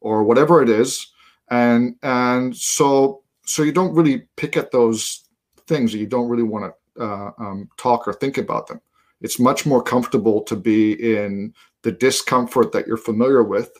or 0.00 0.22
whatever 0.22 0.62
it 0.62 0.68
is. 0.68 1.12
And 1.50 1.96
and 2.02 2.56
so 2.56 3.22
so 3.44 3.62
you 3.62 3.72
don't 3.72 3.94
really 3.94 4.26
pick 4.36 4.56
at 4.56 4.70
those 4.70 5.24
things 5.66 5.94
you 5.94 6.06
don't 6.06 6.28
really 6.28 6.42
want 6.42 6.72
to 6.96 7.02
uh, 7.02 7.30
um, 7.38 7.68
talk 7.76 8.06
or 8.06 8.12
think 8.12 8.38
about 8.38 8.66
them. 8.66 8.80
It's 9.20 9.38
much 9.38 9.66
more 9.66 9.82
comfortable 9.82 10.42
to 10.42 10.56
be 10.56 11.16
in 11.16 11.52
the 11.82 11.92
discomfort 11.92 12.72
that 12.72 12.86
you're 12.86 12.96
familiar 12.96 13.42
with 13.42 13.72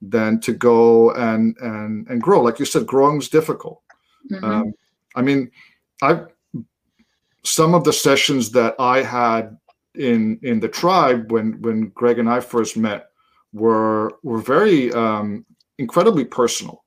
than 0.00 0.40
to 0.40 0.52
go 0.52 1.12
and 1.12 1.56
and 1.58 2.08
and 2.08 2.22
grow. 2.22 2.40
Like 2.40 2.58
you 2.58 2.64
said 2.64 2.86
growing 2.86 3.18
is 3.18 3.28
difficult. 3.28 3.82
Mm-hmm. 4.30 4.44
um, 4.44 4.74
i 5.16 5.22
mean 5.22 5.50
i've 6.00 6.28
some 7.44 7.74
of 7.74 7.84
the 7.84 7.92
sessions 7.92 8.50
that 8.52 8.74
I 8.78 9.02
had 9.02 9.56
in 9.94 10.38
in 10.42 10.60
the 10.60 10.68
tribe 10.68 11.30
when 11.30 11.60
when 11.62 11.88
Greg 11.90 12.18
and 12.18 12.28
I 12.28 12.40
first 12.40 12.76
met 12.76 13.08
were 13.52 14.12
were 14.22 14.40
very 14.40 14.92
um, 14.92 15.44
incredibly 15.78 16.24
personal, 16.24 16.84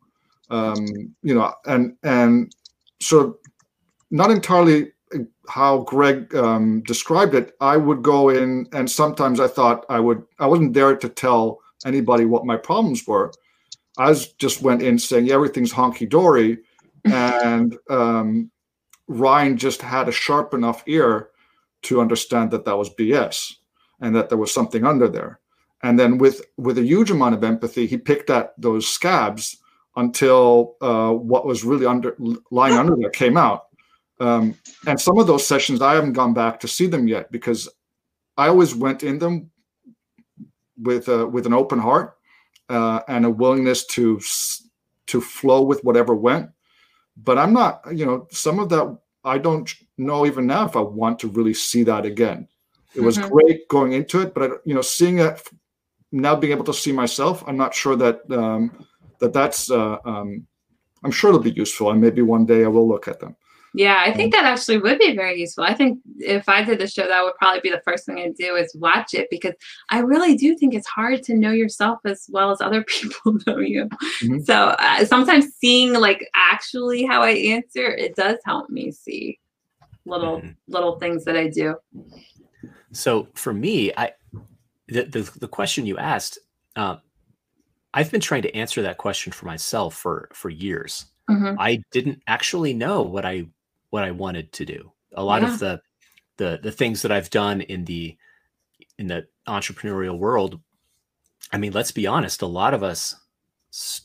um, 0.49 0.87
you 1.21 1.35
know, 1.35 1.53
and 1.65 1.95
and 2.03 2.53
so 2.99 3.37
not 4.11 4.31
entirely 4.31 4.91
how 5.47 5.79
Greg 5.81 6.33
um, 6.35 6.81
described 6.81 7.35
it. 7.35 7.55
I 7.61 7.77
would 7.77 8.01
go 8.01 8.29
in, 8.29 8.67
and 8.73 8.89
sometimes 8.89 9.39
I 9.39 9.47
thought 9.47 9.85
I 9.89 9.99
would 9.99 10.23
I 10.39 10.47
wasn't 10.47 10.73
there 10.73 10.95
to 10.95 11.09
tell 11.09 11.59
anybody 11.85 12.25
what 12.25 12.45
my 12.45 12.57
problems 12.57 13.05
were. 13.05 13.31
I 13.97 14.13
just 14.37 14.61
went 14.61 14.81
in 14.81 14.97
saying 14.99 15.27
yeah, 15.27 15.35
everything's 15.35 15.73
honky 15.73 16.09
dory, 16.09 16.59
and 17.05 17.77
um, 17.89 18.51
Ryan 19.07 19.57
just 19.57 19.81
had 19.81 20.07
a 20.07 20.11
sharp 20.11 20.53
enough 20.53 20.83
ear 20.87 21.29
to 21.83 22.01
understand 22.01 22.51
that 22.51 22.65
that 22.65 22.77
was 22.77 22.89
BS 22.89 23.53
and 23.99 24.15
that 24.15 24.29
there 24.29 24.37
was 24.37 24.53
something 24.53 24.83
under 24.83 25.07
there. 25.07 25.39
And 25.83 25.99
then 25.99 26.17
with 26.17 26.41
with 26.57 26.77
a 26.77 26.83
huge 26.83 27.11
amount 27.11 27.35
of 27.35 27.43
empathy, 27.43 27.85
he 27.85 27.97
picked 27.97 28.29
at 28.29 28.53
those 28.57 28.87
scabs 28.87 29.57
until 29.95 30.75
uh, 30.81 31.11
what 31.11 31.45
was 31.45 31.63
really 31.63 31.85
under 31.85 32.15
lying 32.49 32.75
under 32.75 32.95
there 32.95 33.11
came 33.11 33.37
out. 33.37 33.67
Um, 34.19 34.55
and 34.87 34.99
some 34.99 35.19
of 35.19 35.27
those 35.27 35.45
sessions, 35.45 35.81
I 35.81 35.93
haven't 35.93 36.13
gone 36.13 36.33
back 36.33 36.59
to 36.61 36.67
see 36.67 36.87
them 36.87 37.07
yet 37.07 37.31
because 37.31 37.69
I 38.37 38.47
always 38.47 38.73
went 38.73 39.03
in 39.03 39.19
them 39.19 39.51
with 40.77 41.07
uh, 41.07 41.27
with 41.27 41.45
an 41.45 41.53
open 41.53 41.79
heart 41.79 42.17
uh, 42.69 43.01
and 43.07 43.25
a 43.25 43.29
willingness 43.29 43.85
to 43.87 44.19
to 45.07 45.21
flow 45.21 45.61
with 45.61 45.83
whatever 45.83 46.15
went 46.15 46.49
but 47.17 47.37
I'm 47.37 47.53
not, 47.53 47.81
you 47.91 48.05
know, 48.05 48.27
some 48.31 48.59
of 48.59 48.69
that 48.69 48.97
I 49.23 49.37
don't 49.37 49.73
know 49.97 50.25
even 50.25 50.45
now 50.45 50.65
if 50.65 50.75
I 50.75 50.81
want 50.81 51.19
to 51.19 51.27
really 51.27 51.53
see 51.53 51.83
that 51.83 52.05
again. 52.05 52.47
It 52.93 53.01
was 53.01 53.17
mm-hmm. 53.17 53.29
great 53.29 53.67
going 53.67 53.93
into 53.93 54.21
it, 54.21 54.33
but 54.33 54.43
I, 54.43 54.55
you 54.63 54.73
know, 54.73 54.81
seeing 54.81 55.19
it 55.19 55.41
now, 56.11 56.35
being 56.35 56.53
able 56.53 56.63
to 56.65 56.73
see 56.73 56.91
myself, 56.91 57.43
I'm 57.45 57.57
not 57.57 57.73
sure 57.73 57.95
that 57.97 58.21
um, 58.31 58.85
that 59.19 59.33
that's. 59.33 59.69
Uh, 59.69 59.97
um, 60.05 60.47
I'm 61.03 61.11
sure 61.11 61.29
it'll 61.29 61.41
be 61.41 61.51
useful, 61.51 61.91
and 61.91 62.01
maybe 62.01 62.21
one 62.21 62.45
day 62.45 62.63
I 62.63 62.67
will 62.67 62.87
look 62.87 63.07
at 63.07 63.19
them. 63.19 63.35
Yeah, 63.77 64.01
I 64.05 64.13
think 64.13 64.31
that 64.33 64.45
actually 64.45 64.77
would 64.77 64.99
be 64.99 65.13
very 65.15 65.37
useful. 65.37 65.65
I 65.65 65.73
think 65.73 65.99
if 66.19 66.47
I 66.47 66.63
did 66.63 66.79
the 66.79 66.87
show, 66.87 67.05
that 67.07 67.23
would 67.23 67.35
probably 67.35 67.59
be 67.59 67.69
the 67.69 67.81
first 67.83 68.05
thing 68.05 68.17
I'd 68.17 68.35
do 68.35 68.55
is 68.55 68.73
watch 68.75 69.13
it 69.13 69.27
because 69.29 69.53
I 69.89 69.99
really 69.99 70.35
do 70.35 70.55
think 70.55 70.73
it's 70.73 70.87
hard 70.87 71.23
to 71.23 71.35
know 71.35 71.51
yourself 71.51 71.99
as 72.05 72.25
well 72.29 72.51
as 72.51 72.61
other 72.61 72.83
people 72.87 73.37
know 73.45 73.57
you. 73.57 73.89
Mm-hmm. 74.23 74.39
So 74.43 74.75
uh, 74.79 75.03
sometimes 75.03 75.47
seeing 75.59 75.93
like 75.93 76.25
actually 76.33 77.03
how 77.03 77.21
I 77.21 77.31
answer, 77.31 77.85
it 77.85 78.15
does 78.15 78.37
help 78.45 78.69
me 78.69 78.93
see 78.93 79.39
little 80.05 80.37
mm-hmm. 80.37 80.51
little 80.67 80.97
things 80.97 81.25
that 81.25 81.35
I 81.35 81.49
do. 81.49 81.75
So 82.93 83.27
for 83.33 83.53
me, 83.53 83.91
I 83.97 84.13
the 84.87 85.03
the, 85.03 85.31
the 85.39 85.47
question 85.49 85.85
you 85.85 85.97
asked, 85.97 86.39
uh, 86.77 86.97
I've 87.93 88.11
been 88.11 88.21
trying 88.21 88.43
to 88.43 88.55
answer 88.55 88.81
that 88.83 88.97
question 88.97 89.33
for 89.33 89.47
myself 89.47 89.95
for 89.95 90.29
for 90.31 90.49
years. 90.49 91.07
Mm-hmm. 91.29 91.59
I 91.59 91.81
didn't 91.91 92.21
actually 92.27 92.73
know 92.73 93.01
what 93.01 93.25
I 93.25 93.47
what 93.89 94.03
I 94.03 94.11
wanted 94.11 94.51
to 94.53 94.65
do. 94.65 94.91
A 95.13 95.23
lot 95.23 95.41
yeah. 95.41 95.53
of 95.53 95.59
the 95.59 95.81
the 96.37 96.59
the 96.61 96.71
things 96.71 97.01
that 97.01 97.11
I've 97.11 97.29
done 97.29 97.61
in 97.61 97.85
the 97.85 98.17
in 98.97 99.07
the 99.07 99.27
entrepreneurial 99.47 100.17
world, 100.17 100.59
I 101.51 101.57
mean, 101.57 101.71
let's 101.71 101.91
be 101.91 102.07
honest, 102.07 102.41
a 102.41 102.47
lot 102.47 102.73
of 102.73 102.83
us 102.83 103.15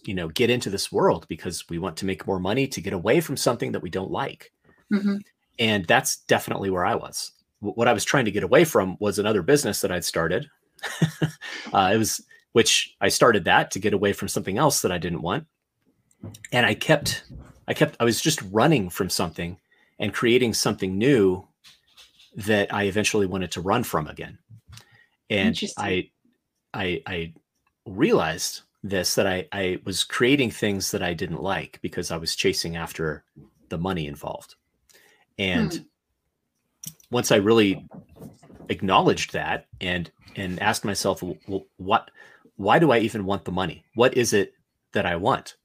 you 0.05 0.15
know 0.15 0.29
get 0.29 0.51
into 0.51 0.71
this 0.71 0.91
world 0.91 1.27
because 1.29 1.69
we 1.69 1.79
want 1.79 1.97
to 1.97 2.07
make 2.07 2.27
more 2.27 2.41
money 2.41 2.67
to 2.67 2.81
get 2.81 2.93
away 2.93 3.21
from 3.21 3.37
something 3.37 3.73
that 3.73 3.83
we 3.83 3.91
don't 3.91 4.11
like. 4.11 4.53
Mm-hmm. 4.93 5.17
And 5.59 5.85
that's 5.87 6.19
definitely 6.25 6.71
where 6.71 6.85
I 6.85 6.95
was. 6.95 7.33
What 7.61 7.89
I 7.89 7.93
was 7.93 8.05
trying 8.05 8.25
to 8.25 8.31
get 8.31 8.43
away 8.43 8.65
from 8.65 8.97
was 9.01 9.19
another 9.19 9.43
business 9.43 9.81
that 9.83 9.93
I'd 9.93 10.05
started. 10.05 10.49
uh, 11.73 11.91
it 11.93 11.99
was 11.99 12.23
which 12.53 12.97
I 13.01 13.09
started 13.09 13.45
that 13.45 13.71
to 13.73 13.79
get 13.79 13.95
away 13.95 14.13
from 14.13 14.29
something 14.29 14.59
else 14.59 14.83
that 14.83 14.91
I 14.91 14.99
didn't 14.99 15.23
want. 15.23 15.47
And 16.53 16.67
I 16.67 16.75
kept 16.75 17.25
I 17.69 17.75
kept 17.75 17.97
I 18.01 18.05
was 18.05 18.21
just 18.21 18.43
running 18.51 18.91
from 18.91 19.09
something 19.09 19.59
and 20.01 20.13
creating 20.15 20.55
something 20.55 20.99
new 20.99 21.47
that 22.35 22.73
I 22.73 22.85
eventually 22.85 23.27
wanted 23.27 23.53
to 23.53 23.61
run 23.61 23.85
from 23.85 24.09
again. 24.09 24.39
And 25.29 25.61
I, 25.79 26.11
I, 26.75 27.03
I 27.07 27.35
realized 27.87 28.63
this 28.83 29.15
that 29.15 29.27
I, 29.27 29.47
I 29.53 29.79
was 29.85 30.03
creating 30.03 30.51
things 30.51 30.91
that 30.91 31.03
I 31.03 31.13
didn't 31.13 31.43
like 31.43 31.79
because 31.83 32.11
I 32.11 32.17
was 32.17 32.35
chasing 32.35 32.77
after 32.77 33.25
the 33.69 33.79
money 33.79 34.07
involved. 34.07 34.55
And 35.39 35.73
hmm. 35.75 35.83
once 37.11 37.31
I 37.31 37.37
really 37.37 37.87
acknowledged 38.69 39.33
that 39.35 39.67
and 39.81 40.11
and 40.37 40.61
asked 40.61 40.85
myself, 40.85 41.23
well, 41.23 41.67
what, 41.77 42.11
why 42.57 42.79
do 42.79 42.93
I 42.93 42.99
even 43.01 43.25
want 43.25 43.45
the 43.45 43.53
money? 43.53 43.85
What 43.95 44.17
is 44.17 44.33
it 44.33 44.55
that 44.93 45.05
I 45.05 45.17
want? 45.17 45.57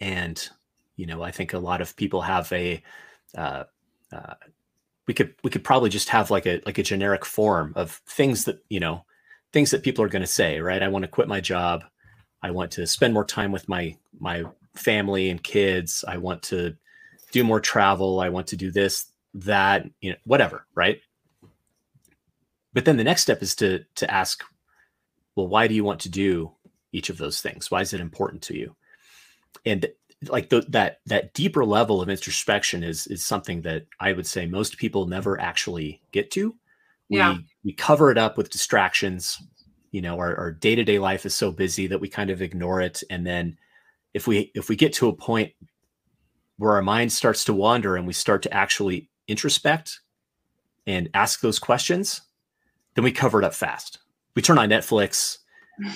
And 0.00 0.48
you 0.96 1.06
know, 1.06 1.22
I 1.22 1.30
think 1.30 1.52
a 1.52 1.58
lot 1.58 1.80
of 1.80 1.96
people 1.96 2.22
have 2.22 2.50
a 2.52 2.82
uh, 3.36 3.64
uh, 4.12 4.34
we 5.06 5.14
could 5.14 5.34
we 5.42 5.50
could 5.50 5.64
probably 5.64 5.90
just 5.90 6.08
have 6.10 6.30
like 6.30 6.46
a 6.46 6.60
like 6.66 6.78
a 6.78 6.82
generic 6.82 7.24
form 7.24 7.72
of 7.76 8.00
things 8.06 8.44
that 8.44 8.62
you 8.68 8.80
know 8.80 9.04
things 9.52 9.70
that 9.70 9.82
people 9.82 10.04
are 10.04 10.08
going 10.08 10.22
to 10.22 10.26
say 10.26 10.60
right? 10.60 10.82
I 10.82 10.88
want 10.88 11.02
to 11.02 11.10
quit 11.10 11.28
my 11.28 11.40
job. 11.40 11.84
I 12.42 12.50
want 12.50 12.70
to 12.72 12.86
spend 12.86 13.14
more 13.14 13.24
time 13.24 13.52
with 13.52 13.68
my 13.68 13.96
my 14.18 14.44
family 14.74 15.30
and 15.30 15.42
kids. 15.42 16.04
I 16.06 16.18
want 16.18 16.42
to 16.44 16.76
do 17.30 17.44
more 17.44 17.60
travel. 17.60 18.20
I 18.20 18.28
want 18.28 18.46
to 18.48 18.56
do 18.56 18.70
this 18.70 19.06
that 19.34 19.88
you 20.00 20.10
know 20.10 20.16
whatever 20.24 20.66
right? 20.74 21.00
But 22.72 22.84
then 22.84 22.96
the 22.96 23.04
next 23.04 23.22
step 23.22 23.42
is 23.42 23.54
to 23.56 23.84
to 23.96 24.10
ask 24.10 24.42
well 25.36 25.48
why 25.48 25.66
do 25.66 25.74
you 25.74 25.84
want 25.84 26.00
to 26.00 26.08
do 26.08 26.52
each 26.92 27.10
of 27.10 27.18
those 27.18 27.40
things? 27.40 27.70
Why 27.70 27.80
is 27.80 27.92
it 27.92 28.00
important 28.00 28.42
to 28.42 28.56
you? 28.56 28.76
And 29.64 29.86
like 30.28 30.48
the, 30.48 30.64
that 30.68 31.00
that 31.06 31.34
deeper 31.34 31.64
level 31.64 32.00
of 32.00 32.08
introspection 32.08 32.82
is 32.82 33.06
is 33.06 33.24
something 33.24 33.62
that 33.62 33.86
I 34.00 34.12
would 34.12 34.26
say 34.26 34.46
most 34.46 34.78
people 34.78 35.06
never 35.06 35.40
actually 35.40 36.02
get 36.12 36.30
to. 36.32 36.54
We 37.08 37.18
yeah. 37.18 37.36
we 37.64 37.72
cover 37.72 38.10
it 38.10 38.18
up 38.18 38.36
with 38.36 38.50
distractions. 38.50 39.38
You 39.90 40.00
know, 40.00 40.18
our, 40.18 40.34
our 40.36 40.52
day-to-day 40.52 40.98
life 40.98 41.26
is 41.26 41.34
so 41.34 41.52
busy 41.52 41.86
that 41.88 42.00
we 42.00 42.08
kind 42.08 42.30
of 42.30 42.40
ignore 42.40 42.80
it. 42.80 43.02
And 43.10 43.26
then 43.26 43.58
if 44.14 44.26
we 44.26 44.50
if 44.54 44.68
we 44.68 44.76
get 44.76 44.94
to 44.94 45.08
a 45.08 45.16
point 45.16 45.52
where 46.56 46.72
our 46.72 46.82
mind 46.82 47.12
starts 47.12 47.44
to 47.44 47.54
wander 47.54 47.96
and 47.96 48.06
we 48.06 48.12
start 48.12 48.42
to 48.42 48.54
actually 48.54 49.10
introspect 49.28 50.00
and 50.86 51.10
ask 51.14 51.40
those 51.40 51.58
questions, 51.58 52.22
then 52.94 53.04
we 53.04 53.12
cover 53.12 53.38
it 53.38 53.44
up 53.44 53.54
fast. 53.54 53.98
We 54.34 54.42
turn 54.42 54.58
on 54.58 54.70
Netflix, 54.70 55.38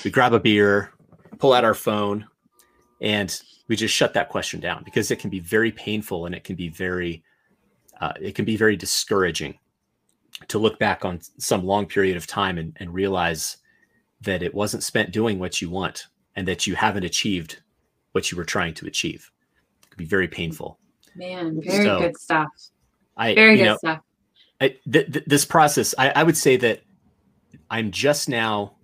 we 0.04 0.10
grab 0.10 0.34
a 0.34 0.40
beer, 0.40 0.92
pull 1.38 1.52
out 1.52 1.64
our 1.64 1.74
phone, 1.74 2.26
and 3.00 3.40
we 3.68 3.76
just 3.76 3.94
shut 3.94 4.14
that 4.14 4.28
question 4.28 4.60
down 4.60 4.82
because 4.84 5.10
it 5.10 5.18
can 5.18 5.30
be 5.30 5.40
very 5.40 5.72
painful 5.72 6.26
and 6.26 6.34
it 6.34 6.44
can 6.44 6.56
be 6.56 6.68
very 6.68 7.22
uh, 8.00 8.12
it 8.20 8.34
can 8.34 8.44
be 8.44 8.56
very 8.56 8.76
discouraging 8.76 9.58
to 10.48 10.58
look 10.58 10.78
back 10.78 11.04
on 11.04 11.20
some 11.38 11.64
long 11.64 11.86
period 11.86 12.16
of 12.16 12.26
time 12.26 12.58
and, 12.58 12.76
and 12.78 12.92
realize 12.92 13.56
that 14.20 14.42
it 14.42 14.54
wasn't 14.54 14.82
spent 14.82 15.10
doing 15.10 15.38
what 15.38 15.62
you 15.62 15.70
want 15.70 16.06
and 16.34 16.46
that 16.46 16.66
you 16.66 16.74
haven't 16.74 17.04
achieved 17.04 17.62
what 18.12 18.30
you 18.30 18.36
were 18.36 18.44
trying 18.44 18.74
to 18.74 18.86
achieve. 18.86 19.30
It 19.82 19.90
could 19.90 19.98
be 19.98 20.04
very 20.04 20.28
painful. 20.28 20.78
Man, 21.14 21.60
very 21.62 21.84
so, 21.84 22.00
good 22.00 22.18
stuff. 22.18 22.48
I, 23.16 23.34
very 23.34 23.56
good 23.56 23.64
know, 23.64 23.76
stuff. 23.78 24.00
I, 24.60 24.76
th- 24.90 25.12
th- 25.12 25.24
this 25.26 25.46
process, 25.46 25.94
I, 25.96 26.10
I 26.10 26.22
would 26.22 26.36
say 26.36 26.56
that 26.58 26.82
I'm 27.70 27.90
just 27.90 28.28
now 28.28 28.76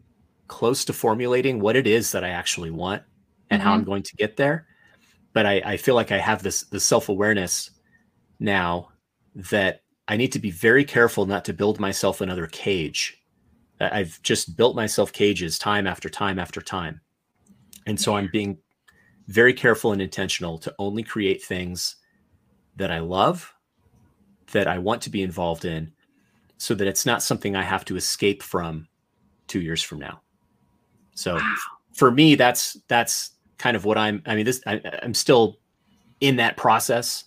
close 0.48 0.86
to 0.86 0.92
formulating 0.94 1.60
what 1.60 1.76
it 1.76 1.86
is 1.86 2.12
that 2.12 2.24
I 2.24 2.30
actually 2.30 2.70
want 2.70 3.02
and 3.52 3.60
mm-hmm. 3.60 3.68
how 3.68 3.74
I'm 3.74 3.80
mm-hmm. 3.80 3.90
going 3.90 4.02
to 4.02 4.16
get 4.16 4.36
there 4.36 4.66
but 5.32 5.46
I, 5.46 5.62
I 5.64 5.76
feel 5.76 5.94
like 5.94 6.12
I 6.12 6.18
have 6.18 6.42
this 6.42 6.62
this 6.64 6.84
self 6.84 7.08
awareness 7.08 7.70
now 8.38 8.88
that 9.34 9.82
I 10.08 10.16
need 10.16 10.32
to 10.32 10.38
be 10.38 10.50
very 10.50 10.84
careful 10.84 11.26
not 11.26 11.44
to 11.46 11.52
build 11.52 11.80
myself 11.80 12.20
another 12.20 12.46
cage. 12.46 13.18
I've 13.80 14.20
just 14.22 14.56
built 14.56 14.76
myself 14.76 15.12
cages 15.12 15.58
time 15.58 15.86
after 15.86 16.08
time 16.08 16.38
after 16.38 16.60
time, 16.60 17.00
and 17.86 18.00
so 18.00 18.16
I'm 18.16 18.28
being 18.30 18.58
very 19.28 19.54
careful 19.54 19.92
and 19.92 20.02
intentional 20.02 20.58
to 20.58 20.74
only 20.78 21.02
create 21.02 21.42
things 21.42 21.96
that 22.76 22.90
I 22.90 22.98
love, 22.98 23.52
that 24.52 24.68
I 24.68 24.78
want 24.78 25.02
to 25.02 25.10
be 25.10 25.22
involved 25.22 25.64
in, 25.64 25.92
so 26.58 26.74
that 26.74 26.86
it's 26.86 27.06
not 27.06 27.22
something 27.22 27.56
I 27.56 27.62
have 27.62 27.84
to 27.86 27.96
escape 27.96 28.42
from 28.42 28.86
two 29.48 29.60
years 29.60 29.82
from 29.82 29.98
now. 29.98 30.20
So 31.14 31.34
wow. 31.36 31.54
for 31.92 32.10
me, 32.10 32.34
that's 32.36 32.76
that's 32.88 33.31
kind 33.58 33.76
of 33.76 33.84
what 33.84 33.98
I'm. 33.98 34.22
I 34.26 34.34
mean, 34.34 34.44
this 34.44 34.62
I, 34.66 34.80
I'm 35.02 35.14
still 35.14 35.58
in 36.20 36.36
that 36.36 36.56
process 36.56 37.24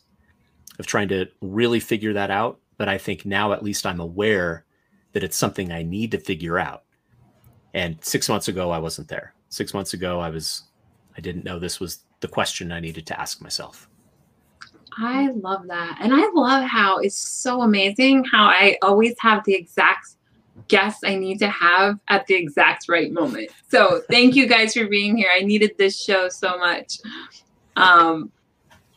of 0.79 0.85
trying 0.85 1.07
to 1.09 1.27
really 1.41 1.79
figure 1.79 2.13
that 2.13 2.31
out. 2.31 2.59
But 2.77 2.89
I 2.89 2.97
think 2.97 3.25
now 3.25 3.53
at 3.53 3.63
least 3.63 3.85
I'm 3.85 3.99
aware 3.99 4.65
that 5.13 5.23
it's 5.23 5.37
something 5.37 5.71
I 5.71 5.83
need 5.83 6.11
to 6.11 6.17
figure 6.17 6.59
out. 6.59 6.83
And 7.73 7.97
six 8.03 8.27
months 8.27 8.47
ago, 8.47 8.71
I 8.71 8.79
wasn't 8.79 9.07
there. 9.07 9.33
Six 9.49 9.73
months 9.73 9.93
ago, 9.93 10.19
I 10.19 10.29
was, 10.29 10.63
I 11.17 11.21
didn't 11.21 11.45
know 11.45 11.59
this 11.59 11.79
was 11.79 11.99
the 12.19 12.27
question 12.27 12.71
I 12.71 12.79
needed 12.79 13.05
to 13.07 13.19
ask 13.19 13.41
myself. 13.41 13.89
I 14.97 15.29
love 15.31 15.67
that. 15.67 15.97
And 16.01 16.13
I 16.13 16.29
love 16.33 16.63
how 16.63 16.99
it's 16.99 17.17
so 17.17 17.61
amazing 17.61 18.23
how 18.31 18.45
I 18.45 18.77
always 18.81 19.15
have 19.19 19.43
the 19.45 19.53
exact 19.53 20.15
guests 20.67 21.01
I 21.05 21.15
need 21.15 21.39
to 21.39 21.49
have 21.49 21.99
at 22.07 22.25
the 22.27 22.35
exact 22.35 22.89
right 22.89 23.11
moment. 23.11 23.51
So 23.69 24.01
thank 24.09 24.35
you 24.35 24.47
guys 24.47 24.73
for 24.73 24.87
being 24.87 25.17
here. 25.17 25.29
I 25.33 25.41
needed 25.41 25.71
this 25.77 26.01
show 26.01 26.29
so 26.29 26.57
much. 26.57 26.97
Um, 27.75 28.31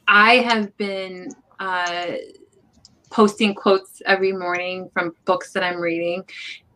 I 0.06 0.36
have 0.36 0.76
been 0.78 1.30
uh, 1.58 2.12
posting 3.10 3.54
quotes 3.54 4.00
every 4.06 4.32
morning 4.32 4.90
from 4.92 5.14
books 5.24 5.52
that 5.52 5.62
I'm 5.62 5.80
reading. 5.80 6.24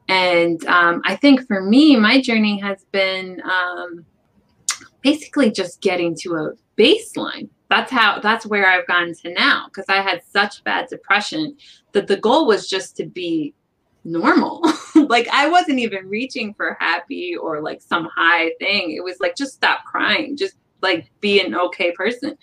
And 0.08 0.64
um, 0.66 1.00
I 1.04 1.16
think 1.16 1.46
for 1.46 1.62
me, 1.62 1.96
my 1.96 2.20
journey 2.20 2.58
has 2.60 2.84
been 2.92 3.40
um, 3.42 4.04
basically 5.00 5.50
just 5.50 5.80
getting 5.80 6.14
to 6.20 6.34
a 6.34 6.52
baseline. 6.76 7.48
That's 7.70 7.90
how, 7.90 8.20
that's 8.20 8.44
where 8.44 8.66
I've 8.66 8.86
gotten 8.86 9.14
to 9.14 9.32
now 9.32 9.66
because 9.66 9.86
I 9.88 10.02
had 10.02 10.22
such 10.24 10.62
bad 10.64 10.88
depression 10.88 11.56
that 11.92 12.06
the 12.06 12.18
goal 12.18 12.46
was 12.46 12.68
just 12.68 12.96
to 12.98 13.06
be 13.06 13.54
normal. 14.04 14.62
like 15.10 15.28
I 15.28 15.48
wasn't 15.48 15.78
even 15.78 16.08
reaching 16.08 16.54
for 16.54 16.76
happy 16.80 17.36
or 17.36 17.60
like 17.60 17.82
some 17.82 18.08
high 18.14 18.52
thing. 18.58 18.92
It 18.92 19.02
was 19.02 19.18
like 19.20 19.36
just 19.36 19.54
stop 19.54 19.84
crying, 19.84 20.36
just 20.36 20.56
like 20.82 21.10
be 21.20 21.40
an 21.40 21.54
okay 21.54 21.92
person. 21.92 22.36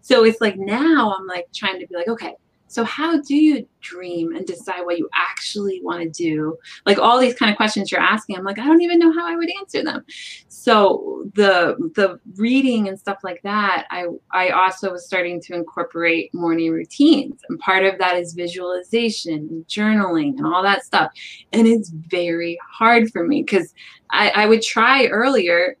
So 0.00 0.24
it's 0.24 0.40
like 0.40 0.56
now 0.56 1.14
I'm 1.16 1.26
like 1.26 1.46
trying 1.54 1.78
to 1.80 1.86
be 1.86 1.94
like, 1.94 2.08
okay, 2.08 2.34
so 2.72 2.84
how 2.84 3.20
do 3.20 3.36
you 3.36 3.68
dream 3.82 4.34
and 4.34 4.46
decide 4.46 4.80
what 4.86 4.96
you 4.96 5.06
actually 5.14 5.82
want 5.82 6.00
to 6.02 6.08
do? 6.08 6.56
Like 6.86 6.98
all 6.98 7.20
these 7.20 7.34
kind 7.34 7.50
of 7.50 7.58
questions 7.58 7.92
you're 7.92 8.00
asking, 8.00 8.38
I'm 8.38 8.44
like, 8.44 8.58
I 8.58 8.64
don't 8.64 8.80
even 8.80 8.98
know 8.98 9.12
how 9.12 9.30
I 9.30 9.36
would 9.36 9.50
answer 9.60 9.84
them. 9.84 10.02
So 10.48 11.30
the 11.34 11.76
the 11.96 12.18
reading 12.36 12.88
and 12.88 12.98
stuff 12.98 13.18
like 13.22 13.42
that, 13.42 13.86
I 13.90 14.06
I 14.30 14.48
also 14.50 14.90
was 14.90 15.04
starting 15.04 15.38
to 15.42 15.54
incorporate 15.54 16.32
morning 16.32 16.72
routines. 16.72 17.42
And 17.50 17.58
part 17.58 17.84
of 17.84 17.98
that 17.98 18.16
is 18.16 18.32
visualization 18.32 19.34
and 19.34 19.66
journaling 19.66 20.38
and 20.38 20.46
all 20.46 20.62
that 20.62 20.82
stuff. 20.82 21.12
And 21.52 21.66
it's 21.66 21.90
very 21.90 22.58
hard 22.66 23.10
for 23.10 23.26
me 23.26 23.42
because 23.42 23.74
I, 24.12 24.30
I 24.30 24.46
would 24.46 24.62
try 24.62 25.08
earlier 25.08 25.76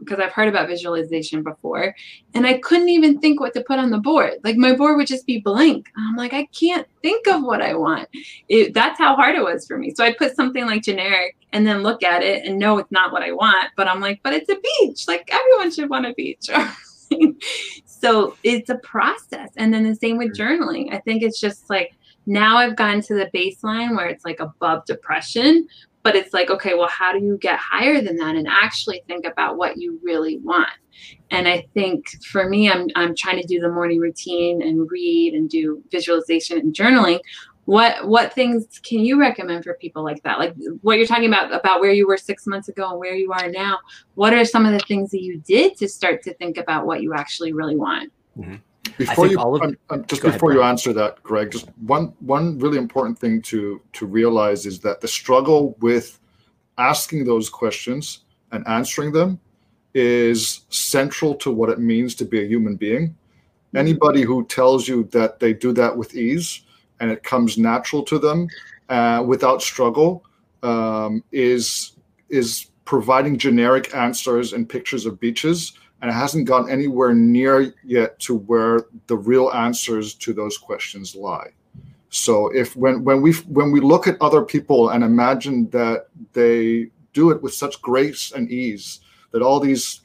because 0.00 0.18
um, 0.18 0.22
I've 0.22 0.32
heard 0.32 0.48
about 0.48 0.68
visualization 0.68 1.42
before, 1.42 1.94
and 2.34 2.46
I 2.46 2.58
couldn't 2.58 2.88
even 2.88 3.20
think 3.20 3.40
what 3.40 3.52
to 3.54 3.64
put 3.64 3.78
on 3.78 3.90
the 3.90 3.98
board. 3.98 4.34
Like 4.42 4.56
my 4.56 4.74
board 4.74 4.96
would 4.96 5.06
just 5.06 5.26
be 5.26 5.40
blank. 5.40 5.88
I'm 5.96 6.16
like, 6.16 6.32
I 6.32 6.46
can't 6.46 6.86
think 7.02 7.26
of 7.26 7.42
what 7.42 7.60
I 7.60 7.74
want. 7.74 8.08
It, 8.48 8.74
that's 8.74 8.98
how 8.98 9.16
hard 9.16 9.34
it 9.36 9.44
was 9.44 9.66
for 9.66 9.76
me. 9.76 9.92
So 9.94 10.04
I 10.04 10.14
put 10.14 10.34
something 10.34 10.66
like 10.66 10.82
generic, 10.82 11.36
and 11.52 11.66
then 11.66 11.82
look 11.82 12.02
at 12.02 12.22
it 12.22 12.46
and 12.46 12.58
know 12.58 12.78
it's 12.78 12.92
not 12.92 13.12
what 13.12 13.22
I 13.22 13.32
want. 13.32 13.70
But 13.76 13.88
I'm 13.88 14.00
like, 14.00 14.20
but 14.22 14.32
it's 14.32 14.48
a 14.48 14.56
beach. 14.56 15.06
Like 15.06 15.28
everyone 15.32 15.72
should 15.72 15.90
want 15.90 16.06
a 16.06 16.14
beach. 16.14 16.48
so 17.86 18.36
it's 18.42 18.70
a 18.70 18.78
process, 18.78 19.50
and 19.56 19.74
then 19.74 19.84
the 19.84 19.94
same 19.94 20.16
with 20.16 20.36
journaling. 20.36 20.94
I 20.94 20.98
think 20.98 21.22
it's 21.22 21.40
just 21.40 21.68
like 21.68 21.94
now 22.26 22.56
I've 22.56 22.76
gotten 22.76 23.02
to 23.02 23.14
the 23.14 23.30
baseline 23.34 23.96
where 23.96 24.06
it's 24.06 24.24
like 24.24 24.40
above 24.40 24.84
depression, 24.84 25.66
but 26.02 26.16
it's 26.16 26.32
like 26.32 26.50
okay 26.50 26.74
well 26.74 26.88
how 26.88 27.12
do 27.12 27.18
you 27.18 27.38
get 27.38 27.58
higher 27.58 28.00
than 28.00 28.16
that 28.16 28.36
and 28.36 28.46
actually 28.48 29.02
think 29.06 29.26
about 29.26 29.56
what 29.56 29.76
you 29.76 29.98
really 30.02 30.38
want? 30.38 30.70
And 31.30 31.48
i 31.48 31.66
think 31.74 32.08
for 32.24 32.48
me 32.48 32.70
i'm 32.70 32.88
i'm 32.96 33.14
trying 33.14 33.40
to 33.40 33.46
do 33.46 33.60
the 33.60 33.70
morning 33.70 33.98
routine 33.98 34.62
and 34.62 34.90
read 34.90 35.34
and 35.34 35.48
do 35.48 35.82
visualization 35.90 36.58
and 36.58 36.74
journaling. 36.74 37.20
What 37.66 38.08
what 38.08 38.32
things 38.32 38.80
can 38.82 39.00
you 39.00 39.20
recommend 39.20 39.62
for 39.64 39.74
people 39.74 40.02
like 40.02 40.22
that? 40.24 40.38
Like 40.38 40.56
what 40.82 40.98
you're 40.98 41.06
talking 41.06 41.26
about 41.26 41.52
about 41.52 41.80
where 41.80 41.92
you 41.92 42.06
were 42.06 42.16
six 42.16 42.46
months 42.46 42.68
ago 42.68 42.90
and 42.90 42.98
where 42.98 43.14
you 43.14 43.32
are 43.32 43.48
now. 43.48 43.78
What 44.14 44.34
are 44.34 44.44
some 44.44 44.66
of 44.66 44.72
the 44.72 44.80
things 44.80 45.10
that 45.10 45.22
you 45.22 45.38
did 45.38 45.76
to 45.76 45.88
start 45.88 46.22
to 46.24 46.34
think 46.34 46.56
about 46.56 46.86
what 46.86 47.02
you 47.02 47.14
actually 47.14 47.52
really 47.52 47.76
want? 47.76 48.12
Mm-hmm. 48.36 48.56
Before 49.06 49.26
you, 49.26 49.38
of, 49.38 49.62
um, 49.62 49.76
um, 49.90 50.04
just 50.06 50.22
before 50.22 50.50
ahead, 50.50 50.58
you 50.58 50.62
answer 50.62 50.92
that, 50.92 51.22
Greg, 51.22 51.50
just 51.50 51.68
one 51.86 52.12
one 52.20 52.58
really 52.58 52.78
important 52.78 53.18
thing 53.18 53.40
to 53.42 53.80
to 53.92 54.06
realize 54.06 54.66
is 54.66 54.80
that 54.80 55.00
the 55.00 55.08
struggle 55.08 55.76
with 55.80 56.18
asking 56.78 57.24
those 57.24 57.48
questions 57.48 58.24
and 58.52 58.66
answering 58.68 59.12
them 59.12 59.38
is 59.94 60.64
central 60.68 61.34
to 61.34 61.50
what 61.50 61.68
it 61.68 61.78
means 61.78 62.14
to 62.16 62.24
be 62.24 62.42
a 62.42 62.46
human 62.46 62.76
being. 62.76 63.08
Mm-hmm. 63.08 63.76
Anybody 63.76 64.22
who 64.22 64.44
tells 64.46 64.86
you 64.86 65.04
that 65.12 65.40
they 65.40 65.52
do 65.52 65.72
that 65.72 65.96
with 65.96 66.14
ease 66.14 66.62
and 67.00 67.10
it 67.10 67.22
comes 67.22 67.58
natural 67.58 68.02
to 68.04 68.18
them 68.18 68.48
uh, 68.88 69.24
without 69.26 69.62
struggle 69.62 70.24
um, 70.62 71.24
is 71.32 71.92
is 72.28 72.66
providing 72.84 73.38
generic 73.38 73.94
answers 73.94 74.52
and 74.52 74.68
pictures 74.68 75.06
of 75.06 75.20
beaches, 75.20 75.72
and 76.00 76.10
it 76.10 76.14
hasn't 76.14 76.46
gone 76.46 76.70
anywhere 76.70 77.14
near 77.14 77.74
yet 77.84 78.18
to 78.20 78.36
where 78.36 78.86
the 79.06 79.16
real 79.16 79.50
answers 79.52 80.14
to 80.14 80.32
those 80.32 80.56
questions 80.56 81.14
lie. 81.14 81.50
So 82.10 82.48
if 82.48 82.74
when 82.76 83.04
when 83.04 83.22
we 83.22 83.32
when 83.48 83.70
we 83.70 83.80
look 83.80 84.06
at 84.08 84.20
other 84.20 84.42
people 84.42 84.90
and 84.90 85.04
imagine 85.04 85.70
that 85.70 86.06
they 86.32 86.90
do 87.12 87.30
it 87.30 87.42
with 87.42 87.54
such 87.54 87.80
grace 87.82 88.32
and 88.32 88.50
ease, 88.50 89.00
that 89.30 89.42
all 89.42 89.60
these 89.60 90.00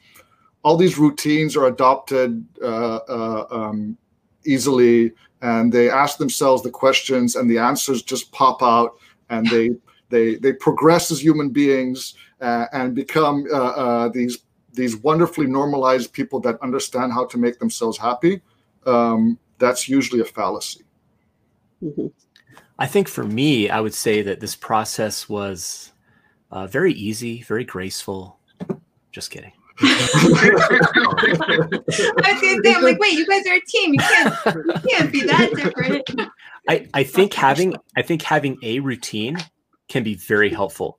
all 0.62 0.76
these 0.76 0.98
routines 0.98 1.56
are 1.56 1.66
adopted 1.66 2.44
uh, 2.62 2.96
uh, 3.08 3.46
um, 3.50 3.96
easily, 4.44 5.12
and 5.42 5.72
they 5.72 5.90
ask 5.90 6.18
themselves 6.18 6.62
the 6.62 6.70
questions, 6.70 7.36
and 7.36 7.50
the 7.50 7.58
answers 7.58 8.02
just 8.02 8.30
pop 8.32 8.62
out, 8.62 8.96
and 9.30 9.46
they 9.48 9.70
they 10.08 10.36
they 10.36 10.52
progress 10.52 11.10
as 11.10 11.22
human 11.22 11.50
beings 11.50 12.14
uh, 12.40 12.66
and 12.72 12.94
become 12.94 13.46
uh, 13.52 13.56
uh, 13.56 14.08
these 14.08 14.38
these 14.76 14.96
wonderfully 14.96 15.46
normalized 15.46 16.12
people 16.12 16.38
that 16.40 16.60
understand 16.62 17.12
how 17.12 17.24
to 17.26 17.38
make 17.38 17.58
themselves 17.58 17.98
happy. 17.98 18.40
Um, 18.84 19.38
that's 19.58 19.88
usually 19.88 20.20
a 20.20 20.24
fallacy. 20.24 20.84
Mm-hmm. 21.82 22.06
I 22.78 22.86
think 22.86 23.08
for 23.08 23.24
me, 23.24 23.70
I 23.70 23.80
would 23.80 23.94
say 23.94 24.22
that 24.22 24.40
this 24.40 24.54
process 24.54 25.28
was 25.28 25.92
uh, 26.50 26.66
very 26.66 26.92
easy, 26.92 27.42
very 27.42 27.64
graceful. 27.64 28.38
Just 29.12 29.30
kidding. 29.30 29.52
I 29.82 30.10
was 31.82 32.40
gonna 32.40 32.62
say, 32.64 32.74
I'm 32.74 32.82
like, 32.82 32.98
wait, 32.98 33.12
you 33.12 33.26
guys 33.26 33.46
are 33.46 33.54
a 33.54 33.60
team. 33.60 33.94
You 33.94 34.00
can't, 34.00 34.34
you 34.46 34.90
can't 34.90 35.12
be 35.12 35.22
that 35.24 35.52
different. 35.54 36.10
I, 36.68 36.88
I 36.94 37.02
think 37.02 37.34
having 37.34 37.74
I 37.96 38.02
think 38.02 38.22
having 38.22 38.58
a 38.62 38.80
routine 38.80 39.36
can 39.88 40.02
be 40.02 40.14
very 40.14 40.50
helpful. 40.50 40.98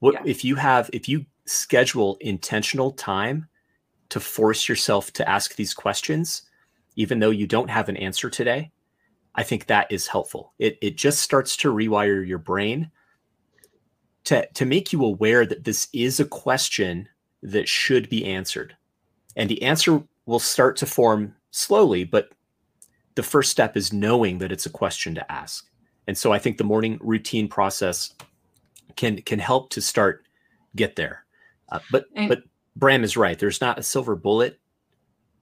What 0.00 0.14
yeah. 0.14 0.22
if 0.24 0.44
you 0.44 0.56
have 0.56 0.90
if 0.92 1.08
you 1.08 1.26
schedule 1.48 2.16
intentional 2.20 2.92
time 2.92 3.48
to 4.10 4.20
force 4.20 4.68
yourself 4.68 5.12
to 5.14 5.28
ask 5.28 5.54
these 5.54 5.74
questions, 5.74 6.42
even 6.96 7.18
though 7.18 7.30
you 7.30 7.46
don't 7.46 7.70
have 7.70 7.88
an 7.88 7.96
answer 7.96 8.30
today? 8.30 8.70
I 9.34 9.42
think 9.42 9.66
that 9.66 9.90
is 9.90 10.06
helpful. 10.06 10.52
It 10.58 10.78
it 10.82 10.96
just 10.96 11.20
starts 11.20 11.56
to 11.58 11.72
rewire 11.72 12.26
your 12.26 12.38
brain 12.38 12.90
to 14.24 14.46
to 14.54 14.64
make 14.64 14.92
you 14.92 15.04
aware 15.04 15.46
that 15.46 15.64
this 15.64 15.88
is 15.92 16.20
a 16.20 16.24
question 16.24 17.08
that 17.42 17.68
should 17.68 18.08
be 18.08 18.24
answered. 18.24 18.76
And 19.36 19.48
the 19.48 19.62
answer 19.62 20.02
will 20.26 20.40
start 20.40 20.76
to 20.78 20.86
form 20.86 21.34
slowly, 21.50 22.04
but 22.04 22.30
the 23.14 23.22
first 23.22 23.50
step 23.50 23.76
is 23.76 23.92
knowing 23.92 24.38
that 24.38 24.52
it's 24.52 24.66
a 24.66 24.70
question 24.70 25.14
to 25.14 25.32
ask. 25.32 25.68
And 26.06 26.16
so 26.16 26.32
I 26.32 26.38
think 26.38 26.58
the 26.58 26.64
morning 26.64 26.98
routine 27.00 27.48
process 27.48 28.14
can 28.96 29.22
can 29.22 29.38
help 29.38 29.70
to 29.70 29.80
start 29.80 30.24
get 30.74 30.96
there. 30.96 31.24
Uh, 31.70 31.80
but 31.90 32.06
and, 32.14 32.28
but 32.28 32.42
Bram 32.76 33.04
is 33.04 33.16
right. 33.16 33.38
There's 33.38 33.60
not 33.60 33.78
a 33.78 33.82
silver 33.82 34.16
bullet 34.16 34.58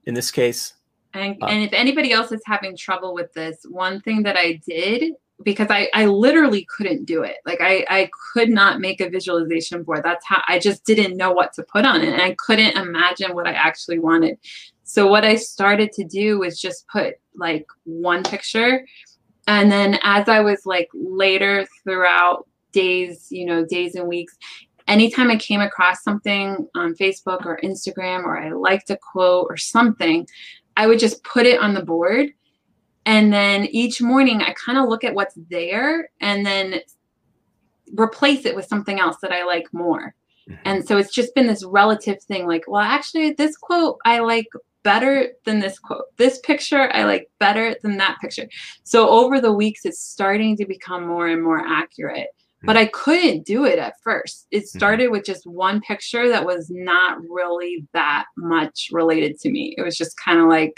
in 0.05 0.13
this 0.13 0.31
case. 0.31 0.73
And, 1.13 1.41
uh, 1.41 1.47
and 1.47 1.63
if 1.63 1.73
anybody 1.73 2.11
else 2.11 2.31
is 2.31 2.41
having 2.45 2.75
trouble 2.75 3.13
with 3.13 3.33
this, 3.33 3.65
one 3.69 4.01
thing 4.01 4.23
that 4.23 4.37
I 4.37 4.61
did 4.67 5.13
because 5.43 5.67
I, 5.69 5.89
I 5.93 6.05
literally 6.05 6.65
couldn't 6.65 7.05
do 7.05 7.23
it. 7.23 7.37
Like 7.45 7.59
I, 7.61 7.85
I 7.89 8.09
could 8.33 8.49
not 8.49 8.79
make 8.79 9.01
a 9.01 9.09
visualization 9.09 9.83
board. 9.83 10.01
That's 10.03 10.25
how 10.25 10.41
I 10.47 10.59
just 10.59 10.83
didn't 10.83 11.15
know 11.15 11.31
what 11.31 11.53
to 11.53 11.63
put 11.63 11.85
on 11.85 12.01
it. 12.01 12.09
And 12.09 12.21
I 12.21 12.35
couldn't 12.39 12.75
imagine 12.75 13.35
what 13.35 13.47
I 13.47 13.51
actually 13.51 13.99
wanted. 13.99 14.37
So 14.83 15.07
what 15.07 15.23
I 15.23 15.35
started 15.35 15.91
to 15.93 16.03
do 16.03 16.39
was 16.39 16.59
just 16.59 16.87
put 16.87 17.15
like 17.35 17.67
one 17.83 18.23
picture. 18.23 18.85
And 19.47 19.71
then 19.71 19.99
as 20.01 20.27
I 20.27 20.39
was 20.39 20.65
like 20.65 20.89
later 20.93 21.67
throughout 21.83 22.47
days, 22.71 23.27
you 23.29 23.45
know, 23.45 23.63
days 23.63 23.95
and 23.95 24.07
weeks, 24.07 24.37
anytime 24.87 25.29
I 25.29 25.37
came 25.37 25.61
across 25.61 26.03
something 26.03 26.67
on 26.75 26.95
Facebook 26.95 27.45
or 27.45 27.59
Instagram 27.63 28.23
or 28.23 28.37
I 28.39 28.51
liked 28.51 28.89
a 28.89 28.97
quote 28.97 29.47
or 29.49 29.57
something, 29.57 30.27
I 30.75 30.87
would 30.87 30.99
just 30.99 31.23
put 31.23 31.45
it 31.45 31.59
on 31.59 31.73
the 31.73 31.83
board 31.83 32.31
and 33.07 33.31
then 33.31 33.67
each 33.67 34.01
morning, 34.01 34.41
I 34.41 34.53
kind 34.53 34.77
of 34.77 34.89
look 34.89 35.05
at 35.05 35.15
what's 35.15 35.37
there 35.49 36.09
and 36.19 36.45
then 36.45 36.81
replace 37.97 38.45
it 38.45 38.53
with 38.53 38.65
something 38.65 38.99
else 38.99 39.15
that 39.21 39.31
I 39.31 39.45
like 39.45 39.73
more. 39.73 40.13
Mm-hmm. 40.49 40.61
And 40.65 40.85
so 40.85 40.97
it's 40.97 41.13
just 41.13 41.33
been 41.33 41.47
this 41.47 41.63
relative 41.63 42.21
thing 42.21 42.47
like, 42.47 42.65
well, 42.67 42.81
actually, 42.81 43.31
this 43.31 43.55
quote 43.55 43.97
I 44.05 44.19
like 44.19 44.47
better 44.83 45.29
than 45.45 45.59
this 45.59 45.79
quote. 45.79 46.03
This 46.17 46.39
picture 46.39 46.93
I 46.93 47.05
like 47.05 47.29
better 47.39 47.77
than 47.81 47.95
that 47.95 48.17
picture. 48.19 48.49
So 48.83 49.09
over 49.09 49.39
the 49.39 49.53
weeks, 49.53 49.85
it's 49.85 50.01
starting 50.01 50.57
to 50.57 50.65
become 50.65 51.07
more 51.07 51.29
and 51.29 51.41
more 51.41 51.65
accurate. 51.65 52.27
But. 52.63 52.75
I 52.75 52.87
couldn't 52.87 53.45
do 53.45 53.65
it 53.65 53.77
at 53.77 54.01
first. 54.01 54.47
It 54.51 54.63
mm-hmm. 54.63 54.77
started 54.77 55.07
with 55.09 55.23
just 55.23 55.45
one 55.45 55.79
picture 55.81 56.27
that 56.27 56.45
was 56.45 56.69
not 56.69 57.19
really 57.29 57.85
that 57.93 58.25
much 58.35 58.89
related 58.91 59.39
to 59.41 59.51
me. 59.51 59.75
It 59.77 59.83
was 59.83 59.95
just 59.95 60.17
kind 60.17 60.39
of 60.39 60.47
like, 60.47 60.73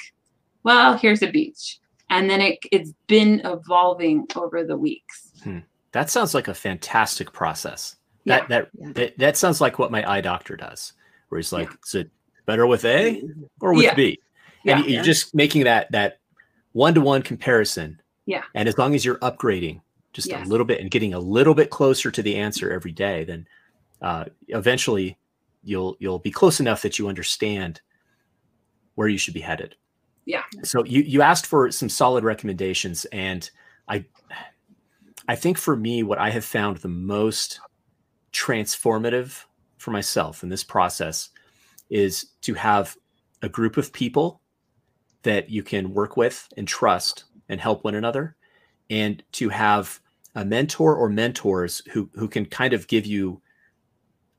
well, 0.64 0.98
here's 0.98 1.22
a 1.22 1.32
beach 1.32 1.80
and 2.10 2.30
then 2.30 2.42
it, 2.42 2.60
it's 2.72 2.94
been 3.08 3.42
evolving 3.46 4.26
over 4.36 4.64
the 4.64 4.78
weeks 4.78 5.32
hmm. 5.44 5.60
that 5.92 6.10
sounds 6.10 6.34
like 6.34 6.48
a 6.48 6.54
fantastic 6.54 7.32
process 7.32 7.96
that 8.26 8.44
yeah. 8.44 8.48
That, 8.48 8.70
yeah. 8.78 8.92
that 8.94 9.18
that 9.18 9.38
sounds 9.38 9.62
like 9.62 9.80
what 9.80 9.92
my 9.92 10.10
eye 10.10 10.22
doctor 10.22 10.56
does 10.56 10.94
where 11.30 11.40
he's 11.40 11.54
like 11.54 11.70
yeah. 11.70 11.76
is 11.86 11.96
it 11.96 12.10
better 12.46 12.68
with 12.68 12.86
a 12.86 13.24
or 13.62 13.74
with 13.74 13.96
b 13.96 14.20
and 14.66 14.86
you're 14.86 15.04
just 15.04 15.34
making 15.34 15.64
that 15.64 15.92
that 15.92 16.20
one-to-one 16.74 17.22
comparison 17.22 18.02
yeah 18.26 18.44
and 18.56 18.68
as 18.68 18.78
long 18.78 18.96
as 18.96 19.06
you're 19.06 19.20
upgrading 19.20 19.82
just 20.14 20.32
a 20.32 20.44
little 20.46 20.66
bit 20.66 20.82
and 20.82 20.92
getting 20.92 21.14
a 21.14 21.20
little 21.20 21.54
bit 21.54 21.70
closer 21.70 22.10
to 22.12 22.22
the 22.22 22.36
answer 22.36 22.72
every 22.72 22.92
day 22.92 23.24
then 23.24 23.48
uh, 24.02 24.26
eventually 24.48 25.18
you'll 25.64 25.96
you'll 26.00 26.20
be 26.20 26.32
close 26.32 26.60
enough 26.60 26.82
that 26.82 26.98
you 26.98 27.08
understand 27.08 27.82
where 28.96 29.08
you 29.08 29.18
should 29.18 29.34
be 29.34 29.42
headed 29.42 29.76
yeah. 30.30 30.44
So 30.64 30.86
you 30.86 31.02
you 31.02 31.24
asked 31.24 31.48
for 31.48 31.72
some 31.72 31.90
solid 31.90 32.24
recommendations, 32.24 33.06
and 33.06 33.50
I 33.88 34.06
I 35.28 35.36
think 35.36 35.58
for 35.58 35.76
me, 35.76 36.04
what 36.04 36.20
I 36.20 36.30
have 36.30 36.46
found 36.46 36.78
the 36.78 36.88
most 36.88 37.60
transformative 38.32 39.46
for 39.80 39.90
myself 39.90 40.44
in 40.44 40.50
this 40.50 40.64
process 40.64 41.30
is 41.90 42.28
to 42.42 42.54
have 42.54 42.96
a 43.42 43.50
group 43.50 43.76
of 43.76 43.92
people 43.92 44.42
that 45.24 45.50
you 45.50 45.64
can 45.64 45.96
work 45.96 46.16
with 46.16 46.48
and 46.56 46.68
trust 46.68 47.24
and 47.50 47.60
help 47.60 47.84
one 47.84 47.96
another, 47.96 48.36
and 48.90 49.24
to 49.34 49.50
have 49.50 50.00
a 50.36 50.46
mentor 50.46 50.96
or 50.96 51.10
mentors 51.10 51.82
who 51.92 52.10
who 52.14 52.28
can 52.28 52.46
kind 52.46 52.74
of 52.74 52.88
give 52.88 53.06
you 53.06 53.42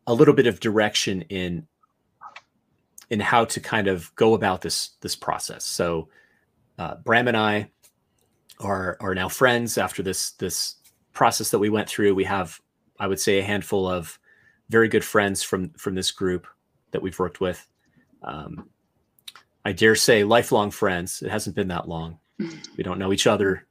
a 0.06 0.14
little 0.14 0.34
bit 0.34 0.46
of 0.46 0.60
direction 0.60 1.22
in 1.22 1.66
in 3.10 3.20
how 3.20 3.44
to 3.44 3.60
kind 3.60 3.88
of 3.88 4.14
go 4.14 4.34
about 4.34 4.62
this 4.62 4.90
this 5.00 5.16
process. 5.16 5.64
So 5.64 6.08
uh, 6.78 6.96
Bram 6.96 7.28
and 7.28 7.36
I 7.36 7.70
are 8.60 8.96
are 9.00 9.14
now 9.14 9.28
friends 9.28 9.78
after 9.78 10.02
this 10.02 10.32
this 10.32 10.76
process 11.12 11.50
that 11.50 11.58
we 11.58 11.70
went 11.70 11.88
through. 11.88 12.14
We 12.14 12.24
have, 12.24 12.60
I 12.98 13.06
would 13.06 13.20
say, 13.20 13.38
a 13.38 13.44
handful 13.44 13.86
of 13.86 14.18
very 14.68 14.88
good 14.88 15.04
friends 15.04 15.42
from 15.42 15.70
from 15.70 15.94
this 15.94 16.10
group 16.10 16.46
that 16.92 17.02
we've 17.02 17.18
worked 17.18 17.40
with. 17.40 17.66
Um, 18.22 18.68
I 19.64 19.72
dare 19.72 19.96
say 19.96 20.24
lifelong 20.24 20.70
friends. 20.70 21.22
It 21.22 21.30
hasn't 21.30 21.56
been 21.56 21.68
that 21.68 21.88
long. 21.88 22.18
We 22.76 22.84
don't 22.84 22.98
know 22.98 23.12
each 23.12 23.26
other 23.26 23.66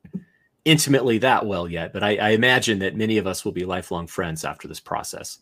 intimately 0.66 1.18
that 1.20 1.46
well 1.46 1.68
yet, 1.68 1.94
but 1.94 2.04
I, 2.04 2.18
I 2.18 2.30
imagine 2.30 2.80
that 2.80 2.96
many 2.96 3.18
of 3.18 3.28
us 3.28 3.44
will 3.44 3.52
be 3.52 3.66
lifelong 3.66 4.08
friends 4.08 4.46
after 4.46 4.68
this 4.68 4.80
process, 4.80 5.40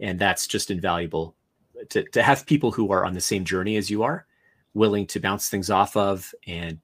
and 0.00 0.18
that's 0.18 0.46
just 0.46 0.70
invaluable 0.70 1.36
to, 1.90 2.04
to 2.10 2.22
have 2.22 2.46
people 2.46 2.70
who 2.72 2.90
are 2.92 3.04
on 3.04 3.14
the 3.14 3.20
same 3.20 3.44
journey 3.44 3.76
as 3.76 3.90
you 3.90 4.02
are 4.02 4.26
willing 4.76 5.06
to 5.06 5.18
bounce 5.18 5.48
things 5.48 5.70
off 5.70 5.96
of 5.96 6.34
and 6.46 6.78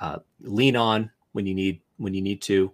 uh, 0.00 0.18
lean 0.40 0.76
on 0.76 1.10
when 1.32 1.44
you 1.44 1.54
need 1.54 1.80
when 1.96 2.14
you 2.14 2.22
need 2.22 2.40
to. 2.42 2.72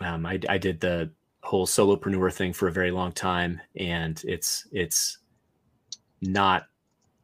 Um, 0.00 0.24
I, 0.24 0.38
I 0.48 0.56
did 0.56 0.80
the 0.80 1.10
whole 1.42 1.66
solopreneur 1.66 2.32
thing 2.32 2.52
for 2.52 2.68
a 2.68 2.72
very 2.72 2.90
long 2.90 3.12
time 3.12 3.60
and 3.76 4.22
it's 4.26 4.68
it's 4.72 5.18
not 6.20 6.66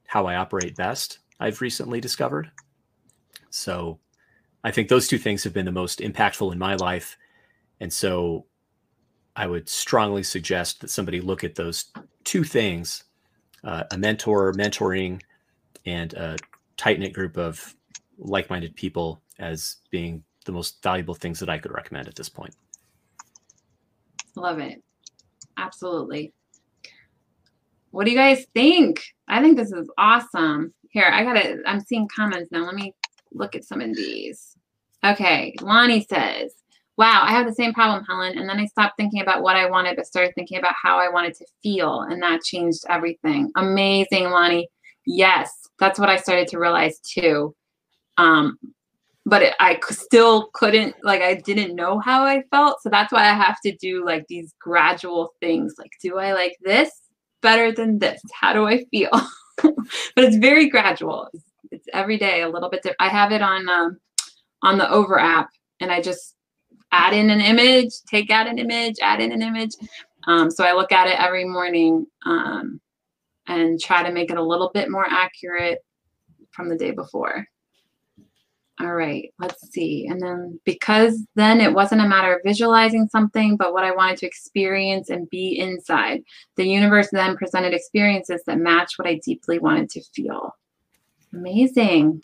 how 0.07 0.27
i 0.27 0.37
operate 0.37 0.75
best 0.75 1.19
i've 1.39 1.61
recently 1.61 2.01
discovered. 2.01 2.51
So 3.51 3.99
i 4.67 4.71
think 4.71 4.89
those 4.89 5.09
two 5.09 5.19
things 5.19 5.43
have 5.43 5.55
been 5.55 5.65
the 5.65 5.73
most 5.73 6.01
impactful 6.01 6.53
in 6.53 6.59
my 6.59 6.75
life 6.75 7.17
and 7.81 7.91
so 7.91 8.45
i 9.35 9.47
would 9.47 9.67
strongly 9.67 10.23
suggest 10.23 10.83
that 10.83 10.91
somebody 10.91 11.21
look 11.21 11.43
at 11.43 11.55
those 11.55 11.87
two 12.25 12.45
things 12.45 13.05
uh, 13.67 13.83
a 13.91 13.99
mentor, 13.99 14.53
mentoring, 14.53 15.21
and 15.85 16.15
a 16.15 16.37
tight 16.77 16.99
knit 16.99 17.13
group 17.13 17.37
of 17.37 17.75
like 18.17 18.49
minded 18.49 18.75
people 18.77 19.21
as 19.39 19.77
being 19.91 20.23
the 20.45 20.53
most 20.53 20.83
valuable 20.83 21.15
things 21.15 21.41
that 21.41 21.51
I 21.51 21.59
could 21.59 21.73
recommend 21.73 22.09
at 22.09 22.15
this 22.15 22.29
point. 22.29 22.55
Love 24.37 24.61
it. 24.61 24.83
Absolutely. 25.57 26.33
What 27.91 28.05
do 28.05 28.11
you 28.11 28.17
guys 28.17 28.47
think? 28.55 29.03
I 29.27 29.43
think 29.43 29.57
this 29.57 29.73
is 29.73 29.91
awesome. 29.99 30.73
Here, 30.91 31.11
I 31.13 31.25
gotta, 31.25 31.63
I'm 31.67 31.81
seeing 31.81 32.09
comments 32.15 32.53
now. 32.53 32.65
Let 32.65 32.75
me 32.75 32.95
look 33.33 33.55
at 33.55 33.65
some 33.65 33.81
of 33.81 33.95
these. 33.97 34.56
Okay, 35.07 35.55
Lonnie 35.61 36.07
says, 36.11 36.53
wow, 36.97 37.23
I 37.23 37.33
have 37.33 37.47
the 37.47 37.55
same 37.55 37.75
problem, 37.75 38.05
Helen. 38.05 38.39
And 38.39 38.49
then 38.49 38.59
I 38.59 38.67
stopped 38.67 38.97
thinking 38.97 39.21
about 39.21 39.43
what 39.43 39.57
I 39.57 39.69
wanted, 39.69 39.97
but 39.97 40.07
started 40.07 40.35
thinking 40.35 40.59
about 40.59 40.75
how 40.81 40.99
I 40.99 41.09
wanted 41.09 41.35
to 41.35 41.47
feel. 41.63 42.01
And 42.01 42.23
that 42.23 42.43
changed 42.43 42.85
everything. 42.89 43.51
Amazing, 43.57 44.31
Lonnie. 44.31 44.69
Yes, 45.05 45.53
that's 45.79 45.99
what 45.99 46.09
I 46.09 46.17
started 46.17 46.49
to 46.49 46.59
realize 46.59 46.99
too. 47.01 47.55
Um, 48.17 48.59
but 49.27 49.43
it, 49.43 49.55
I 49.61 49.79
still 49.91 50.49
couldn't, 50.55 50.95
like, 51.03 51.21
I 51.21 51.35
didn't 51.35 51.75
know 51.75 51.99
how 51.99 52.25
I 52.25 52.43
felt. 52.51 52.81
So 52.83 52.89
that's 52.89 53.13
why 53.13 53.25
I 53.29 53.35
have 53.35 53.61
to 53.65 53.77
do 53.77 54.05
like 54.05 54.25
these 54.29 54.55
gradual 54.61 55.35
things. 55.41 55.75
Like, 55.79 55.93
do 56.03 56.19
I 56.19 56.33
like 56.33 56.57
this 56.63 56.91
better 57.43 57.73
than 57.73 57.99
this? 57.99 58.21
How 58.33 58.53
do 58.53 58.67
I 58.67 58.85
feel? 58.91 59.11
but 59.63 60.25
it's 60.25 60.37
very 60.37 60.69
gradual. 60.69 61.29
It's, 61.35 61.45
it's, 61.73 61.87
every 61.93 62.19
day 62.19 62.43
a 62.43 62.49
little 62.49 62.71
bit 62.71 62.83
different. 62.83 62.97
I 63.01 63.09
have 63.09 63.33
it 63.33 63.43
on 63.43 63.69
um, 63.69 63.99
on 64.67 64.79
the 64.79 64.91
Over 64.91 65.19
app, 65.19 65.51
and 65.81 65.93
I 65.93 66.03
just 66.03 66.35
add 66.91 67.15
in 67.15 67.31
an 67.31 67.41
image, 67.41 67.93
take 68.11 68.31
out 68.31 68.49
an 68.49 68.59
image, 68.59 68.97
add 69.01 69.21
in 69.21 69.31
an 69.31 69.41
image. 69.41 69.71
Um, 70.27 70.51
so 70.51 70.65
I 70.65 70.73
look 70.73 70.91
at 70.91 71.07
it 71.07 71.21
every 71.21 71.45
morning 71.45 72.07
um, 72.27 72.81
and 73.47 73.81
try 73.81 74.03
to 74.03 74.13
make 74.13 74.31
it 74.31 74.37
a 74.37 74.43
little 74.43 74.73
bit 74.75 74.91
more 74.91 75.07
accurate 75.09 75.85
from 76.51 76.69
the 76.69 76.77
day 76.77 76.91
before. 76.91 77.47
All 78.81 78.93
right, 78.93 79.33
let's 79.39 79.71
see. 79.71 80.07
And 80.07 80.21
then 80.21 80.61
because 80.65 81.25
then 81.37 81.61
it 81.61 81.73
wasn't 81.73 82.03
a 82.03 82.09
matter 82.09 82.35
of 82.35 82.43
visualizing 82.45 83.09
something, 83.09 83.57
but 83.57 83.73
what 83.73 83.85
I 83.85 83.95
wanted 83.95 84.19
to 84.19 84.27
experience 84.27 85.11
and 85.11 85.31
be 85.31 85.59
inside. 85.59 86.23
The 86.57 86.69
universe 86.69 87.09
then 87.13 87.37
presented 87.37 87.73
experiences 87.73 88.43
that 88.47 88.59
match 88.59 88.95
what 88.97 89.09
I 89.09 89.21
deeply 89.25 89.61
wanted 89.61 89.91
to 89.91 90.03
feel. 90.13 90.57
Amazing. 91.33 92.21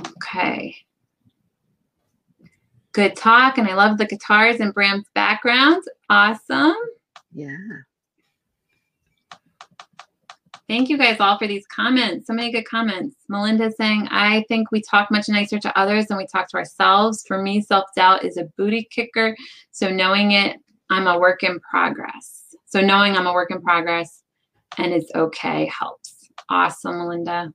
Okay. 0.00 0.76
Good 2.92 3.16
talk. 3.16 3.58
And 3.58 3.68
I 3.68 3.74
love 3.74 3.98
the 3.98 4.06
guitars 4.06 4.60
and 4.60 4.72
Bram's 4.72 5.08
background. 5.14 5.82
Awesome. 6.08 6.76
Yeah. 7.32 7.56
Thank 10.66 10.88
you 10.88 10.96
guys 10.96 11.20
all 11.20 11.38
for 11.38 11.46
these 11.46 11.66
comments. 11.66 12.26
So 12.26 12.32
many 12.32 12.50
good 12.50 12.64
comments. 12.64 13.16
Melinda 13.28 13.70
saying, 13.70 14.08
I 14.10 14.44
think 14.48 14.70
we 14.70 14.80
talk 14.80 15.10
much 15.10 15.28
nicer 15.28 15.58
to 15.58 15.78
others 15.78 16.06
than 16.06 16.16
we 16.16 16.26
talk 16.26 16.48
to 16.50 16.56
ourselves. 16.56 17.22
For 17.26 17.42
me, 17.42 17.60
self 17.60 17.84
doubt 17.94 18.24
is 18.24 18.38
a 18.38 18.44
booty 18.56 18.88
kicker. 18.90 19.36
So 19.72 19.90
knowing 19.90 20.32
it, 20.32 20.56
I'm 20.88 21.06
a 21.06 21.18
work 21.18 21.42
in 21.42 21.60
progress. 21.60 22.54
So 22.64 22.80
knowing 22.80 23.14
I'm 23.14 23.26
a 23.26 23.32
work 23.32 23.50
in 23.50 23.60
progress 23.60 24.22
and 24.78 24.92
it's 24.92 25.10
okay 25.14 25.66
helps. 25.66 26.30
Awesome, 26.48 26.98
Melinda. 26.98 27.52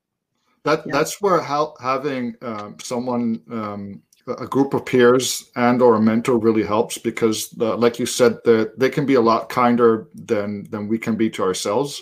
That 0.64 0.84
yeah. 0.86 0.94
that's 0.94 1.22
where 1.22 1.42
how, 1.42 1.76
having 1.82 2.36
um, 2.42 2.78
someone, 2.82 3.42
um, 3.52 4.02
a 4.28 4.46
group 4.46 4.74
of 4.74 4.86
peers 4.86 5.50
and 5.56 5.82
or 5.82 5.96
a 5.96 6.02
mentor 6.02 6.38
really 6.38 6.64
helps 6.64 6.98
because, 6.98 7.56
uh, 7.60 7.76
like 7.78 7.98
you 7.98 8.06
said, 8.06 8.38
that 8.46 8.78
they 8.78 8.90
can 8.90 9.06
be 9.06 9.16
a 9.16 9.22
lot 9.22 9.50
kinder 9.50 10.08
than 10.14 10.70
than 10.70 10.88
we 10.88 11.00
can 11.00 11.16
be 11.16 11.30
to 11.32 11.44
ourselves 11.44 12.02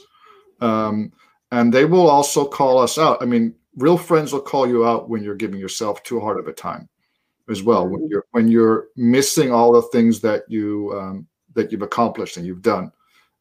um, 0.61 1.11
and 1.51 1.73
they 1.73 1.85
will 1.85 2.09
also 2.09 2.45
call 2.45 2.79
us 2.79 2.97
out. 2.97 3.21
I 3.21 3.25
mean, 3.25 3.55
real 3.75 3.97
friends 3.97 4.33
will 4.33 4.41
call 4.41 4.67
you 4.67 4.85
out 4.85 5.09
when 5.09 5.23
you're 5.23 5.35
giving 5.35 5.59
yourself 5.59 6.03
too 6.03 6.19
hard 6.19 6.39
of 6.39 6.47
a 6.47 6.53
time, 6.53 6.89
as 7.49 7.63
well. 7.63 7.87
When 7.87 8.01
mm-hmm. 8.01 8.11
you're 8.11 8.25
when 8.31 8.47
you're 8.47 8.87
missing 8.95 9.51
all 9.51 9.71
the 9.71 9.81
things 9.83 10.19
that 10.21 10.43
you 10.47 10.93
um, 10.99 11.27
that 11.53 11.71
you've 11.71 11.81
accomplished 11.81 12.37
and 12.37 12.45
you've 12.45 12.61
done, 12.61 12.91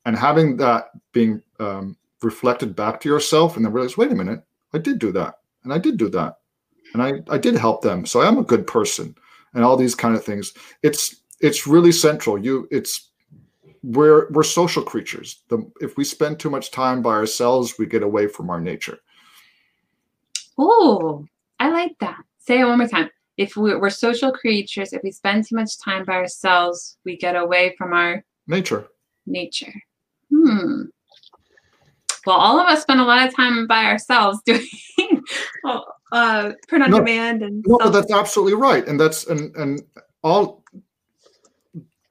and 0.04 0.16
having 0.16 0.56
that 0.58 0.90
being 1.12 1.42
um, 1.58 1.96
reflected 2.22 2.76
back 2.76 3.00
to 3.00 3.08
yourself, 3.08 3.56
and 3.56 3.64
then 3.64 3.72
realize, 3.72 3.96
wait 3.96 4.12
a 4.12 4.14
minute, 4.14 4.42
I 4.76 4.78
did 4.78 4.98
do 4.98 5.10
that, 5.12 5.38
and 5.64 5.72
I 5.72 5.78
did 5.78 5.96
do 5.96 6.08
that, 6.10 6.38
and 6.92 7.02
I 7.02 7.22
I 7.28 7.38
did 7.38 7.56
help 7.56 7.82
them, 7.82 8.06
so 8.06 8.20
I 8.20 8.28
am 8.28 8.38
a 8.38 8.44
good 8.52 8.66
person, 8.66 9.14
and 9.54 9.64
all 9.64 9.76
these 9.76 9.94
kind 9.94 10.14
of 10.14 10.22
things. 10.22 10.52
It's 10.82 11.22
it's 11.40 11.66
really 11.66 11.92
central. 11.92 12.38
You 12.38 12.68
it's 12.70 13.10
we're 13.82 14.30
we're 14.32 14.42
social 14.42 14.82
creatures. 14.82 15.42
The, 15.48 15.58
if 15.80 15.96
we 15.96 16.04
spend 16.04 16.38
too 16.38 16.50
much 16.50 16.70
time 16.70 17.00
by 17.02 17.14
ourselves, 17.14 17.74
we 17.78 17.86
get 17.86 18.02
away 18.02 18.26
from 18.26 18.50
our 18.50 18.60
nature. 18.60 18.98
Oh, 20.58 21.24
I 21.58 21.70
like 21.70 21.98
that. 22.00 22.22
Say 22.38 22.60
it 22.60 22.64
one 22.64 22.78
more 22.78 22.88
time. 22.88 23.10
If 23.36 23.56
we're, 23.56 23.78
we're 23.80 23.90
social 23.90 24.32
creatures, 24.32 24.92
if 24.92 25.02
we 25.02 25.10
spend 25.10 25.46
too 25.46 25.56
much 25.56 25.78
time 25.78 26.04
by 26.04 26.14
ourselves, 26.14 26.96
we 27.04 27.16
get 27.16 27.36
away 27.36 27.74
from 27.76 27.92
our 27.92 28.24
nature. 28.46 28.88
Nature. 29.26 29.74
Hmm. 30.30 30.84
Well, 32.26 32.36
all 32.36 32.58
of 32.58 32.66
us 32.66 32.82
spend 32.82 33.00
a 33.00 33.04
lot 33.04 33.26
of 33.26 33.34
time 33.34 33.66
by 33.66 33.84
ourselves 33.84 34.40
doing 34.46 34.66
uh, 36.12 36.52
print 36.68 36.84
on 36.84 36.90
no, 36.90 36.98
demand 36.98 37.42
and. 37.42 37.64
No, 37.66 37.78
self- 37.78 37.92
that's 37.92 38.12
absolutely 38.12 38.54
right, 38.54 38.86
and 38.86 38.98
that's 38.98 39.26
and 39.26 39.54
and 39.56 39.82
all. 40.22 40.64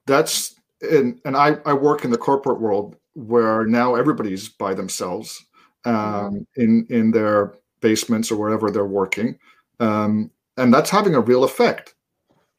That's 0.07 0.55
and 0.81 1.19
and 1.25 1.35
I, 1.35 1.57
I 1.65 1.73
work 1.73 2.05
in 2.05 2.11
the 2.11 2.17
corporate 2.17 2.61
world 2.61 2.95
where 3.13 3.65
now 3.65 3.95
everybody's 3.95 4.49
by 4.49 4.73
themselves 4.73 5.45
um, 5.85 5.93
mm-hmm. 5.95 6.61
in 6.61 6.87
in 6.89 7.11
their 7.11 7.55
basements 7.81 8.31
or 8.31 8.37
wherever 8.37 8.71
they're 8.71 8.85
working, 8.85 9.37
um, 9.79 10.31
and 10.57 10.73
that's 10.73 10.89
having 10.89 11.15
a 11.15 11.21
real 11.21 11.43
effect. 11.43 11.95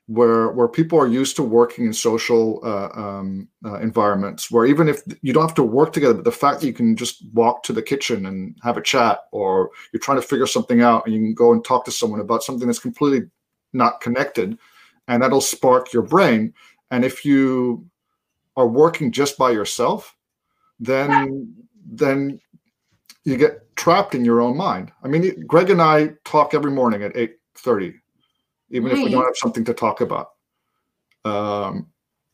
Where 0.08 0.52
where 0.52 0.68
people 0.68 1.00
are 1.00 1.08
used 1.08 1.34
to 1.34 1.42
working 1.42 1.84
in 1.84 1.92
social 1.92 2.60
uh, 2.62 2.90
um, 2.94 3.48
uh, 3.64 3.80
environments, 3.80 4.52
where 4.52 4.64
even 4.64 4.88
if 4.88 5.02
you 5.20 5.32
don't 5.32 5.42
have 5.42 5.54
to 5.56 5.64
work 5.64 5.92
together, 5.92 6.14
but 6.14 6.24
the 6.24 6.30
fact 6.30 6.60
that 6.60 6.66
you 6.68 6.72
can 6.72 6.94
just 6.94 7.24
walk 7.32 7.64
to 7.64 7.72
the 7.72 7.82
kitchen 7.82 8.26
and 8.26 8.56
have 8.62 8.76
a 8.76 8.82
chat, 8.82 9.22
or 9.32 9.70
you're 9.92 10.00
trying 10.00 10.20
to 10.20 10.26
figure 10.26 10.46
something 10.46 10.80
out, 10.80 11.04
and 11.04 11.14
you 11.14 11.20
can 11.20 11.34
go 11.34 11.52
and 11.52 11.64
talk 11.64 11.84
to 11.84 11.90
someone 11.90 12.20
about 12.20 12.44
something 12.44 12.68
that's 12.68 12.78
completely 12.78 13.28
not 13.72 14.00
connected, 14.00 14.56
and 15.08 15.20
that'll 15.20 15.40
spark 15.40 15.92
your 15.92 16.04
brain. 16.04 16.54
And 16.92 17.04
if 17.04 17.24
you 17.24 17.84
are 18.56 18.68
working 18.68 19.10
just 19.10 19.36
by 19.36 19.50
yourself, 19.50 20.14
then 20.78 21.52
then 21.84 22.40
you 23.24 23.36
get 23.36 23.74
trapped 23.74 24.14
in 24.14 24.24
your 24.24 24.40
own 24.40 24.56
mind. 24.56 24.92
I 25.02 25.08
mean, 25.08 25.44
Greg 25.48 25.70
and 25.70 25.82
I 25.82 26.12
talk 26.24 26.54
every 26.54 26.70
morning 26.70 27.02
at 27.02 27.16
eight 27.16 27.38
thirty, 27.56 27.94
even 28.70 28.88
nice. 28.88 28.98
if 28.98 29.04
we 29.04 29.10
don't 29.10 29.24
have 29.24 29.36
something 29.36 29.64
to 29.64 29.74
talk 29.74 30.00
about, 30.00 30.30
um, 31.24 31.86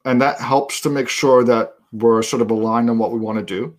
and 0.04 0.20
that 0.20 0.40
helps 0.40 0.80
to 0.82 0.90
make 0.90 1.08
sure 1.08 1.44
that 1.44 1.74
we're 1.92 2.22
sort 2.22 2.42
of 2.42 2.50
aligned 2.50 2.90
on 2.90 2.98
what 2.98 3.12
we 3.12 3.18
want 3.18 3.38
to 3.38 3.44
do. 3.44 3.76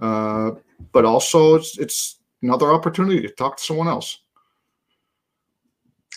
Uh, 0.00 0.52
but 0.92 1.04
also, 1.04 1.54
it's 1.54 1.78
it's 1.78 2.20
another 2.42 2.72
opportunity 2.72 3.20
to 3.20 3.28
talk 3.28 3.56
to 3.56 3.62
someone 3.62 3.88
else. 3.88 4.20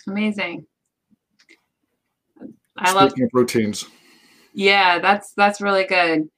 Amazing. 0.06 0.66
I 2.76 2.90
Speaking 2.90 3.24
love 3.24 3.30
routines. 3.32 3.86
Yeah, 4.54 4.98
that's 4.98 5.32
that's 5.34 5.60
really 5.60 5.84
good. 5.84 6.28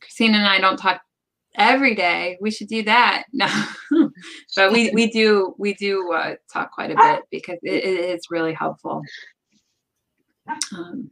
Christina 0.00 0.38
and 0.38 0.46
I 0.46 0.58
don't 0.58 0.76
talk 0.76 1.00
every 1.54 1.94
day. 1.94 2.38
We 2.40 2.50
should 2.50 2.68
do 2.68 2.82
that. 2.84 3.24
No, 3.32 4.01
but 4.56 4.72
we 4.72 4.90
we 4.94 5.10
do 5.10 5.54
we 5.58 5.74
do 5.74 6.12
uh, 6.12 6.34
talk 6.52 6.72
quite 6.72 6.90
a 6.90 6.96
bit 6.96 7.22
because 7.30 7.58
it, 7.62 7.84
it 7.84 8.00
is 8.10 8.26
really 8.30 8.52
helpful. 8.52 9.02
Um, 10.74 11.10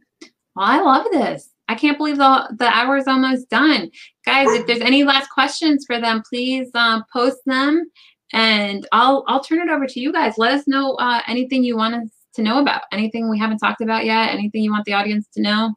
well, 0.55 0.67
I 0.67 0.81
love 0.81 1.07
this. 1.11 1.49
I 1.69 1.75
can't 1.75 1.97
believe 1.97 2.17
the 2.17 2.53
the 2.57 2.67
hour 2.67 2.97
is 2.97 3.07
almost 3.07 3.49
done, 3.49 3.89
guys. 4.25 4.47
If 4.49 4.67
there's 4.67 4.81
any 4.81 5.03
last 5.03 5.29
questions 5.29 5.85
for 5.85 5.99
them, 5.99 6.21
please 6.27 6.69
um, 6.75 7.05
post 7.13 7.37
them, 7.45 7.89
and 8.33 8.85
I'll 8.91 9.23
I'll 9.27 9.43
turn 9.43 9.61
it 9.61 9.69
over 9.71 9.87
to 9.87 9.99
you 9.99 10.11
guys. 10.11 10.37
Let 10.37 10.51
us 10.53 10.67
know 10.67 10.95
uh, 10.95 11.21
anything 11.27 11.63
you 11.63 11.77
want 11.77 11.95
us 11.95 12.09
to 12.33 12.41
know 12.41 12.59
about, 12.59 12.81
anything 12.91 13.29
we 13.29 13.39
haven't 13.39 13.59
talked 13.59 13.81
about 13.81 14.05
yet, 14.05 14.29
anything 14.31 14.63
you 14.63 14.71
want 14.71 14.85
the 14.85 14.93
audience 14.93 15.27
to 15.33 15.41
know. 15.41 15.73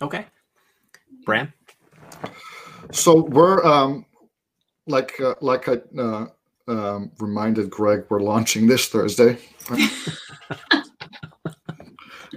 Okay. 0.00 0.26
Bram? 1.24 1.52
So 2.92 3.22
we're 3.22 3.64
um, 3.64 4.04
like 4.86 5.18
uh, 5.20 5.34
like 5.40 5.68
I 5.68 5.80
uh, 5.98 6.26
um, 6.72 7.12
reminded 7.18 7.70
Greg, 7.70 8.04
we're 8.08 8.20
launching 8.20 8.66
this 8.66 8.88
Thursday. 8.88 9.38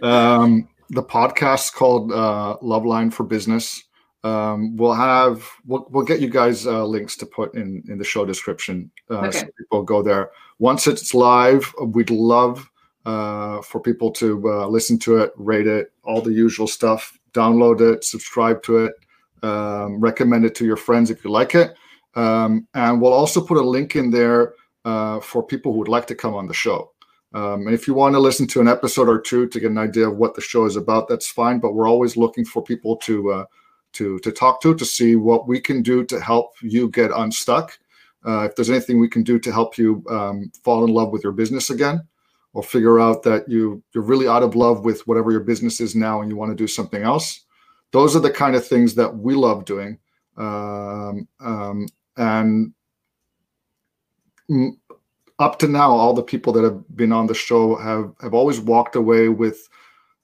um, 0.03 0.67
the 0.89 1.03
podcast 1.03 1.73
called 1.73 2.11
uh, 2.11 2.57
Love 2.61 2.86
Line 2.86 3.09
for 3.09 3.23
Business. 3.23 3.83
Um, 4.23 4.75
we'll 4.75 4.93
have 4.93 5.47
we'll, 5.65 5.88
we'll 5.91 6.05
get 6.05 6.19
you 6.19 6.29
guys 6.29 6.65
uh, 6.65 6.86
links 6.86 7.15
to 7.17 7.25
put 7.27 7.53
in 7.53 7.83
in 7.88 7.99
the 7.99 8.03
show 8.03 8.25
description 8.25 8.89
uh, 9.11 9.19
okay. 9.19 9.39
so 9.39 9.45
people 9.57 9.83
go 9.83 10.01
there. 10.01 10.31
Once 10.57 10.88
it's 10.88 11.13
live, 11.13 11.73
we'd 11.79 12.09
love 12.09 12.67
uh, 13.05 13.61
for 13.61 13.79
people 13.79 14.09
to 14.11 14.41
uh, 14.49 14.67
listen 14.67 14.97
to 14.99 15.17
it, 15.17 15.31
rate 15.36 15.67
it, 15.67 15.93
all 16.03 16.21
the 16.21 16.33
usual 16.33 16.65
stuff 16.67 17.17
download 17.33 17.81
it, 17.81 18.03
subscribe 18.03 18.63
to 18.63 18.77
it, 18.86 18.93
um, 19.43 19.99
recommend 19.99 20.45
it 20.45 20.55
to 20.55 20.65
your 20.65 20.77
friends 20.77 21.11
if 21.11 21.23
you 21.23 21.29
like 21.29 21.53
it. 21.53 21.75
Um, 22.16 22.68
and 22.74 23.01
we'll 23.01 23.13
also 23.13 23.41
put 23.41 23.57
a 23.57 23.61
link 23.61 23.95
in 23.95 24.09
there 24.09 24.53
uh, 24.86 25.20
for 25.20 25.43
people 25.43 25.74
who 25.74 25.80
would 25.80 25.88
like 25.88 26.07
to 26.07 26.16
come 26.16 26.34
on 26.34 26.47
the 26.47 26.53
show. 26.53 26.91
Um, 27.34 27.68
if 27.68 27.88
you 27.88 27.93
want 27.93 28.16
to 28.16 28.20
listen 28.20 28.47
to 28.47 28.61
an 28.61 28.68
episode 28.68 29.09
or 29.09 29.20
two 29.20 29.47
to 29.49 29.59
get 29.59 29.72
an 29.72 29.78
idea 29.78 30.07
of 30.07 30.18
what 30.18 30.36
the 30.36 30.41
show 30.41 30.66
is 30.66 30.78
about, 30.78 31.09
that's 31.09 31.28
fine. 31.28 31.59
But 31.59 31.74
we're 31.74 31.89
always 31.89 32.16
looking 32.16 32.45
for 32.45 32.63
people 32.63 32.95
to 32.97 33.32
uh, 33.32 33.45
to 33.93 34.20
to 34.20 34.32
talk 34.32 34.61
to 34.61 34.74
to 34.74 34.86
see 34.86 35.16
what 35.18 35.47
we 35.47 35.59
can 35.59 35.82
do 35.82 36.05
to 36.05 36.20
help 36.22 36.53
you 36.61 36.89
get 36.89 37.11
unstuck. 37.11 37.78
Uh, 38.26 38.47
if 38.49 38.55
there's 38.55 38.70
anything 38.70 38.99
we 38.99 39.09
can 39.09 39.22
do 39.22 39.38
to 39.38 39.51
help 39.51 39.78
you 39.78 40.03
um, 40.09 40.51
fall 40.63 40.86
in 40.86 40.93
love 40.93 41.11
with 41.11 41.24
your 41.24 41.34
business 41.34 41.70
again, 41.70 42.01
or 42.55 42.63
figure 42.63 42.99
out 42.99 43.22
that 43.22 43.47
you 43.47 43.84
you're 43.93 44.03
really 44.03 44.28
out 44.28 44.41
of 44.41 44.55
love 44.55 44.84
with 44.86 45.05
whatever 45.05 45.30
your 45.30 45.41
business 45.41 45.80
is 45.80 45.95
now 45.95 46.22
and 46.22 46.32
you 46.32 46.38
want 46.38 46.49
to 46.49 46.55
do 46.55 46.68
something 46.68 47.03
else 47.03 47.41
those 47.91 48.16
are 48.16 48.22
the 48.22 48.32
kind 48.32 48.55
of 48.55 48.66
things 48.66 48.95
that 48.95 49.16
we 49.16 49.36
love 49.36 49.66
doing 49.66 49.99
um, 50.38 51.28
um, 51.39 51.86
and 52.18 52.74
up 55.39 55.59
to 55.59 55.68
now 55.68 55.91
all 55.91 56.13
the 56.13 56.24
people 56.24 56.53
that 56.53 56.63
have 56.63 56.84
been 56.95 57.11
on 57.11 57.28
the 57.28 57.34
show 57.34 57.76
have 57.76 58.13
have 58.22 58.34
always 58.34 58.59
walked 58.59 58.95
away 58.95 59.28
with 59.30 59.68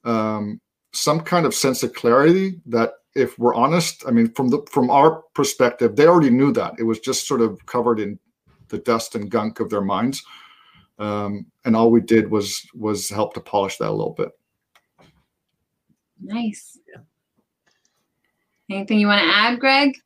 um, 0.04 0.60
some 0.92 1.20
kind 1.20 1.46
of 1.46 1.54
sense 1.54 1.82
of 1.82 1.92
clarity 1.92 2.60
that 2.66 2.94
if 3.14 3.38
we're 3.38 3.54
honest 3.54 4.04
i 4.06 4.10
mean 4.10 4.30
from 4.32 4.48
the 4.48 4.58
from 4.70 4.90
our 4.90 5.22
perspective 5.34 5.96
they 5.96 6.06
already 6.06 6.30
knew 6.30 6.52
that. 6.52 6.74
It 6.78 6.84
was 6.84 7.00
just 7.00 7.26
sort 7.26 7.40
of 7.40 7.64
covered 7.66 8.00
in 8.00 8.18
the 8.68 8.78
dust 8.78 9.14
and 9.14 9.30
gunk 9.30 9.60
of 9.60 9.70
their 9.70 9.82
minds. 9.82 10.24
Um, 10.98 11.46
and 11.64 11.76
all 11.76 11.90
we 11.90 12.00
did 12.00 12.30
was 12.30 12.66
was 12.74 13.08
help 13.08 13.34
to 13.34 13.40
polish 13.40 13.76
that 13.78 13.90
a 13.90 13.92
little 13.92 14.14
bit. 14.14 14.30
Nice. 16.20 16.78
Yeah. 16.88 17.00
anything 18.76 18.98
you 19.00 19.06
want 19.06 19.20
to 19.20 19.28
add 19.28 19.58
greg 19.58 19.96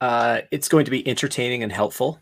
uh, 0.00 0.40
it's 0.50 0.68
going 0.68 0.84
to 0.84 0.90
be 0.90 1.06
entertaining 1.06 1.62
and 1.62 1.72
helpful. 1.72 2.20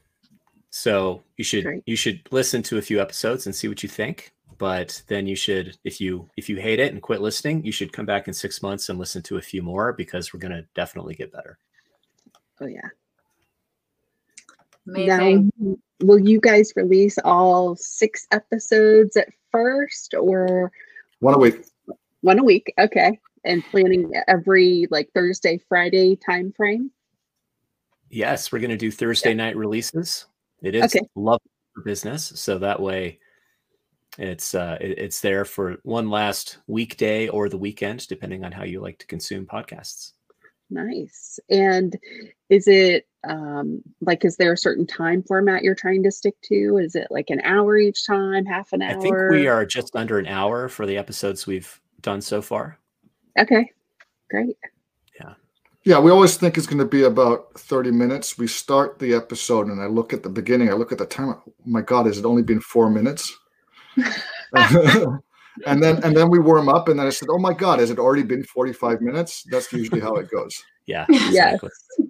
So 0.71 1.23
you 1.37 1.45
should 1.45 1.65
Great. 1.65 1.83
you 1.87 1.97
should 1.97 2.21
listen 2.31 2.63
to 2.65 2.79
a 2.79 2.83
few 2.83 3.01
episodes 3.01 3.47
and 3.47 3.55
see 3.55 3.69
what 3.69 3.83
you 3.83 3.89
think. 3.89 4.33
But 4.59 5.03
then 5.09 5.27
you 5.27 5.37
should 5.37 5.77
if 5.85 6.01
you 6.01 6.29
if 6.37 6.49
you 6.49 6.57
hate 6.57 6.81
it 6.81 6.93
and 6.93 7.03
quit 7.03 7.21
listening 7.21 7.65
you 7.65 7.73
should 7.73 7.93
come 7.93 8.07
back 8.07 8.27
in 8.27 8.35
six 8.35 8.63
months 8.63 8.89
and 8.89 8.99
listen 8.99 9.23
to 9.25 9.37
a 9.37 9.43
few 9.43 9.63
more 9.63 9.93
because 9.93 10.33
we're 10.33 10.41
going 10.41 10.53
to 10.53 10.67
definitely 10.75 11.15
get 11.15 11.33
better. 11.33 11.59
Oh 12.61 12.67
yeah. 12.67 12.89
Amazing. 14.87 15.51
Now, 15.59 15.77
will 16.01 16.19
you 16.19 16.41
guys 16.41 16.73
release 16.77 17.19
all 17.25 17.75
six 17.77 18.27
episodes 18.31 19.17
at 19.17 19.29
first 19.51 20.15
or? 20.15 20.71
One 21.21 21.35
a 21.35 21.39
week. 21.39 21.65
One 22.21 22.39
a 22.39 22.45
week 22.45 22.73
okay. 22.79 23.19
And 23.45 23.65
planning 23.71 24.13
every 24.27 24.89
like 24.91 25.09
thursday 25.15 25.61
friday 25.69 26.17
time 26.17 26.53
frame 26.57 26.91
yes 28.11 28.51
we're 28.53 28.59
going 28.59 28.71
to 28.71 28.77
do 28.77 28.91
thursday 28.91 29.31
yeah. 29.31 29.37
night 29.37 29.57
releases 29.57 30.27
it 30.63 30.75
is 30.75 30.85
okay. 30.85 31.01
love 31.15 31.41
for 31.75 31.83
business 31.83 32.33
so 32.35 32.59
that 32.59 32.81
way 32.81 33.19
it's 34.19 34.55
uh, 34.55 34.79
it, 34.81 34.99
it's 34.99 35.21
there 35.21 35.45
for 35.45 35.77
one 35.83 36.09
last 36.09 36.59
weekday 36.67 37.29
or 37.29 37.49
the 37.49 37.59
weekend, 37.59 38.07
depending 38.09 38.45
on 38.45 38.53
how 38.53 38.65
you 38.65 38.81
like 38.81 38.99
to 38.99 39.07
consume 39.07 39.47
podcasts. 39.47 40.13
Nice. 40.71 41.39
And 41.49 41.97
is 42.49 42.67
it 42.67 43.07
um, 43.29 43.83
like 44.01 44.25
is 44.25 44.37
there 44.37 44.53
a 44.53 44.59
certain 44.59 44.87
time 44.87 45.23
format 45.23 45.63
you're 45.63 45.75
trying 45.75 46.03
to 46.05 46.11
stick 46.11 46.35
to? 46.45 46.79
Is 46.79 46.95
it 46.95 47.09
like 47.11 47.31
an 47.31 47.41
hour 47.43 47.77
each 47.77 48.07
time, 48.07 48.47
half 48.47 48.73
an 48.73 48.83
hour? 48.83 48.99
I 48.99 49.01
think 49.01 49.17
we 49.31 49.47
are 49.47 49.67
just 49.67 49.95
under 49.95 50.19
an 50.19 50.27
hour 50.27 50.69
for 50.69 50.87
the 50.87 50.97
episodes 50.97 51.47
we've 51.47 51.81
done 52.01 52.21
so 52.21 52.43
far. 52.43 52.79
Okay. 53.39 53.71
Great. 54.31 54.57
Yeah. 55.87 55.95
Yeah, 55.95 56.01
we 56.01 56.11
always 56.11 56.37
think 56.37 56.59
it's 56.59 56.67
going 56.67 56.79
to 56.79 56.85
be 56.85 57.05
about 57.05 57.55
30 57.55 57.93
minutes. 57.93 58.37
We 58.37 58.49
start 58.49 58.99
the 58.99 59.15
episode 59.15 59.69
and 59.69 59.81
I 59.81 59.87
look 59.87 60.13
at 60.13 60.25
the 60.25 60.29
beginning, 60.29 60.69
I 60.69 60.73
look 60.73 60.91
at 60.91 60.99
the 60.99 61.07
time. 61.07 61.29
Oh 61.31 61.53
my 61.65 61.81
God, 61.81 62.07
has 62.07 62.19
it 62.19 62.25
only 62.25 62.43
been 62.43 62.61
four 62.61 62.91
minutes? 62.91 63.33
and 65.67 65.83
then 65.83 66.03
and 66.03 66.17
then 66.17 66.29
we 66.29 66.41
warm 66.41 66.69
up 66.69 66.89
and 66.89 66.99
then 66.99 67.07
I 67.07 67.11
said, 67.11 67.29
Oh 67.31 67.39
my 67.39 67.55
God, 67.55 67.79
has 67.79 67.91
it 67.91 68.01
already 68.01 68.25
been 68.25 68.43
45 68.43 69.01
minutes? 69.01 69.45
That's 69.49 69.73
usually 69.73 70.01
how 70.01 70.17
it 70.17 70.29
goes. 70.31 70.61
Yeah. 70.87 71.07
Exactly. 71.09 71.71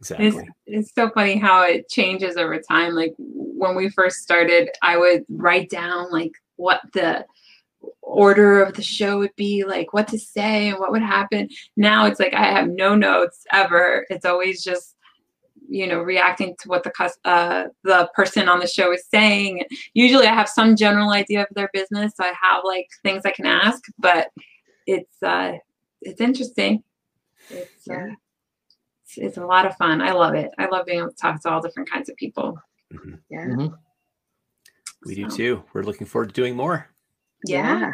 Yes. 0.00 0.10
Exactly. 0.10 0.26
It's, 0.26 0.50
it's 0.66 0.94
so 0.96 1.10
funny 1.10 1.38
how 1.38 1.62
it 1.62 1.88
changes 1.88 2.36
over 2.36 2.58
time. 2.58 2.94
Like 2.94 3.14
when 3.18 3.76
we 3.76 3.88
first 3.88 4.16
started, 4.18 4.68
I 4.82 4.96
would 4.96 5.24
write 5.28 5.70
down 5.70 6.10
like 6.10 6.32
what 6.56 6.80
the 6.92 7.24
order 8.00 8.62
of 8.62 8.74
the 8.74 8.82
show 8.82 9.18
would 9.18 9.34
be, 9.36 9.64
like 9.64 9.92
what 9.92 10.08
to 10.08 10.18
say 10.18 10.68
and 10.68 10.78
what 10.78 10.92
would 10.92 11.02
happen. 11.02 11.48
Now 11.76 12.06
it's 12.06 12.20
like 12.20 12.34
I 12.34 12.44
have 12.44 12.68
no 12.68 12.94
notes 12.94 13.44
ever. 13.52 14.06
It's 14.10 14.26
always 14.26 14.62
just 14.62 14.96
you 15.68 15.86
know 15.86 16.00
reacting 16.00 16.54
to 16.60 16.68
what 16.68 16.82
the 16.84 16.92
uh, 17.24 17.64
the 17.84 18.10
person 18.14 18.48
on 18.48 18.60
the 18.60 18.66
show 18.66 18.92
is 18.92 19.06
saying 19.06 19.64
usually 19.94 20.26
i 20.26 20.34
have 20.34 20.48
some 20.48 20.76
general 20.76 21.10
idea 21.10 21.42
of 21.42 21.48
their 21.52 21.70
business 21.72 22.12
so 22.16 22.24
i 22.24 22.32
have 22.40 22.62
like 22.64 22.88
things 23.02 23.22
i 23.24 23.30
can 23.30 23.46
ask 23.46 23.82
but 23.98 24.28
it's 24.86 25.22
uh 25.22 25.52
it's 26.02 26.20
interesting 26.20 26.82
it's 27.48 27.88
uh, 27.88 28.08
it's, 29.04 29.16
it's 29.16 29.36
a 29.38 29.46
lot 29.46 29.64
of 29.64 29.74
fun 29.76 30.02
i 30.02 30.12
love 30.12 30.34
it 30.34 30.50
i 30.58 30.66
love 30.66 30.84
being 30.84 30.98
able 30.98 31.10
to 31.10 31.16
talk 31.16 31.40
to 31.40 31.48
all 31.48 31.62
different 31.62 31.90
kinds 31.90 32.08
of 32.08 32.16
people 32.16 32.58
mm-hmm. 32.92 33.14
yeah 33.30 33.46
mm-hmm. 33.46 33.74
we 35.06 35.14
so. 35.14 35.22
do 35.22 35.36
too 35.36 35.64
we're 35.72 35.82
looking 35.82 36.06
forward 36.06 36.28
to 36.28 36.34
doing 36.34 36.54
more 36.54 36.91
yeah. 37.44 37.80
yeah. 37.80 37.92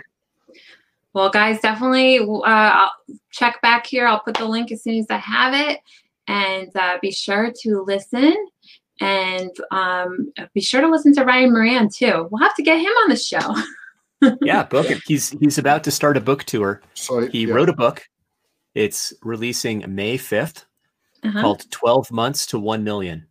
Well, 1.14 1.30
guys, 1.30 1.60
definitely 1.60 2.18
uh, 2.18 2.42
I'll 2.44 2.92
check 3.30 3.60
back 3.62 3.86
here. 3.86 4.06
I'll 4.06 4.20
put 4.20 4.36
the 4.36 4.44
link 4.44 4.70
as 4.70 4.82
soon 4.82 4.98
as 4.98 5.06
I 5.10 5.16
have 5.16 5.54
it 5.54 5.80
and 6.28 6.70
uh, 6.76 6.98
be 7.00 7.10
sure 7.10 7.52
to 7.62 7.82
listen 7.82 8.36
and 9.00 9.50
um, 9.70 10.32
be 10.54 10.60
sure 10.60 10.80
to 10.80 10.88
listen 10.88 11.14
to 11.14 11.24
Ryan 11.24 11.52
Moran 11.52 11.88
too. 11.88 12.28
We'll 12.30 12.42
have 12.42 12.54
to 12.56 12.62
get 12.62 12.78
him 12.78 12.92
on 13.02 13.10
the 13.10 13.16
show. 13.16 13.56
yeah, 14.42 14.64
book 14.64 14.90
it. 14.90 15.00
He's 15.06 15.30
he's 15.30 15.58
about 15.58 15.84
to 15.84 15.90
start 15.90 16.16
a 16.16 16.20
book 16.20 16.44
tour. 16.44 16.82
Sorry, 16.94 17.30
he 17.30 17.46
yeah. 17.46 17.54
wrote 17.54 17.68
a 17.68 17.74
book. 17.74 18.08
It's 18.74 19.12
releasing 19.22 19.84
May 19.92 20.18
5th 20.18 20.64
uh-huh. 21.24 21.40
called 21.40 21.70
12 21.70 22.12
Months 22.12 22.46
to 22.46 22.58
1 22.58 22.84
Million. 22.84 23.26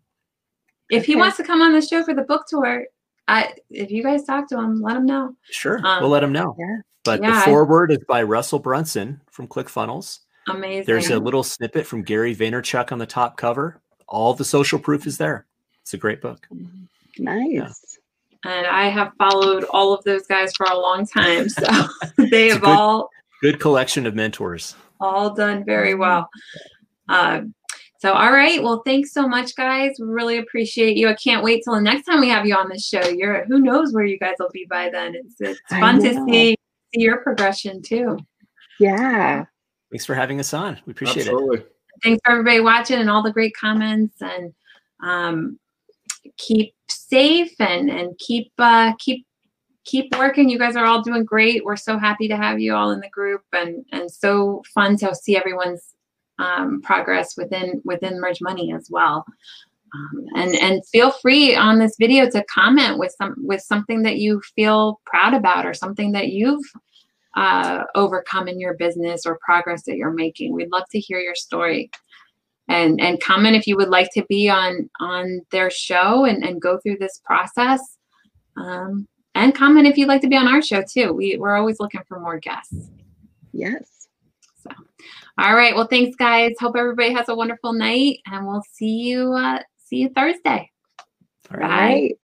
If 0.89 1.03
okay. 1.03 1.13
he 1.13 1.15
wants 1.15 1.37
to 1.37 1.43
come 1.43 1.61
on 1.61 1.73
the 1.73 1.81
show 1.81 2.03
for 2.03 2.13
the 2.13 2.23
book 2.23 2.45
tour, 2.47 2.85
I, 3.27 3.53
if 3.69 3.91
you 3.91 4.03
guys 4.03 4.23
talk 4.23 4.47
to 4.49 4.57
him, 4.57 4.81
let 4.81 4.95
him 4.95 5.05
know. 5.05 5.35
Sure, 5.43 5.79
um, 5.85 6.01
we'll 6.01 6.11
let 6.11 6.23
him 6.23 6.31
know. 6.31 6.55
Yeah. 6.57 6.77
But 7.03 7.21
yeah, 7.21 7.39
the 7.39 7.41
foreword 7.41 7.91
I, 7.91 7.95
is 7.95 8.03
by 8.07 8.23
Russell 8.23 8.59
Brunson 8.59 9.21
from 9.31 9.47
ClickFunnels. 9.47 10.19
Amazing. 10.49 10.85
There's 10.85 11.09
a 11.09 11.19
little 11.19 11.43
snippet 11.43 11.85
from 11.85 12.03
Gary 12.03 12.35
Vaynerchuk 12.35 12.91
on 12.91 12.99
the 12.99 13.05
top 13.05 13.37
cover. 13.37 13.81
All 14.07 14.33
the 14.33 14.45
social 14.45 14.79
proof 14.79 15.05
is 15.05 15.17
there. 15.17 15.45
It's 15.81 15.93
a 15.93 15.97
great 15.97 16.21
book. 16.21 16.47
Nice. 17.17 17.47
Yeah. 17.51 17.71
And 18.45 18.67
I 18.67 18.87
have 18.87 19.11
followed 19.17 19.65
all 19.71 19.93
of 19.93 20.03
those 20.03 20.25
guys 20.27 20.53
for 20.55 20.65
a 20.69 20.77
long 20.77 21.05
time. 21.05 21.49
So 21.49 21.65
they 22.17 22.49
have 22.49 22.61
good, 22.61 22.69
all 22.69 23.09
good 23.41 23.59
collection 23.59 24.05
of 24.05 24.15
mentors. 24.15 24.75
All 24.99 25.33
done 25.33 25.65
very 25.65 25.95
well. 25.95 26.29
Um, 27.09 27.53
so, 27.99 28.13
all 28.13 28.31
right. 28.31 28.61
Well, 28.61 28.83
thanks 28.85 29.11
so 29.11 29.27
much, 29.27 29.55
guys. 29.55 29.95
Really 29.99 30.37
appreciate 30.37 30.97
you. 30.97 31.07
I 31.07 31.15
can't 31.15 31.43
wait 31.43 31.63
till 31.63 31.73
the 31.73 31.81
next 31.81 32.05
time 32.05 32.19
we 32.19 32.29
have 32.29 32.45
you 32.45 32.55
on 32.55 32.69
the 32.69 32.77
show. 32.77 33.01
You're 33.07 33.45
who 33.45 33.59
knows 33.59 33.93
where 33.93 34.05
you 34.05 34.19
guys 34.19 34.35
will 34.39 34.51
be 34.53 34.67
by 34.69 34.89
then. 34.89 35.15
It's, 35.15 35.35
it's 35.39 35.59
fun 35.69 36.01
to 36.03 36.13
see, 36.13 36.55
see 36.93 37.01
your 37.01 37.17
progression 37.17 37.81
too. 37.81 38.17
Yeah. 38.79 39.45
Thanks 39.91 40.05
for 40.05 40.13
having 40.13 40.39
us 40.39 40.53
on. 40.53 40.79
We 40.85 40.91
appreciate 40.91 41.27
Absolutely. 41.27 41.59
it. 41.59 41.75
Thanks 42.03 42.21
for 42.23 42.31
everybody 42.31 42.59
watching 42.59 42.99
and 42.99 43.09
all 43.09 43.23
the 43.23 43.31
great 43.31 43.55
comments 43.55 44.21
and 44.21 44.53
um, 45.03 45.59
keep 46.37 46.75
safe 46.89 47.53
and 47.59 47.89
and 47.89 48.17
keep 48.19 48.51
uh, 48.59 48.93
keep 48.99 49.25
keep 49.85 50.15
working. 50.17 50.49
You 50.49 50.59
guys 50.59 50.75
are 50.75 50.85
all 50.85 51.01
doing 51.01 51.23
great. 51.23 51.65
We're 51.65 51.77
so 51.77 51.97
happy 51.97 52.27
to 52.27 52.37
have 52.37 52.59
you 52.59 52.75
all 52.75 52.91
in 52.91 52.99
the 52.99 53.09
group 53.09 53.41
and 53.53 53.83
and 53.91 54.11
so 54.11 54.61
fun 54.73 54.97
to 54.97 55.15
see 55.15 55.35
everyone's 55.35 55.95
um, 56.39 56.81
progress 56.81 57.35
within 57.37 57.81
within 57.85 58.19
Merch 58.19 58.39
Money 58.41 58.73
as 58.73 58.89
well. 58.89 59.25
Um, 59.93 60.25
and 60.35 60.55
and 60.55 60.85
feel 60.87 61.11
free 61.11 61.55
on 61.55 61.79
this 61.79 61.95
video 61.97 62.29
to 62.29 62.43
comment 62.45 62.99
with 62.99 63.15
some 63.17 63.35
with 63.37 63.61
something 63.61 64.03
that 64.03 64.17
you 64.17 64.41
feel 64.55 64.99
proud 65.05 65.33
about 65.33 65.65
or 65.65 65.73
something 65.73 66.11
that 66.11 66.27
you've 66.29 66.65
uh, 67.37 67.83
overcome 67.95 68.47
in 68.47 68.59
your 68.59 68.73
business 68.73 69.25
or 69.25 69.39
progress 69.45 69.83
that 69.83 69.95
you're 69.95 70.11
making. 70.11 70.53
We'd 70.53 70.71
love 70.71 70.89
to 70.91 70.99
hear 70.99 71.19
your 71.19 71.35
story. 71.35 71.91
And, 72.69 72.99
and 72.99 73.21
comment 73.21 73.55
if 73.55 73.65
you 73.65 73.77
would 73.77 73.89
like 73.89 74.09
to 74.13 74.25
be 74.27 74.49
on 74.49 74.89
on 74.99 75.41
their 75.51 75.69
show 75.69 76.25
and, 76.25 76.43
and 76.43 76.59
go 76.59 76.79
through 76.79 76.97
this 76.97 77.21
process. 77.23 77.97
Um, 78.57 79.07
and 79.35 79.55
comment 79.55 79.87
if 79.87 79.97
you'd 79.97 80.09
like 80.09 80.21
to 80.21 80.27
be 80.27 80.35
on 80.35 80.47
our 80.47 80.61
show 80.61 80.81
too. 80.81 81.13
We, 81.13 81.37
we're 81.37 81.55
always 81.55 81.79
looking 81.79 82.01
for 82.07 82.19
more 82.19 82.39
guests. 82.39 82.89
Yes. 83.53 83.96
All 85.39 85.55
right. 85.55 85.75
Well, 85.75 85.87
thanks, 85.87 86.15
guys. 86.15 86.53
Hope 86.59 86.75
everybody 86.75 87.13
has 87.13 87.29
a 87.29 87.35
wonderful 87.35 87.73
night, 87.73 88.19
and 88.25 88.47
we'll 88.47 88.63
see 88.73 89.03
you. 89.03 89.33
Uh, 89.33 89.59
see 89.77 89.97
you 89.97 90.09
Thursday. 90.09 90.71
All 91.51 91.59
right. 91.59 92.09
Bye. 92.09 92.15